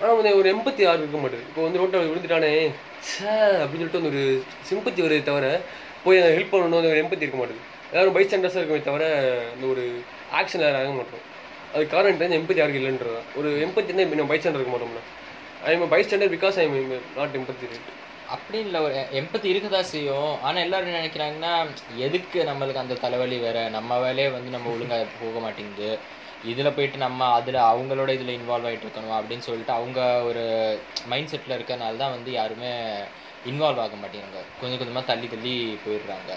ஆனால் 0.00 0.16
வந்து 0.18 0.32
ஒரு 0.40 0.48
எம்பத்தி 0.54 0.82
யாரும் 0.84 1.04
இருக்க 1.04 1.18
மாட்டேது. 1.22 1.44
இப்போ 1.50 1.62
வந்து 1.66 1.80
ரோட்டில் 1.80 2.10
விழுந்துட்டானே. 2.10 2.50
சே 3.10 3.30
அப்படின்னு 3.62 3.80
சொல்லிட்டு 3.82 4.00
வந்து 4.00 4.12
ஒரு 4.12 4.24
சிம்பத்தி 4.70 5.00
வருது 5.04 5.28
தவிர 5.30 5.46
போய் 6.04 6.20
அதை 6.22 6.30
ஹெல்ப் 6.36 6.52
பண்ணணும் 6.52 6.80
அந்த 6.80 6.92
ஒரு 6.92 7.02
எம்பத்தி 7.04 7.26
இருக்க 7.26 7.38
மாட்டேது. 7.40 7.62
எல்லாரும் 7.92 8.16
பை 8.16 8.24
ஸ்டாண்டர்ஸாக 8.26 8.60
இருக்குமே 8.60 8.82
தவிர 8.90 9.04
இந்த 9.54 9.66
ஒரு 9.74 9.84
ஆக்ஷன் 10.40 10.64
யாரும் 10.64 10.80
ஆக 10.82 10.92
மாட்டோம். 11.00 11.24
அது 11.74 11.84
காரணம் 11.94 12.22
வந்து 12.24 12.38
எம்பத்தி 12.40 12.60
யாருக்கு 12.62 12.82
இல்லைன்றது 12.82 13.20
ஒரு 13.40 13.48
எம்பத்தி 13.66 13.90
இருந்தால் 13.92 14.18
நம்ம 14.20 14.32
பை 14.32 14.38
ஸ்டாண்டர் 14.40 14.60
இருக்க 14.60 14.74
மாட்டோம்னா 14.74 15.04
I 15.68 15.72
am 15.76 15.92
bystander 16.06 16.34
because 16.36 16.58
I 16.62 16.66
am 16.68 16.76
not 17.18 17.36
empathetic 17.72 17.90
அப்படி 18.34 18.58
இல்லை 18.58 18.80
ஒரு 18.80 18.94
எம்பத்தி 19.20 19.68
தான் 19.68 19.90
செய்யும். 19.94 20.30
ஆனால் 20.42 20.62
எல்லாரும் 20.62 20.88
என்ன 20.88 21.02
நினைக்கிறாங்கன்னா 21.02 21.52
எதுக்கு 21.96 22.38
நம்மளுக்கு 22.44 22.84
அந்த 22.84 22.94
தலைவலி 22.94 23.38
வேற? 23.38 23.58
நம்ம 23.68 23.98
வேலையே 23.98 24.28
வந்து 24.28 24.50
நம்ம 24.50 24.70
ஒழுங்காக 24.70 25.06
போக 25.22 25.38
மாட்டேங்குது. 25.38 25.90
இதில் 26.44 26.74
போயிட்டு 26.74 26.96
நம்ம 26.96 27.28
அதில் 27.32 27.60
அவங்களோட 27.70 28.10
இதில் 28.16 28.36
இன்வால்வ் 28.38 28.66
ஆகிட்டு 28.68 28.86
இருக்கணும் 28.86 29.16
அப்படின்னு 29.18 29.46
சொல்லிட்டு 29.48 29.72
அவங்க 29.72 30.00
ஒரு 30.22 30.44
மைண்ட் 31.06 31.30
செட்டில் 31.32 31.56
இருக்கிறனால 31.58 31.96
தான் 31.96 32.14
வந்து 32.16 32.30
யாருமே 32.32 32.72
இன்வால்வ் 33.50 33.80
ஆக 33.84 33.96
மாட்டேங்கிறாங்க. 34.02 34.40
கொஞ்சம் 34.60 34.80
கொஞ்சமாக 34.80 35.04
தள்ளி 35.10 35.26
தள்ளி 35.32 35.52
போயிடுறாங்க. 35.84 36.30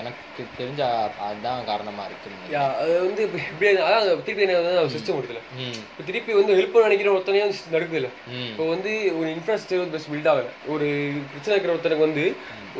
எனக்கு 0.00 0.42
தெரிஞ்ச 0.58 0.80
அதுதான் 1.26 1.66
காரணமாக 1.70 2.06
நினைக்கிறேன். 2.08 2.66
அது 2.82 2.92
வந்து 3.06 3.22
இப்போ 3.26 3.38
எப்படி 3.48 3.70
அதான் 3.86 4.22
திருப்பி 4.26 4.44
என்ன 4.46 4.84
சிஸ்டம் 4.94 5.18
ம். 5.58 5.78
இப்போ 5.88 6.04
திருப்பி 6.08 6.32
வந்து 6.38 6.56
ஹெல்ப் 6.58 6.74
பண்ண 6.74 6.88
நினைக்கிற 6.88 7.10
ஒருத்தனையும் 7.16 7.54
நடக்குது 7.74 8.00
இல்லை 8.00 8.10
இப்போ 8.50 8.66
வந்து 8.74 8.92
ஒரு 9.18 9.28
இன்ஃப்ராஸ்ட்ரக்சர் 9.36 9.92
பெஸ்ட் 9.94 10.10
பில்ட் 10.12 10.30
ஆகல. 10.32 10.48
ஒரு 10.74 10.88
பிரச்சனை 11.32 11.54
இருக்கிற 11.54 11.74
ஒருத்தனுக்கு 11.74 12.08
வந்து 12.08 12.24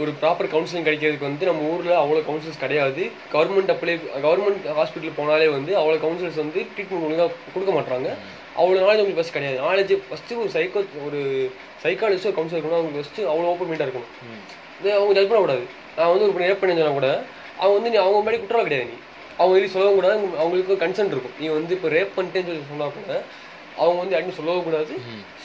ஒரு 0.03 0.13
ப்ராப்பர் 0.21 0.53
கவுன்சிலிங் 0.55 0.87
கிடைக்கிறதுக்கு 0.87 1.29
வந்து 1.29 1.49
நம்ம 1.51 1.69
ஊரில் 1.73 2.01
அவ்வளோ 2.03 2.23
கவுன்சிலர்ஸ் 2.29 2.65
கிடையாது. 2.65 3.03
கவர்மெண்ட் 3.35 3.75
அப்ளை 3.75 3.95
கவர்மெண்ட் 4.27 4.65
ஹாஸ்பிட்டல் 4.79 5.19
போனாலே 5.21 5.49
வந்து 5.59 5.73
அவ்வளோ 5.81 6.01
கவுன்சிலர்ஸ் 6.05 6.43
வந்து 6.45 6.61
ட்ரீட்மெண்ட் 6.73 7.07
ஒழுங்காக 7.09 7.37
கொடுக்க 7.55 7.73
மாட்டாங்க 7.73 8.09
அவ்வளோ 8.59 8.83
நாலேஜ் 8.83 8.99
உங்களுக்கு 8.99 9.21
ஃபஸ்ட் 9.21 9.33
கிடையாது. 9.33 9.59
நாலேஜ் 9.61 9.99
ஃபஸ்ட்டு 9.99 10.39
ஒரு 10.39 10.49
சைக்கோ 10.53 10.85
ஒரு 11.07 11.53
சைக்காலஜிஸ்ட் 11.83 12.03
ஒரு 12.03 12.19
கவுன்சிலர் 12.19 12.59
இருக்கணும். 12.59 12.79
அவங்களுக்கு 12.79 13.01
ஃபஸ்ட்டு 13.01 13.25
அவ்வளோ 13.25 13.45
ஓப்பன் 13.45 13.69
மைண்டாக 13.69 13.81
இருக்கணும். 13.81 14.33
இது 14.81 14.95
அவங்க 14.95 15.13
ஜட்ஜ் 15.13 15.29
பண்ணக்கூடாது. 15.29 15.61
நான் 15.97 16.11
வந்து 16.11 16.35
ஒரு 16.35 16.45
ரேப் 16.45 16.57
பண்ணி 16.61 16.77
சொன்னா 16.77 16.93
கூட 16.93 17.25
அவங்க 17.59 17.75
வந்து 17.75 17.91
நீ 17.91 18.05
அவங்க 18.05 18.31
முன்னாடி 18.31 18.41
குற்றம் 18.41 18.63
கிடையாது 18.63 18.91
நீ. 18.91 18.97
அவங்க 19.39 19.53
வெளியே 19.53 19.73
சொல்லவும் 19.73 19.95
கூடாது. 19.95 20.19
அவங்க- 20.19 20.39
அவங்களுக்கு 20.39 20.87
கன்சென்ட் 20.87 21.07
இருக்கும். 21.07 21.33
நீ 21.41 21.47
வந்து 21.47 21.75
இப்போ 21.75 21.89
ரேப் 21.89 22.11
பண்ணிட்டேன்னு 22.17 22.47
சொல்லி 22.47 22.63
சொன்னா 22.69 22.87
கூட 22.87 23.23
அவங்க 23.77 23.99
வந்து 23.99 24.15
யாருமே 24.15 24.33
சொல்லவும் 24.33 24.65
கூடாது. 24.65 24.93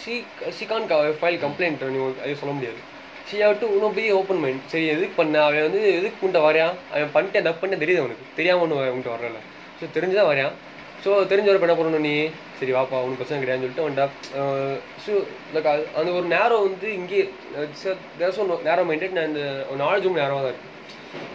She 0.05 0.23
she 0.59 0.65
can 0.67 0.83
file 1.21 1.39
complaint 1.39 1.83
நீ 1.83 2.05
அதை 2.19 2.35
சொல்ல 2.35 2.53
முடியாது. 2.53 2.97
ஷீ 3.31 3.39
ஹவ் 3.39 3.59
டு 3.59 3.67
இன்னும் 3.67 3.93
பெரிய 3.93 4.15
ஓப்பன் 4.15 4.39
மைண்ட் 4.39 4.67
சரி 4.67 4.85
எதுக்கு 4.85 5.11
பண்ண? 5.15 5.43
அவன் 5.43 5.61
வந்து 5.61 5.95
எதுக்கு 5.95 6.27
உன்ட்ட 6.27 6.41
வரையான் 6.41 6.73
அவன் 6.91 7.25
பண்ணிட்டேன் 7.25 7.41
தப்பு 7.41 7.67
பண்ண 7.67 7.75
தெரியுது 7.75 7.97
அவனுக்கு. 7.97 8.25
தெரியாம 8.35 8.61
ஒன்று 8.61 8.75
உன்ட்ட 8.75 9.13
வரல. 9.13 9.37
ஸோ 9.81 9.97
தெரிஞ்சுதான் 9.97 10.27
வரையான் 10.31 10.51
ஸோ 11.03 11.09
தெரிஞ்சவரை 11.29 11.59
என்ன 11.59 11.75
பண்ணணும் 11.75 12.05
நீ. 12.05 12.15
சரி 12.59 12.71
வாப்பா 12.73 12.97
ஒன்றும் 12.99 13.19
பிரச்சனை 13.19 13.39
கிடையாதுன்னு 13.39 13.65
சொல்லிட்டு 13.65 13.83
அவன்கிட்ட 13.83 14.05
ஸோ 15.05 15.11
அந்த 15.97 16.09
ஒரு 16.11 16.25
நேரம் 16.27 16.65
வந்து 16.65 16.87
இங்கே 16.93 17.21
தேசம் 18.19 18.49
நேரம் 18.63 18.89
மைண்டட் 18.89 19.15
நான் 19.17 19.29
இந்த 19.31 19.43
நாலேஜும் 19.81 20.19
நேரமாக 20.19 20.41
தான் 20.41 20.53
இருக்கு. 20.53 20.67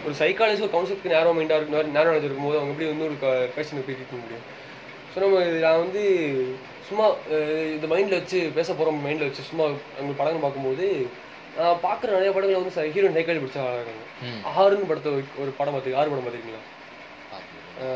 ஒரு 0.05 0.13
சைக்காலஜி 0.19 0.61
ஒரு 0.61 0.73
கவுன்சிலுக்கு 0.73 1.13
நேரோ 1.13 1.31
மைண்டாக 1.37 1.59
இருக்கு 1.59 1.95
நேரோ 1.95 2.07
நாலேஜ் 2.07 2.27
இருக்கும்போது 2.27 2.59
அவங்க 2.59 2.73
எப்படி 2.73 2.89
வந்து 2.91 3.07
ஒரு 3.07 3.17
பேஷண்ட் 3.55 3.85
போய் 3.87 3.97
பண்ண 4.01 4.21
முடியும்? 4.21 4.45
ஸோ 5.11 5.19
நம்ம 5.19 5.35
நான் 5.59 5.81
வந்து 5.81 6.03
சும்மா 6.89 7.05
இந்த 7.75 7.87
மைண்டில் 7.87 8.19
வச்சு 8.19 8.39
பேச 8.55 8.69
போகிறோம் 8.73 8.99
மைண்டில் 9.05 9.27
வச்சு 9.27 9.43
சும்மா 9.43 9.65
அவங்க 9.95 10.15
படங்கள் 10.17 10.43
பார்க்கும்போது 10.43 10.87
நான் 11.57 11.83
பார்க்குற 11.83 12.09
நிறைய 12.11 12.31
படங்கள் 12.31 12.59
வந்து 12.59 12.93
ஹீரோயின் 12.95 13.17
சைக்காலஜி 13.17 13.43
பிடிச்சா 13.43 13.65
இருக்காங்க 13.71 14.03
ஆறுன்னு 14.55 14.89
படத்தை 14.89 15.11
ஒரு- 15.41 15.57
படம் 15.57 15.75
பார்த்து 15.75 15.97
ஆறு 15.97 16.09
படம் 16.09 16.25
பார்த்துருக்கீங்களா? 16.25 16.63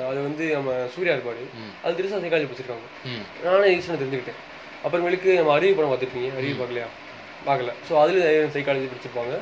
அது 0.10 0.20
வந்து 0.24 0.46
நம்ம 0.54 0.72
சூர்யா 0.94 1.14
இருப்பாடு 1.14 1.44
ம். 1.60 1.72
அது 1.84 1.98
திருசா 1.98 2.22
சைக்காலஜி 2.24 2.48
பிடிச்சிருக்காங்க. 2.48 2.88
ம். 3.06 3.22
நானே 3.46 3.68
ஈஸ்வரனை 3.76 4.00
தெரிஞ்சுக்கிட்டேன். 4.02 4.40
அப்புறமேலுக்கு 4.84 5.30
நம்ம 5.38 5.54
அறிவு 5.54 5.76
படம் 5.76 5.92
பார்த்துருப்பீங்க 5.92 6.30
அறிவு 6.38 6.56
பார்க்கலையா? 6.60 6.88
பார்க்கல. 7.46 7.72
ஸோ 7.88 7.94
அதில் 8.02 8.22
சைக்காலஜி 8.56 8.90
பிடிச்சிருப்பாங்க. 8.90 9.34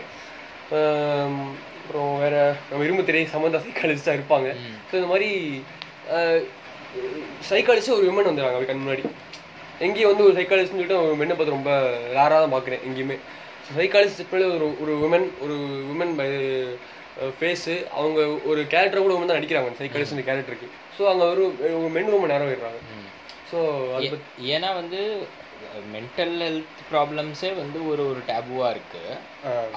அப்புறம் 1.77 2.11
வேற 2.19 2.35
நம்ம 2.69 2.83
இரும்பு 2.83 3.03
திரை 3.03 3.23
சம்மந்தா 3.33 3.61
சைக்காலஜிஸ்டாக 3.65 4.17
இருப்பாங்க. 4.19 4.47
ஸோ 4.89 4.95
இந்த 4.95 5.07
மாதிரி 5.07 5.29
சைக்காலஜிஸ்ட் 7.49 7.95
ஒரு 7.95 8.07
விமன் 8.07 8.29
வந்துடுறாங்க 8.29 8.67
கண் 8.67 8.83
முன்னாடி. 8.83 9.03
எங்கேயும் 9.79 10.11
வந்து 10.11 10.23
ஒரு 10.23 10.35
சைக்காலஜிஸ்ட்னு 10.37 10.77
சொல்லிட்டு 10.77 11.01
ஒரு 11.01 11.15
மென்னை 11.15 11.35
பார்த்து 11.35 11.57
ரொம்ப 11.57 11.71
ரேராக 12.15 12.39
தான் 12.43 12.55
பார்க்குறேன் 12.55 12.83
எங்கேயுமே. 12.87 13.17
சைக்காலஜிஸ்ட் 13.77 14.33
ஒரு 14.49 14.67
ஒரு 14.83 14.93
உமன் 15.07 15.27
ஒரு 15.41 15.55
உமன் 15.93 16.13
பை 16.15 16.27
ஃபேஸு 17.37 17.75
அவங்க 17.99 18.19
ஒரு 18.51 18.61
கேரக்டர் 18.73 19.03
கூட 19.03 19.15
தான் 19.21 19.39
நடிக்கிறாங்க 19.39 19.73
சைக்காலஜிஸ்ட் 19.79 20.27
கேரக்டருக்கு 20.29 20.69
ஸோ 20.97 21.03
அங்கே 21.11 21.25
ஒரு 21.31 21.43
மென் 21.95 22.13
ரொம்ப 22.15 22.27
நேரம் 22.33 22.49
போயிடுறாங்க 22.49 22.79
ஸோ 23.51 23.59
அது 23.97 24.17
ஏன்னா 24.55 24.69
வந்து 24.81 25.01
மென்டல் 25.93 26.35
ஹெல்த் 26.43 26.81
ப்ராப்ளம்ஸே 26.91 27.49
வந்து 27.59 27.79
ஒரு 27.91 28.01
ஒரு 28.11 28.21
டேபுவாக 28.29 28.71
இருக்கு. 28.73 29.01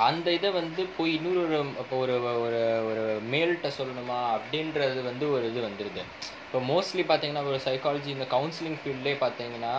அந்த 0.07 0.27
இதை 0.37 0.49
வந்து 0.59 0.83
போய் 0.97 1.15
இன்னொரு 1.17 1.41
ஒரு 1.47 1.59
இப்போ 1.83 1.97
ஒரு 2.05 2.15
ஒரு 2.45 2.61
ஒரு 2.91 3.03
மேல்கிட்ட 3.33 3.71
சொல்லணுமா 3.79 4.19
அப்படின்றது 4.37 5.01
வந்து 5.09 5.27
ஒரு 5.37 5.45
இது 5.51 5.61
வந்துடுது 5.69 6.03
இப்போ 6.45 6.61
மோஸ்ட்லி 6.71 7.05
பார்த்தீங்கன்னா 7.09 7.45
ஒரு 7.51 7.59
சைக்காலஜி 7.67 8.11
இந்த 8.17 8.27
கவுன்சிலிங் 8.35 8.79
ஃபீல்ட்லேயே 8.81 9.19
பார்த்தீங்கன்னா 9.25 9.75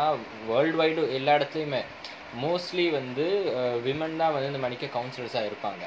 வேர்ல்டு 0.50 0.80
வைடு 0.82 1.04
எல்லா 1.20 1.36
இடத்துலையுமே 1.40 1.82
மோஸ்ட்லி 2.46 2.86
வந்து 3.00 3.26
விமன் 3.88 4.20
தான் 4.22 4.36
வந்து 4.36 4.52
இந்த 4.52 4.62
மணிக்க 4.66 4.94
கவுன்சிலர்ஸாக 4.98 5.50
இருப்பாங்க. 5.50 5.84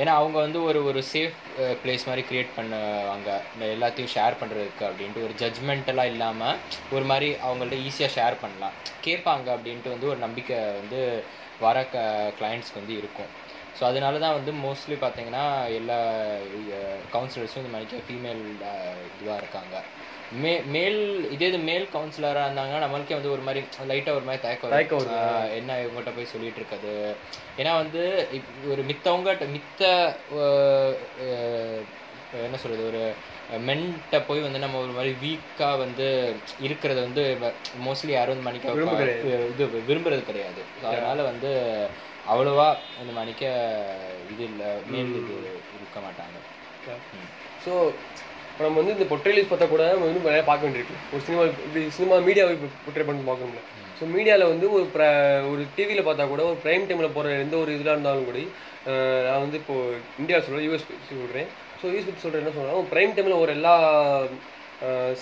ஏன்னா 0.00 0.12
அவங்க 0.20 0.36
வந்து 0.44 0.58
ஒரு 0.68 0.78
ஒரு 0.90 1.00
சேஃப் 1.12 1.38
பிளேஸ் 1.80 2.06
மாதிரி 2.08 2.22
கிரியேட் 2.28 2.54
பண்ணுவாங்க. 2.58 3.30
இந்த 3.54 3.64
எல்லாத்தையும் 3.74 4.12
ஷேர் 4.14 4.38
பண்ணுறதுக்கு 4.40 4.84
அப்படின்ட்டு 4.88 5.24
ஒரு 5.26 5.34
ஜட்ஜ்மெண்ட்டெல்லாம் 5.42 6.10
இல்லாமல் 6.14 6.58
ஒரு 6.96 7.04
மாதிரி 7.10 7.28
அவங்கள்ட்ட 7.46 7.78
ஈஸியாக 7.88 8.14
ஷேர் 8.16 8.36
பண்ணலாம். 8.44 8.76
கேட்பாங்க 9.06 9.48
அப்படின்ட்டு 9.56 9.94
வந்து 9.94 10.10
ஒரு 10.12 10.20
நம்பிக்கை 10.26 10.58
வந்து 10.80 11.00
வர 11.66 11.78
க 11.94 11.98
கிளைண்ட்ஸ்க்கு 12.38 12.80
வந்து 12.80 12.96
இருக்கும். 13.00 13.30
ஸோ 13.78 13.82
அதனால 13.90 14.18
தான் 14.24 14.36
வந்து 14.38 14.52
மோஸ்ட்லி 14.64 14.96
பார்த்தீங்கன்னா 15.02 15.44
எல்லா 15.80 15.98
கவுன்சிலர்ஸும் 17.14 17.62
இந்த 17.62 17.74
மாதிரி 17.74 18.02
ஃபீமேல் 18.08 18.42
இதுவாக 19.12 19.40
இருக்காங்க. 19.42 19.76
மே 20.40 20.60
மேல் 20.66 20.98
இதே 21.30 21.46
இது 21.46 21.58
மேல் 21.58 21.88
கவுன்சிலராக 21.94 22.44
இருந்தாங்கன்னா 22.44 22.82
நம்மளுக்கே 22.84 23.12
வந்து 23.12 23.30
ஒரு 23.30 23.40
மாதிரி 23.40 23.64
லைட்டாக 23.88 24.14
ஒரு 24.14 24.24
மாதிரி 24.24 24.42
தயக்கம் 24.42 24.70
தயக்கம் 24.70 24.98
என்ன 25.54 25.80
இவங்ககிட்ட 25.80 26.16
போய் 26.16 26.24
சொல்லிட்டு 26.24 26.60
இருக்குது? 26.60 26.94
ஏன்னா 27.58 27.74
வந்து 27.74 28.02
இப்- 28.32 28.70
ஒரு 28.70 28.82
மித்தவங்க 28.82 29.36
மித்த 29.56 29.82
என்ன 32.44 32.56
சொல்றது 32.56 32.86
ஒரு 32.86 33.02
மென்ட்ட 33.66 34.22
போய் 34.26 34.40
வந்து 34.40 34.58
நம்ம 34.58 34.80
ஒரு 34.80 34.92
மாதிரி 34.92 35.14
வீக்காக 35.22 35.78
வந்து 35.78 36.06
இருக்கிறத 36.62 37.00
வந்து 37.00 37.24
மோஸ்ட்லி 37.86 38.10
யாரும் 38.10 38.42
வந்து 38.42 38.48
மணிக்க. 38.48 38.68
இது 39.50 39.66
விரும்புறது 39.88 40.24
கிடையாது. 40.24 40.62
அதனால 40.86 41.22
வந்து 41.22 41.50
அவ்வளோவா 42.30 42.68
இந்த 43.00 43.12
மணிக்க 43.12 43.42
இது 44.32 44.44
இல்லை. 44.44 44.66
மேல் 44.86 45.12
இது 45.20 45.34
இருக்க 45.76 46.00
மாட்டாங்க. 46.00 46.38
ஸோ 47.64 47.72
இப்போ 48.52 48.62
நம்ம 48.64 48.78
வந்து 48.80 48.94
இந்த 48.96 49.06
பொட்ரேலிஸ் 49.12 49.50
பார்த்தா 49.50 49.66
கூட 49.74 49.84
நம்ம 49.92 50.08
வந்து 50.08 50.26
நிறையா 50.28 50.44
பார்க்க 50.48 50.66
வேண்டியிருக்கு. 50.66 50.96
ஒரு 51.14 51.22
சினிமா 51.26 51.44
இப்படி 51.66 51.82
சினிமா 51.96 52.16
மீடியாவை 52.26 52.54
பொட்ரே 52.86 53.04
பண்ணி 53.08 53.22
பார்க்கணும்ல 53.28 53.62
ஸோ 53.98 54.06
மீடியாவில் 54.14 54.50
வந்து 54.52 54.66
ஒரு 54.76 54.84
ப்ர 54.94 55.04
ஒரு 55.52 55.62
டிவியில் 55.76 56.06
பார்த்தா 56.08 56.24
கூட 56.32 56.42
ஒரு 56.50 56.58
ப்ரைம் 56.64 56.86
டைமில் 56.88 57.14
போகிற 57.16 57.34
எந்த 57.44 57.56
ஒரு 57.62 57.70
இதில் 57.76 57.92
இருந்தாலும் 57.94 58.28
கூட 58.30 58.38
நான் 59.26 59.42
வந்து 59.44 59.58
இப்போது 59.60 59.98
இந்தியாவில் 60.20 60.46
சொல்கிறேன் 60.46 60.66
யூஎஸ் 60.68 60.86
சொல்கிறேன் 61.10 61.48
ஸோ 61.80 61.84
யூஎஸ் 61.92 62.08
பற்றி 62.08 62.24
சொல்கிறேன் 62.24 62.42
என்ன 62.44 62.54
சொல்கிறேன் 62.56 62.90
ப்ரைம் 62.94 63.14
டைமில் 63.16 63.40
ஒரு 63.42 63.52
எல்லா 63.58 63.74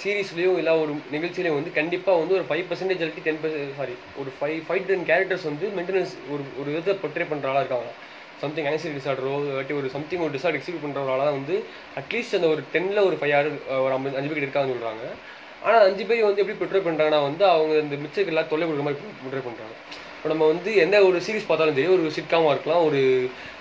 சீரீஸ்லேயும் 0.00 0.58
இல்லை 0.60 0.72
ஒரு 0.82 0.92
நிகழ்ச்சியிலையும் 1.14 1.58
வந்து 1.58 1.72
கண்டிப்பாக 1.78 2.20
வந்து 2.20 2.36
ஒரு 2.38 2.46
ஃபைவ் 2.50 2.64
பர்சன்டேஜ் 2.68 3.02
இல்லாட்டி 3.02 3.24
டென் 3.26 3.40
பர்சன்ட் 3.42 3.74
சாரி 3.80 3.96
ஒரு 4.20 4.30
ஃபைவ் 4.38 4.60
ஃபைவ் 4.68 4.86
டென் 4.90 5.04
கேரக்டர்ஸ் 5.10 5.48
வந்து 5.50 5.66
மெயின்டெனன்ஸ் 5.78 6.14
ஒரு 6.32 6.44
ஒரு 6.60 6.68
விதத்தை 6.74 6.94
பொட்ரே 7.02 7.26
பண்ணுற 7.32 7.50
ஆளாக 7.50 7.62
இருக்காங்க. 7.64 7.90
சம்திங் 8.40 8.66
ஆன்சைட்டி 8.66 8.96
டிசார்டரோ 8.96 9.35
இல்லாட்டி 9.42 9.74
ஒரு 9.74 9.88
சம்திங் 9.88 10.22
ஒரு 10.22 10.35
டிசார்டர் 10.37 10.59
எக்ஸிக்யூட் 10.59 10.85
பண்ணுறவங்களால 10.85 11.33
வந்து 11.33 11.55
அட்லீஸ்ட் 12.00 12.37
அந்த 12.38 12.48
ஒரு 12.48 12.62
டென்னில் 12.72 13.07
ஒரு 13.09 13.16
ஃபைவ் 13.20 13.35
ஆறு 13.38 13.50
ஒரு 13.79 13.92
ஐம்பது 13.92 14.18
அஞ்சு 14.18 14.31
பேர் 14.31 14.42
இருக்காங்கன்னு 14.42 14.76
சொல்கிறாங்க 14.76 15.05
ஆனால் 15.62 15.85
அஞ்சு 15.87 16.05
பேர் 16.05 16.29
வந்து 16.29 16.42
எப்படி 16.42 16.59
ப்ரிட்ரே 16.61 16.83
பண்ணுறாங்கன்னா 16.85 17.20
வந்து 17.22 17.44
அவங்க 17.48 17.74
இந்த 17.79 17.96
மிச்சருக்கு 17.96 18.33
எல்லாம் 18.35 18.50
தொல்லை 18.50 18.66
கொடுக்குற 18.66 18.87
மாதிரி 18.87 19.14
ப்ரிட்ரே 19.20 19.44
பண்ணுறாங்க 19.46 19.74
இப்போ 20.14 20.29
நம்ம 20.29 20.46
வந்து 20.46 20.70
எந்த 20.76 20.96
ஒரு 21.05 21.18
சீரிஸ் 21.26 21.46
பார்த்தாலும் 21.46 21.76
சரி 21.76 21.92
ஒரு 21.94 22.16
சிட்காமாக 22.16 22.55
இருக்கலாம் 22.55 22.83
ஒரு 22.85 23.00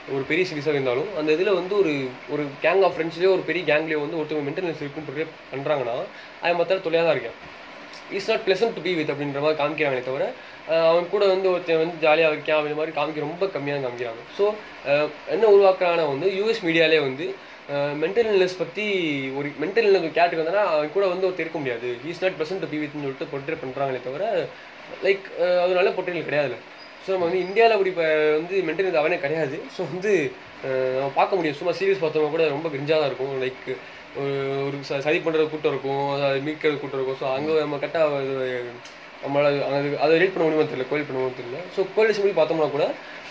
ஒரு 0.09 0.23
பெரிய 0.23 0.43
சீரிஸாக 0.47 0.75
இருந்தாலும் 0.75 1.09
அந்த 1.17 1.29
இதில் 1.31 1.57
வந்து 1.59 1.73
ஒரு 1.77 1.93
ஒரு 2.29 2.43
கேங் 2.61 2.81
ஆஃப் 2.83 2.95
ஃப்ரெண்ட்ஸ்லேயோ 2.95 3.31
ஒரு 3.31 3.43
பெரிய 3.45 3.63
கேங்லேயோ 3.65 3.99
வந்து 3.99 4.19
ஒருத்தவங்க 4.19 4.45
மென்டல் 4.47 4.67
இருக்குன்னு 4.73 5.07
ப்ரிட்ரே 5.07 5.27
பண்ணுறாங்கன்னா 5.51 5.95
அது 6.41 6.53
மற்ற 6.53 6.79
தொல்லையாக 6.79 7.07
தான் 7.07 7.17
இருக்கேன் 7.17 7.37
it's 8.15 8.29
not 8.31 8.45
pleasant 8.47 8.75
to 8.77 8.83
be 8.87 8.93
with 8.99 9.11
அப்படின்ற 9.13 9.41
மாதிரி 9.43 9.59
காமிக்கிறாங்களே 9.61 10.03
தவிர 10.09 10.25
அவன் 10.91 11.11
கூட 11.13 11.23
வந்து 11.33 11.47
ஒருத்தன் 11.51 11.81
வந்து 11.83 11.95
ஜாலியாக 12.05 12.31
வைக்கான் 12.33 12.57
அப்படி 12.59 12.75
மாதிரி 12.79 12.93
காமிக்க 12.97 13.27
ரொம்ப 13.27 13.45
கம்மியாக 13.53 13.83
காமிக்கிறாங்க. 13.85 14.23
ஸோ 14.37 14.43
என்ன 15.35 15.45
உருவாக்குறாங்கன்னா 15.55 16.07
வந்து 16.13 16.27
யூஎஸ் 16.39 16.63
மீடியாலே 16.67 16.99
வந்து 17.07 17.27
மென்டல் 18.03 18.29
இல்னஸ் 18.33 18.59
பற்றி 18.61 18.85
ஒரு 19.39 19.47
மென்டல் 19.63 19.87
இல்னஸ் 19.89 20.05
கேரக்டர் 20.17 20.41
வந்தனா 20.41 20.63
அவன் 20.73 20.93
கூட 20.95 21.05
வந்து 21.13 21.27
ஒருத்தர் 21.27 21.45
இருக்க 21.45 21.59
முடியாது. 21.63 21.89
Is 22.11 22.21
not 22.23 22.37
pleasant 22.39 22.63
to 22.65 22.69
be 22.73 22.79
வித்னு 22.81 23.05
சொல்லிட்டு 23.05 23.31
பொட்ரே 23.33 23.57
பண்ணுறாங்களே 23.63 24.01
தவிர 24.07 24.23
லைக் 25.05 25.25
அதனால 25.65 25.91
பொட்ரேல் 25.97 26.27
கிடையாதுல்ல. 26.29 26.59
ஸோ 27.03 27.09
நம்ம 27.13 27.27
வந்து 27.27 27.43
இந்தியாவில் 27.47 27.75
அப்படி 27.75 27.91
இப்போ 27.93 28.07
வந்து 28.39 28.55
மென்டல் 28.69 29.01
அவனே 29.01 29.19
கிடையாது. 29.25 29.57
ஸோ 29.75 29.81
வந்து 29.93 30.11
நம்ம 30.95 31.11
பார்க்க 31.19 31.37
முடியும். 31.37 31.57
சும்மா 31.59 31.73
சீரியஸ் 31.79 32.03
பார்த்தவங்க 32.03 32.33
கூட 32.35 32.45
ரொம்ப 32.55 32.67
கிரிஞ்சாக 32.73 32.97
தான் 33.01 33.09
இருக்கும். 33.11 33.35
லைக் 33.43 33.63
ஒரு 34.19 34.33
ஒரு 34.67 34.77
சதி 35.05 35.19
பண்ணுறது 35.25 35.45
கூட்டம் 35.53 35.73
இருக்கும் 35.73 36.05
அதை 36.15 36.27
மீட்கிறது 36.47 36.81
கூட்டம் 36.83 36.99
இருக்கும். 36.99 37.19
ஸோ 37.21 37.27
அங்கே 37.37 37.59
நம்ம 37.63 37.77
கரெக்டாக 37.81 38.21
நம்மளால் 39.23 39.57
அது 39.69 39.87
அதை 40.03 40.13
ரீட் 40.21 40.33
பண்ண 40.33 40.43
முடியுமா 40.45 40.65
தெரியல 40.71 40.85
கோயில் 40.91 41.07
பண்ண 41.07 41.17
முடியுமா 41.19 41.37
தெரியல. 41.39 41.61
ஸோ 41.75 41.81
கோயில் 41.95 42.21
படி 42.23 42.33
பார்த்தோம்னா 42.39 42.69
கூட 42.75 42.85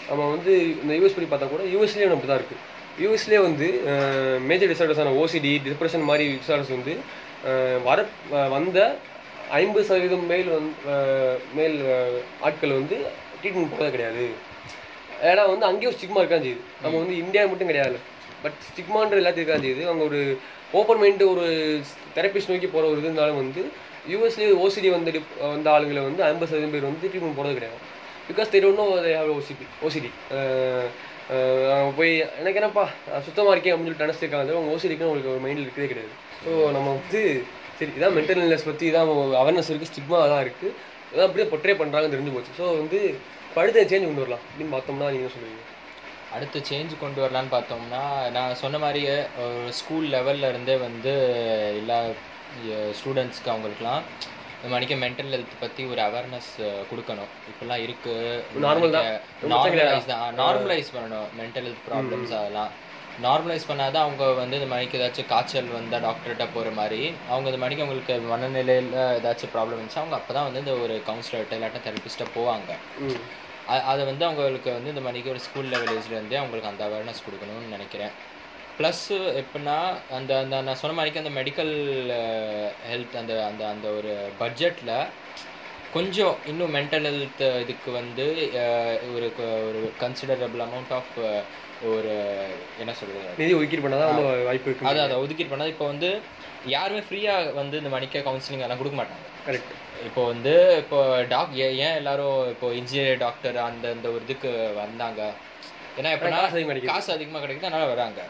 நம்ம 0.08 0.26
வந்து 0.34 0.52
இந்த 0.82 0.92
யூஎஸ் 0.98 1.16
படி 1.18 1.28
பார்த்தா 1.30 1.48
கூட 1.54 1.62
யூஎஸ்லேயும் 1.74 2.14
அப்படி 2.16 2.30
தான் 2.30 2.40
இருக்குது 2.40 2.64
யூஎஸ்லேயே 3.04 3.40
வந்து 3.48 3.66
மேஜர் 4.50 4.70
டிசார்டர்ஸான 4.72 5.14
ஓசிடி 5.22 5.52
டிப்ரெஷன் 5.66 6.08
மாதிரி 6.10 6.26
டிசார்டர்ஸ் 6.42 6.74
வந்து 6.76 6.94
வர 7.88 7.98
வந்த 8.54 8.78
ஐம்பது 9.58 9.84
சதவீதம் 9.88 10.24
மேல் 10.30 10.48
வந்து 10.56 10.94
மேல் 11.58 11.76
ஆட்கள் 12.46 12.78
வந்து 12.78 12.96
ட்ரீட்மெண்ட் 13.40 13.72
போகிறது 13.72 13.94
கிடையாது. 13.96 14.24
ஏன்னா 15.30 15.42
வந்து 15.52 15.68
அங்கேயும் 15.68 15.94
ஸ்டிக்மா 15.96 16.22
இருக்கான் 16.22 16.44
செய்யுது. 16.46 16.62
நம்ம 16.82 16.94
வந்து 17.02 17.14
இந்தியா 17.22 17.42
மட்டும் 17.52 17.70
கிடையாது 17.72 17.98
பட் 18.44 18.58
ஸ்டிக்மான்ற 18.68 19.20
எல்லாத்தையும் 19.20 19.44
இருக்காது. 19.44 19.66
இது 19.74 19.82
அவங்க 19.90 20.04
ஒரு 20.10 20.20
ஓப்பன் 20.78 21.00
மைண்டு 21.02 21.26
ஒரு 21.34 21.44
தெரப்பிஸ்ட் 22.16 22.50
நோக்கி 22.52 22.68
போகிற 22.72 22.86
ஒரு 22.92 22.98
இது 23.00 23.08
இருந்தாலும் 23.08 23.40
வந்து 23.42 23.62
யூஎஸ்லேயே 24.12 24.50
ஓசிடி 24.64 24.88
வந்து 24.96 25.10
வந்த 25.52 25.68
ஆளுங்களை 25.74 26.02
வந்து 26.08 26.22
ஐம்பது 26.30 26.50
சதவீதம் 26.50 26.74
பேர் 26.74 26.90
வந்து 26.90 27.10
ட்ரீட்மெண்ட் 27.12 27.38
போகிறது 27.38 27.58
கிடையாது. 27.58 27.78
பிகாஸ் 28.30 28.52
தெரியணும் 28.54 28.90
don't 28.92 29.28
know 29.28 29.36
ஓசிடி 29.86 30.08
போய் 31.98 32.12
எனக்கு 32.40 32.58
என்னப்பா 32.60 32.84
சுத்தமாக 33.26 33.54
இருக்கேன் 33.54 33.74
அப்படின்னு 33.74 33.88
சொல்லிட்டு 33.88 34.06
நினச்சிருக்காங்க. 34.06 34.52
அவங்க 34.56 34.74
ஓசிடிக்குன்னு 34.74 35.10
உங்களுக்கு 35.10 35.32
ஒரு 35.34 35.42
மைண்டில் 35.44 35.66
இருக்கவே 35.66 35.88
கிடையாது. 35.92 36.12
ஸோ 36.44 36.50
நம்ம 36.76 36.86
வந்து 36.98 37.20
சரி 37.78 37.90
இதான் 37.98 38.14
மென்டல் 38.18 38.42
இல்னஸ் 38.44 38.68
பற்றி 38.68 38.84
இதான் 38.90 39.10
அவேர்னஸ் 39.42 39.70
இருக்குது 39.70 39.90
ஸ்டிக்மா 39.92 40.20
தான் 40.32 40.44
இருக்குது 40.44 40.72
அதான் 41.10 41.26
அப்படியே 41.28 41.46
பொட்ரே 41.52 41.74
பண்ணுறாங்கன்னு 41.80 42.14
தெரிஞ்சு 42.14 42.34
போச்சு. 42.36 42.52
ஸோ 42.60 42.64
வந்து 42.80 43.00
படுத்த 43.56 43.84
சேஞ்ச் 43.90 44.08
கொண்டு 44.08 44.24
வரலாம் 44.24 44.44
அப்படின்னு 44.48 44.74
பார்த்தோம்னா 44.76 45.10
நீங்கள் 45.16 45.34
சொல்லுவீங்க? 45.34 45.62
அடுத்து 46.34 46.58
சேஞ்ச் 46.70 46.92
கொண்டு 47.00 47.18
வரலான்னு 47.22 47.54
பார்த்தோம்னா 47.54 48.02
நான் 48.36 48.58
சொன்ன 48.62 48.78
மாதிரியே 48.78 49.14
ஸ்கூல் 49.78 50.08
லெவல்ல 50.14 50.50
இருந்தே 50.52 50.76
வந்து 50.86 51.12
எல்லா 51.80 51.98
ஸ்டூடெண்ட்ஸ்க்கு 52.98 53.52
அவங்களுக்குலாம் 53.54 54.02
இந்த 54.58 54.68
மணிக்கு 54.74 54.94
மென்டல் 54.96 55.32
ஹெல்த் 55.34 55.60
பற்றி 55.60 55.82
ஒரு 55.92 56.00
அவேர்னஸ் 56.06 56.50
கொடுக்கணும். 56.90 57.30
இப்படிலாம் 57.50 57.82
இருக்கு. 57.86 58.14
நார்மலைஸ் 59.52 60.10
தான். 60.12 60.24
நார்மலைஸ் 60.40 60.90
பண்ணணும். 60.94 61.28
மென்டல் 61.40 61.66
ஹெல்த் 61.68 61.84
ப்ராப்ளம்ஸ் 61.88 62.34
அதெல்லாம். 62.38 62.72
நார்மலைஸ் 63.26 63.68
பண்ணாதான் 63.68 64.04
அவங்க 64.06 64.24
வந்து 64.40 64.58
இந்த 64.58 64.68
மணிக்கு 64.72 64.98
ஏதாச்சும் 64.98 65.30
காய்ச்சல் 65.30 65.70
வந்தால் 65.76 66.04
டாக்டர்கிட்ட 66.06 66.46
போகிற 66.54 66.70
மாதிரி 66.80 67.00
அவங்க 67.30 67.46
இந்த 67.52 67.60
மணிக்கு 67.64 67.84
அவங்களுக்கு 67.84 68.16
மனநிலையில் 68.32 68.92
ஏதாச்சும் 69.16 69.54
ப்ராப்ளம் 69.54 69.76
இருந்துச்சு 69.76 70.02
அவங்க 70.02 70.16
அப்போ 70.20 70.32
தான் 70.32 70.48
வந்து 70.48 70.62
இந்த 70.64 70.74
ஒரு 70.84 70.96
கவுன்சிலர்கிட்ட 71.08 71.58
இல்லாட்டா 71.58 71.82
தெரபிஸ்ட்டை 71.88 72.28
போவாங்க. 72.36 72.70
அதை 73.90 74.02
வந்து 74.04 74.24
அவங்களுக்கு 74.24 74.70
வந்து 74.72 74.90
இந்த 74.90 75.00
மணிக்கு 75.00 75.30
ஒரு 75.30 75.40
ஸ்கூல் 75.40 75.70
லெவல் 75.72 75.92
ஏஜ்லேருந்தே 75.94 76.40
அவங்களுக்கு 76.40 76.72
அந்த 76.72 76.84
அவேர்னஸ் 76.88 77.24
கொடுக்கணும்னு 77.26 77.74
நினைக்கிறேன். 77.76 78.12
ப்ளஸ் 78.78 79.04
எப்படின்னா 79.40 79.76
அந்த 80.10 80.32
அந்த 80.38 80.56
நான் 80.62 80.80
சொன்ன 80.82 80.96
மாதிரிக்கு 80.96 81.22
அந்த 81.22 81.32
மெடிக்கல் 81.38 81.72
ஹெல்த் 82.90 83.16
அந்த 83.16 83.32
அந்த 83.44 83.62
அந்த 83.66 83.86
ஒரு 83.88 84.12
பட்ஜெட்டில் 84.40 84.92
கொஞ்சம் 85.92 86.36
இன்னும் 86.46 86.74
மென்டல் 86.74 87.06
ஹெல்த் 87.08 87.44
இதுக்கு 87.62 87.90
வந்து 87.92 88.26
ஒரு 89.14 89.28
ஒரு 89.68 89.80
கன்சிடரபிள் 90.00 90.62
அமௌண்ட் 90.66 90.92
ஆஃப் 90.92 91.14
ஒரு 91.92 92.12
என்ன 92.80 92.92
சொல்கிறது 92.92 93.38
நிதி 93.38 93.54
ஒதுக்கீடு 93.54 93.84
பண்ணாதான் 93.84 94.46
வாய்ப்பு 94.48 94.68
இருக்கு 94.70 94.88
அதை 94.90 95.02
அதை 95.02 95.16
ஒதுக்கீடு 95.16 95.52
பண்ணால் 95.52 95.72
இப்போ 95.74 95.86
வந்து 95.86 96.10
யாருமே 96.74 97.02
ஃப்ரீயாக 97.06 97.52
வந்து 97.60 97.76
இந்த 97.80 97.90
மணிக்க 97.96 98.22
கவுன்சிலிங் 98.28 98.64
எல்லாம் 98.66 98.80
கொடுக்க 98.80 98.96
மாட்டாங்க. 99.00 99.26
கரெக்ட் 99.46 99.74
இப்போ 100.08 100.22
வந்து 100.32 100.54
இப்போ 100.82 100.98
டாக் 101.34 101.54
ஏன் 101.66 101.98
எல்லாரும் 102.00 102.38
இப்போ 102.54 102.66
இன்ஜினியர் 102.80 103.20
டாக்டர் 103.24 103.56
அந்த 103.68 103.86
அந்த 103.96 104.08
ஒரு 104.14 104.22
இதுக்கு 104.26 104.50
வந்தாங்க? 104.82 105.20
ஏன்னா 105.98 106.10
எப்படின்னா 106.14 106.40
காசு 106.42 106.56
அதிகமா 106.56 106.72
கிடைக்குது. 106.72 106.92
காசு 106.94 107.10
அதிகமாக 107.16 107.42
கிடைக்குது 107.44 107.68
அதனால 107.68 107.88
வராங்க. 107.94 108.20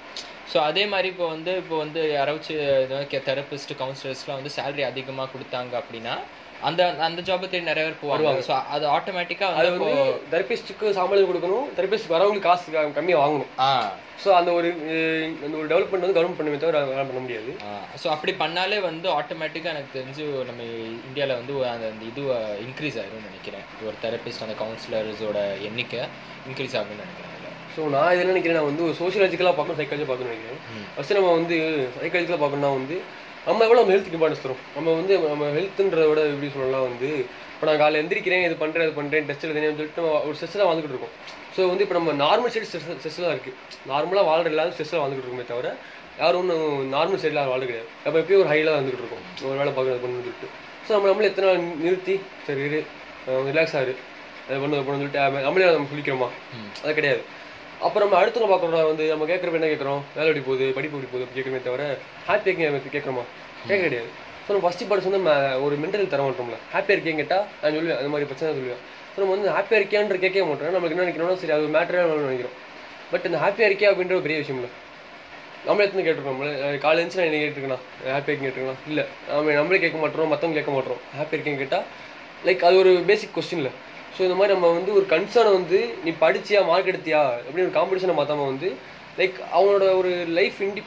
ஸோ 0.52 0.58
அதே 0.68 0.84
மாதிரி 0.92 1.08
இப்போ 1.12 1.26
வந்து 1.34 1.52
இப்போ 1.62 1.76
வந்து 1.84 2.02
யாராச்சும் 2.16 3.24
தெரபிஸ்ட் 3.30 3.72
கவுன்சிலர்ஸ்லாம் 3.80 4.38
வந்து 4.40 4.54
சேலரி 4.58 4.84
அதிகமாக 4.90 5.32
கொடுத்தாங்க 5.34 5.74
அப்படின்னா 5.80 6.14
அந்த 6.62 6.96
அந்த 6.98 7.22
ஜாபை 7.22 7.48
தேடி 7.48 7.64
நிறைய 7.64 7.88
பேர் 7.88 8.02
போவாங்க. 8.02 8.14
ஸோ 8.48 8.62
அது 8.66 8.86
ஆட்டோமேட்டிக்காக 8.86 9.54
அது 9.54 9.70
வந்து 9.70 9.92
தெரபிஸ்ட்டுக்கு 10.32 10.86
சாமானியம் 10.98 11.30
கொடுக்கணும். 11.30 11.66
தெரபிஸ்ட் 11.76 12.10
வரவங்களுக்கு 12.10 12.38
காசு 12.38 12.72
க- 12.72 12.90
கம்மியா 12.90 13.26
வாங்கணும். 13.26 13.50
ஸோ 14.24 14.28
அந்த 14.28 14.52
ஒரு 14.52 14.68
அந்த 15.44 15.56
ஒரு 15.56 15.66
டெவலப்மெண்ட் 15.66 16.04
வந்து 16.04 16.20
கவர்மெண்ட் 16.20 16.40
பண்ணுமே 16.40 16.56
தவிர 16.56 16.84
வேலை 16.84 17.04
பண்ண 17.04 17.20
முடியாது. 17.20 17.50
ஸோ 18.02 18.06
அப்படி 18.08 18.32
பண்ணாலே 18.32 18.80
வந்து 18.80 19.08
ஆட்டோமேட்டிக்காக 19.08 19.64
எனக்கு 19.64 19.98
தெரிஞ்சு 19.98 20.44
நம்ம 20.44 20.62
இந்தியாவில் 21.06 21.34
வந்து 21.34 21.68
அந்த 21.68 21.86
அந்த 21.86 22.04
இது 22.04 22.22
இன்க்ரீஸ் 22.66 22.98
ஆயிரும்னு 22.98 23.28
நினைக்கிறேன். 23.28 23.64
ஒரு 23.82 23.96
தெரபிஸ்ட் 24.02 24.42
அந்த 24.42 24.54
கவுன்சிலர்ஸோட 24.62 25.62
எண்ணிக்கை 25.62 26.00
இன்க்ரீஸ் 26.48 26.76
ஆகும்னு 26.78 27.02
நினைக்கிறேன் 27.04 27.34
இதுல. 27.34 27.50
ஸோ 27.76 27.90
நான் 27.90 28.12
என்ன 28.12 28.24
நினைக்கிறேன் 28.24 28.56
நான் 28.56 28.64
வந்து 28.64 28.84
ஒரு 28.84 28.96
சோஷியலாஜிக்கலாக 29.00 29.54
பார்க்கணும் 29.54 29.80
சைக்காலஜி 29.80 30.06
பார்க்கணும்னு 30.06 30.34
நினைக்கிறேன். 30.34 30.60
ஃபஸ்ட்டு 30.96 31.14
நம்ம 31.14 31.32
வந்து 31.32 31.56
சைக்காலஜிக்கலாக 32.02 32.42
பார்க்கணும்னா 32.42 32.72
வந்து 32.72 32.98
நம்ம 33.48 33.64
எவ்வளோ 33.66 33.80
நம்ம 33.80 33.92
ஹெல்த் 33.94 34.08
இம்பார்ட்டன்ஸ் 34.16 34.42
தரும் 34.44 34.62
நம்ம 34.76 34.94
வந்து 34.98 35.14
நம்ம 35.30 35.44
ஹெல்த்துன்றத 35.54 36.06
விட 36.08 36.20
எப்படி 36.32 36.48
சொல்லலாம் 36.56 36.84
வந்து 36.88 37.10
இப்போ 37.52 37.66
நான் 37.68 37.78
காலையில் 37.82 38.00
எந்திரிக்கிறேன் 38.00 38.44
இது 38.48 38.56
பண்ணுறேன் 38.62 38.86
இது 38.86 38.94
பண்ணுறேன் 38.98 39.24
டெஸ்ட் 39.28 39.46
எழுதுனேன்னு 39.46 39.78
சொல்லிட்டு 39.78 40.00
நம்ம 40.00 40.18
ஒரு 40.26 40.34
ஸ்ட்ரெஸ்ஸில் 40.38 40.64
வாழ்ந்துட்டு 40.66 40.92
இருக்கோம். 40.94 41.14
ஸோ 41.54 41.68
வந்து 41.70 41.84
இப்போ 41.86 41.96
நம்ம 41.98 42.12
நார்மல் 42.24 42.52
சைடு 42.54 42.68
ஸ்ட்ரெஸ் 42.70 42.84
ஸ்ட்ரெஸ்ஸில் 42.98 43.30
இருக்குது 43.34 43.56
நார்மலாக 43.92 44.24
வாழ்ற 44.30 44.52
எல்லாரும் 44.52 44.74
ஸ்ட்ரெஸ்ஸில் 44.74 45.00
வாழ்ந்துட்டு 45.02 45.24
இருக்கோமே 45.24 45.46
தவிர 45.52 45.70
யாரும் 46.20 46.40
ஒன்றும் 46.42 46.92
நார்மல் 46.96 47.22
சைடில் 47.22 47.40
யாரும் 47.40 47.54
வாழ்றது 47.54 47.70
கிடையாது. 47.70 47.88
அப்போ 48.04 48.16
எப்பயும் 48.22 48.42
ஒரு 48.44 48.50
ஹையில் 48.52 48.70
தான் 48.72 48.80
வந்துட்டு 48.82 49.02
இருக்கோம். 49.02 49.24
ஒரு 49.48 49.56
வேலை 49.62 49.72
பார்க்கறது 49.78 50.04
பண்ணு 50.04 50.20
சொல்லிட்டு. 50.20 50.50
ஸோ 50.84 50.92
நம்ம 50.96 51.08
நம்மளே 51.12 51.30
எத்தனை 51.32 51.48
நாள் 51.50 51.64
நிறுத்தி 51.86 52.16
சரி 52.46 52.62
இரு 52.68 52.80
ரிலாக்ஸ் 53.50 53.76
ஆகுது 53.80 53.96
அதை 54.46 54.60
பண்ணு 54.62 54.84
பண்ணு 54.86 55.02
சொல்லிட்டு 55.02 55.44
நம்மளே 55.48 55.72
நம்ம 55.78 55.90
சொல்லிக்கிறோமா? 55.94 56.30
அது 56.84 56.94
கிடையாது. 57.00 57.24
அப்புறம் 57.86 58.04
நம்ம 58.06 58.16
அடுத்தவங்க 58.20 58.50
பார்க்குறோம் 58.52 58.88
வந்து 58.92 59.04
நம்ம 59.10 59.26
கேட்குறப்ப 59.30 59.58
என்ன 59.58 59.68
கேட்குறோம்? 59.72 60.00
வேலை 60.14 60.28
எப்படி 60.30 60.42
போகுது? 60.46 60.64
படிப்பு 60.76 60.96
எப்படி 60.96 61.10
போகுது? 61.10 61.24
அப்படி 61.26 61.38
கேட்குறமே 61.38 61.60
தவிர 61.66 61.82
ஹாப்பி 62.28 62.48
இருக்கீங்க 62.48 62.94
கேட்குறோமா? 62.94 63.24
கேட்க 63.66 63.82
கிடையாது. 63.86 64.10
ஸோ 64.44 64.48
நம்ம 64.52 64.62
ஃபஸ்ட்டு 64.66 64.88
பாட்டு 64.90 65.10
வந்து 65.10 65.34
ஒரு 65.66 65.74
மென்டல் 65.82 66.12
தர 66.14 66.22
மாட்டோம்ல 66.26 66.58
ஹாப்பியாக 66.74 66.96
இருக்கேன் 66.96 67.20
கேட்டால் 67.20 67.44
நான் 67.60 67.74
சொல்லுவேன் 67.76 67.98
அந்த 68.00 68.10
மாதிரி 68.12 68.28
பிரச்சனை 68.30 68.50
சொல்லுவேன். 68.58 68.82
ஸோ 69.12 69.16
நம்ம 69.22 69.32
வந்து 69.36 69.48
ஹாப்பியாக 69.56 69.80
இருக்கேன்ற 69.80 70.18
கேட்க 70.24 70.44
மாட்டோம். 70.50 70.74
நம்மளுக்கு 70.76 70.96
என்ன 70.96 71.06
நினைக்கிறோம்னா 71.06 71.38
சரி 71.42 71.54
அது 71.56 71.72
மேட்டரே 71.76 72.04
நினைக்கிறோம். 72.28 72.56
பட் 73.12 73.26
இந்த 73.30 73.40
ஹாப்பியாக 73.44 73.70
இருக்கே 73.70 73.88
அப்படின்ற 73.90 74.14
ஒரு 74.18 74.26
பெரிய 74.26 74.38
விஷயம் 74.42 74.60
இல்லை 74.60 74.70
நம்மளே 75.66 75.84
எத்தனை 75.86 76.02
கேட்டிருக்கோம் 76.06 76.40
காலையில் 76.82 77.00
இருந்துச்சு 77.00 77.20
நான் 77.20 77.28
என்ன 77.28 77.38
கேட்டிருக்கேன் 77.42 77.82
ஹாப்பியாக 78.14 78.32
இருக்கேன் 78.32 78.46
கேட்டிருக்கேன்? 78.48 78.80
இல்லை. 78.90 79.04
நம்ம 79.28 79.54
நம்மளே 79.60 79.80
கேட்க 79.84 79.98
மாட்டோம் 80.02 80.30
மற்றவங்க 80.32 80.58
கேட்க 80.58 80.72
மாட்டோம். 80.76 81.00
ஹாப்பியாக 81.16 81.36
இருக்கேன்னு 81.38 81.62
கேட்டால் 81.62 81.86
லைக் 82.46 82.62
அது 82.68 82.76
ஒரு 82.82 82.92
பேசிக் 83.08 83.34
கொஸ்டின் 83.36 83.60
இல்லை 83.62 83.72
ஸோ 84.16 84.20
இந்த 84.26 84.36
மாதிரி 84.38 84.52
நம்ம 84.56 84.68
வந்து 84.78 84.92
ஒரு 84.98 85.06
கன்சர்னை 85.14 85.50
வந்து 85.58 85.78
நீ 86.04 86.10
படிச்சியா 86.22 86.60
மார்க் 86.70 86.90
எடுத்தியா 86.92 87.20
அப்படின்னு 87.42 87.66
ஒரு 87.68 87.74
காம்படிஷனை 87.78 88.14
பார்த்தாம 88.20 88.46
வந்து 88.52 88.68
லைக் 89.18 89.38
அவனோட 89.52 89.96
ஒரு 89.96 90.10
லைஃப் 90.32 90.58
இண்டி 90.60 90.82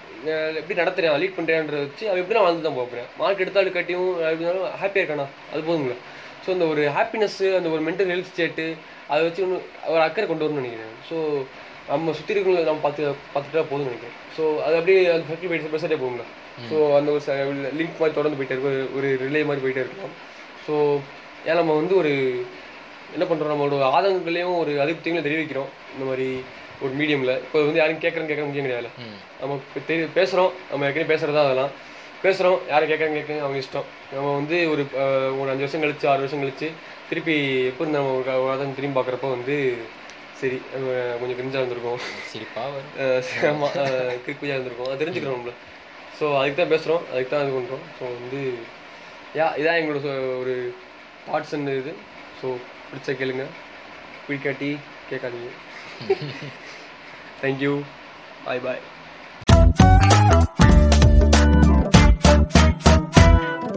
எப்படி 0.56 0.76
நடத்துறேன் 0.82 1.22
லீட் 1.22 1.38
பண்ணுறேன்றத 1.38 1.80
வச்சு 1.86 2.04
அவன் 2.10 2.22
எப்படி 2.22 2.38
நான் 2.38 2.44
வாழ்ந்து 2.44 2.68
தான் 2.68 2.80
போகிறேன் 2.80 3.08
மார்க் 3.18 3.40
எடுத்தாலும் 3.40 3.74
கட்டியும் 3.74 4.10
எப்படினாலும் 4.24 4.68
ஹாப்பியாக 4.82 5.02
இருக்கானா? 5.02 5.26
அது 5.52 5.62
போதுங்களா 5.62 5.98
ஸோ 6.46 6.52
அந்த 6.52 6.66
ஒரு 6.66 6.84
ஹாப்பினஸ்ஸு 6.90 7.48
அந்த 7.56 7.70
ஒரு 7.70 7.82
மென்டல் 7.88 8.12
ஹெல்த் 8.12 8.32
ஸ்டேட்டு 8.32 8.66
அதை 9.08 9.22
வச்சு 9.24 9.44
ஒன்று 9.44 9.58
ஒரு 9.88 10.02
அக்கறை 10.02 10.28
கொண்டு 10.28 10.46
வரணும்னு 10.46 10.62
நினைக்கிறேன். 10.62 10.94
ஸோ 11.10 11.18
நம்ம 11.88 12.14
சுற்றி 12.14 12.34
இருக்கிறவங்களை 12.34 12.66
நம்ம 12.66 12.82
பார்த்து 12.82 13.04
பார்த்துட்டா 13.34 13.64
போதும்னு 13.70 13.90
நினைக்கிறேன். 13.90 14.16
ஸோ 14.38 14.44
அது 14.62 14.76
அப்படியே 14.76 15.12
அந்த 15.12 15.26
சர்க்கிள் 15.30 15.48
போயிட்டு 15.48 15.74
பெருசாக 15.74 15.98
போகுங்களா 15.98 16.28
ஸோ 16.70 16.78
அந்த 16.96 17.12
ஒரு 17.12 17.22
லிங்க் 17.80 18.00
மாதிரி 18.00 18.16
தொடர்ந்து 18.16 18.38
போயிட்டே 18.40 18.56
இருக்கும் 18.56 18.74
ஒரு- 18.74 18.90
ஒரு 18.98 19.10
ரிலே 19.22 19.46
மாதிரி 19.46 19.64
போயிட்டே 19.66 19.80
இருக்கலாம். 19.80 20.16
ஸோ 20.68 20.74
ஏன் 21.46 21.56
நம்ம 21.56 21.74
வந்து 21.74 21.96
ஒரு 21.96 22.12
என்ன 23.14 23.26
பண்ணுறோம் 23.26 23.54
நம்மளோட 23.54 23.86
ஆதங்கங்களையும் 23.92 24.58
ஒரு 24.58 24.72
அதிருப்திகளையும் 24.82 25.28
தெரிவிக்கிறோம். 25.28 25.72
இந்த 25.94 26.06
மாதிரி 26.06 26.28
ஒரு 26.82 26.94
மீடியமில். 27.00 27.34
இப்போ 27.46 27.58
வந்து 27.66 27.82
யாரும் 27.82 28.04
கேட்குறேன்னு 28.04 28.32
கேட்குற 28.32 28.46
முக்கியம் 28.48 28.68
கிடையாது 28.68 28.90
நம்ம 29.42 29.58
இப்ப 29.68 29.82
தெரி 29.90 30.04
பேசுகிறோம் 30.20 30.52
நம்ம 30.72 30.88
ஏற்கனவே 30.88 31.12
பேசுகிறதா 31.14 31.44
அதெல்லாம். 31.48 31.74
பேசுகிறோம் 32.24 32.60
யாரை 32.72 32.86
கேட்குறாங்க 32.90 33.18
கேட்குறாங்க 33.18 33.44
அவங்க 33.46 33.60
இஷ்டம். 33.64 33.88
நம்ம 34.14 34.28
வந்து 34.40 34.58
ஒரு 34.74 34.84
ஒரு 35.40 35.50
அஞ்சு 35.54 35.66
வருஷம் 35.66 35.84
கழிச்சு 35.84 36.10
ஆறு 36.12 36.24
வருஷம் 36.24 36.44
கழிச்சு 36.44 36.68
திருப்பி 37.10 37.36
எப்போ 37.72 37.86
நம்ம 37.96 38.14
ஒரு 38.20 38.32
ஆதங்க 38.54 38.78
திரும்பி 38.80 38.98
பார்க்குறப்போ 38.98 39.30
வந்து 39.38 39.56
சரி 40.42 40.58
கொஞ்சம் 41.20 41.38
கிரிஞ்சாக 41.40 41.62
இருந்திருக்கும். 41.62 42.00
சிரிப்பா 42.32 42.64
வரும். 42.76 42.94
ஆமாம் 43.52 43.74
கிரிப்பியாக 44.26 44.56
இருந்திருக்கும். 44.56 44.90
அது 44.92 45.02
தெரிஞ்சுக்கிறோம் 45.04 45.38
நம்மள. 45.38 45.54
ஸோ 46.20 46.26
அதுக்கு 46.40 46.60
தான் 46.60 46.74
பேசுகிறோம் 46.74 47.04
அதுக்கு 47.12 47.32
தான் 47.34 47.44
இது 47.46 47.58
பண்ணுறோம் 47.58 47.86
ஸோ 47.98 48.04
வந்து 48.20 48.40
யா 49.40 49.48
இதான் 49.60 49.80
எங்களோட 49.82 50.08
ஒரு 50.42 50.56
தாட்ஸ் 51.28 51.54
இது. 51.82 51.94
ஸோ 52.40 52.48
பிடிச்ச 52.90 53.12
கேளுங்க. 53.22 53.46
பிடிக்காட்டி 54.28 54.72
கேட்காதீங்க. 55.12 55.52
thank 57.42 57.60
you. 57.60 57.84
Bye 58.46 58.60
bye 58.60 58.80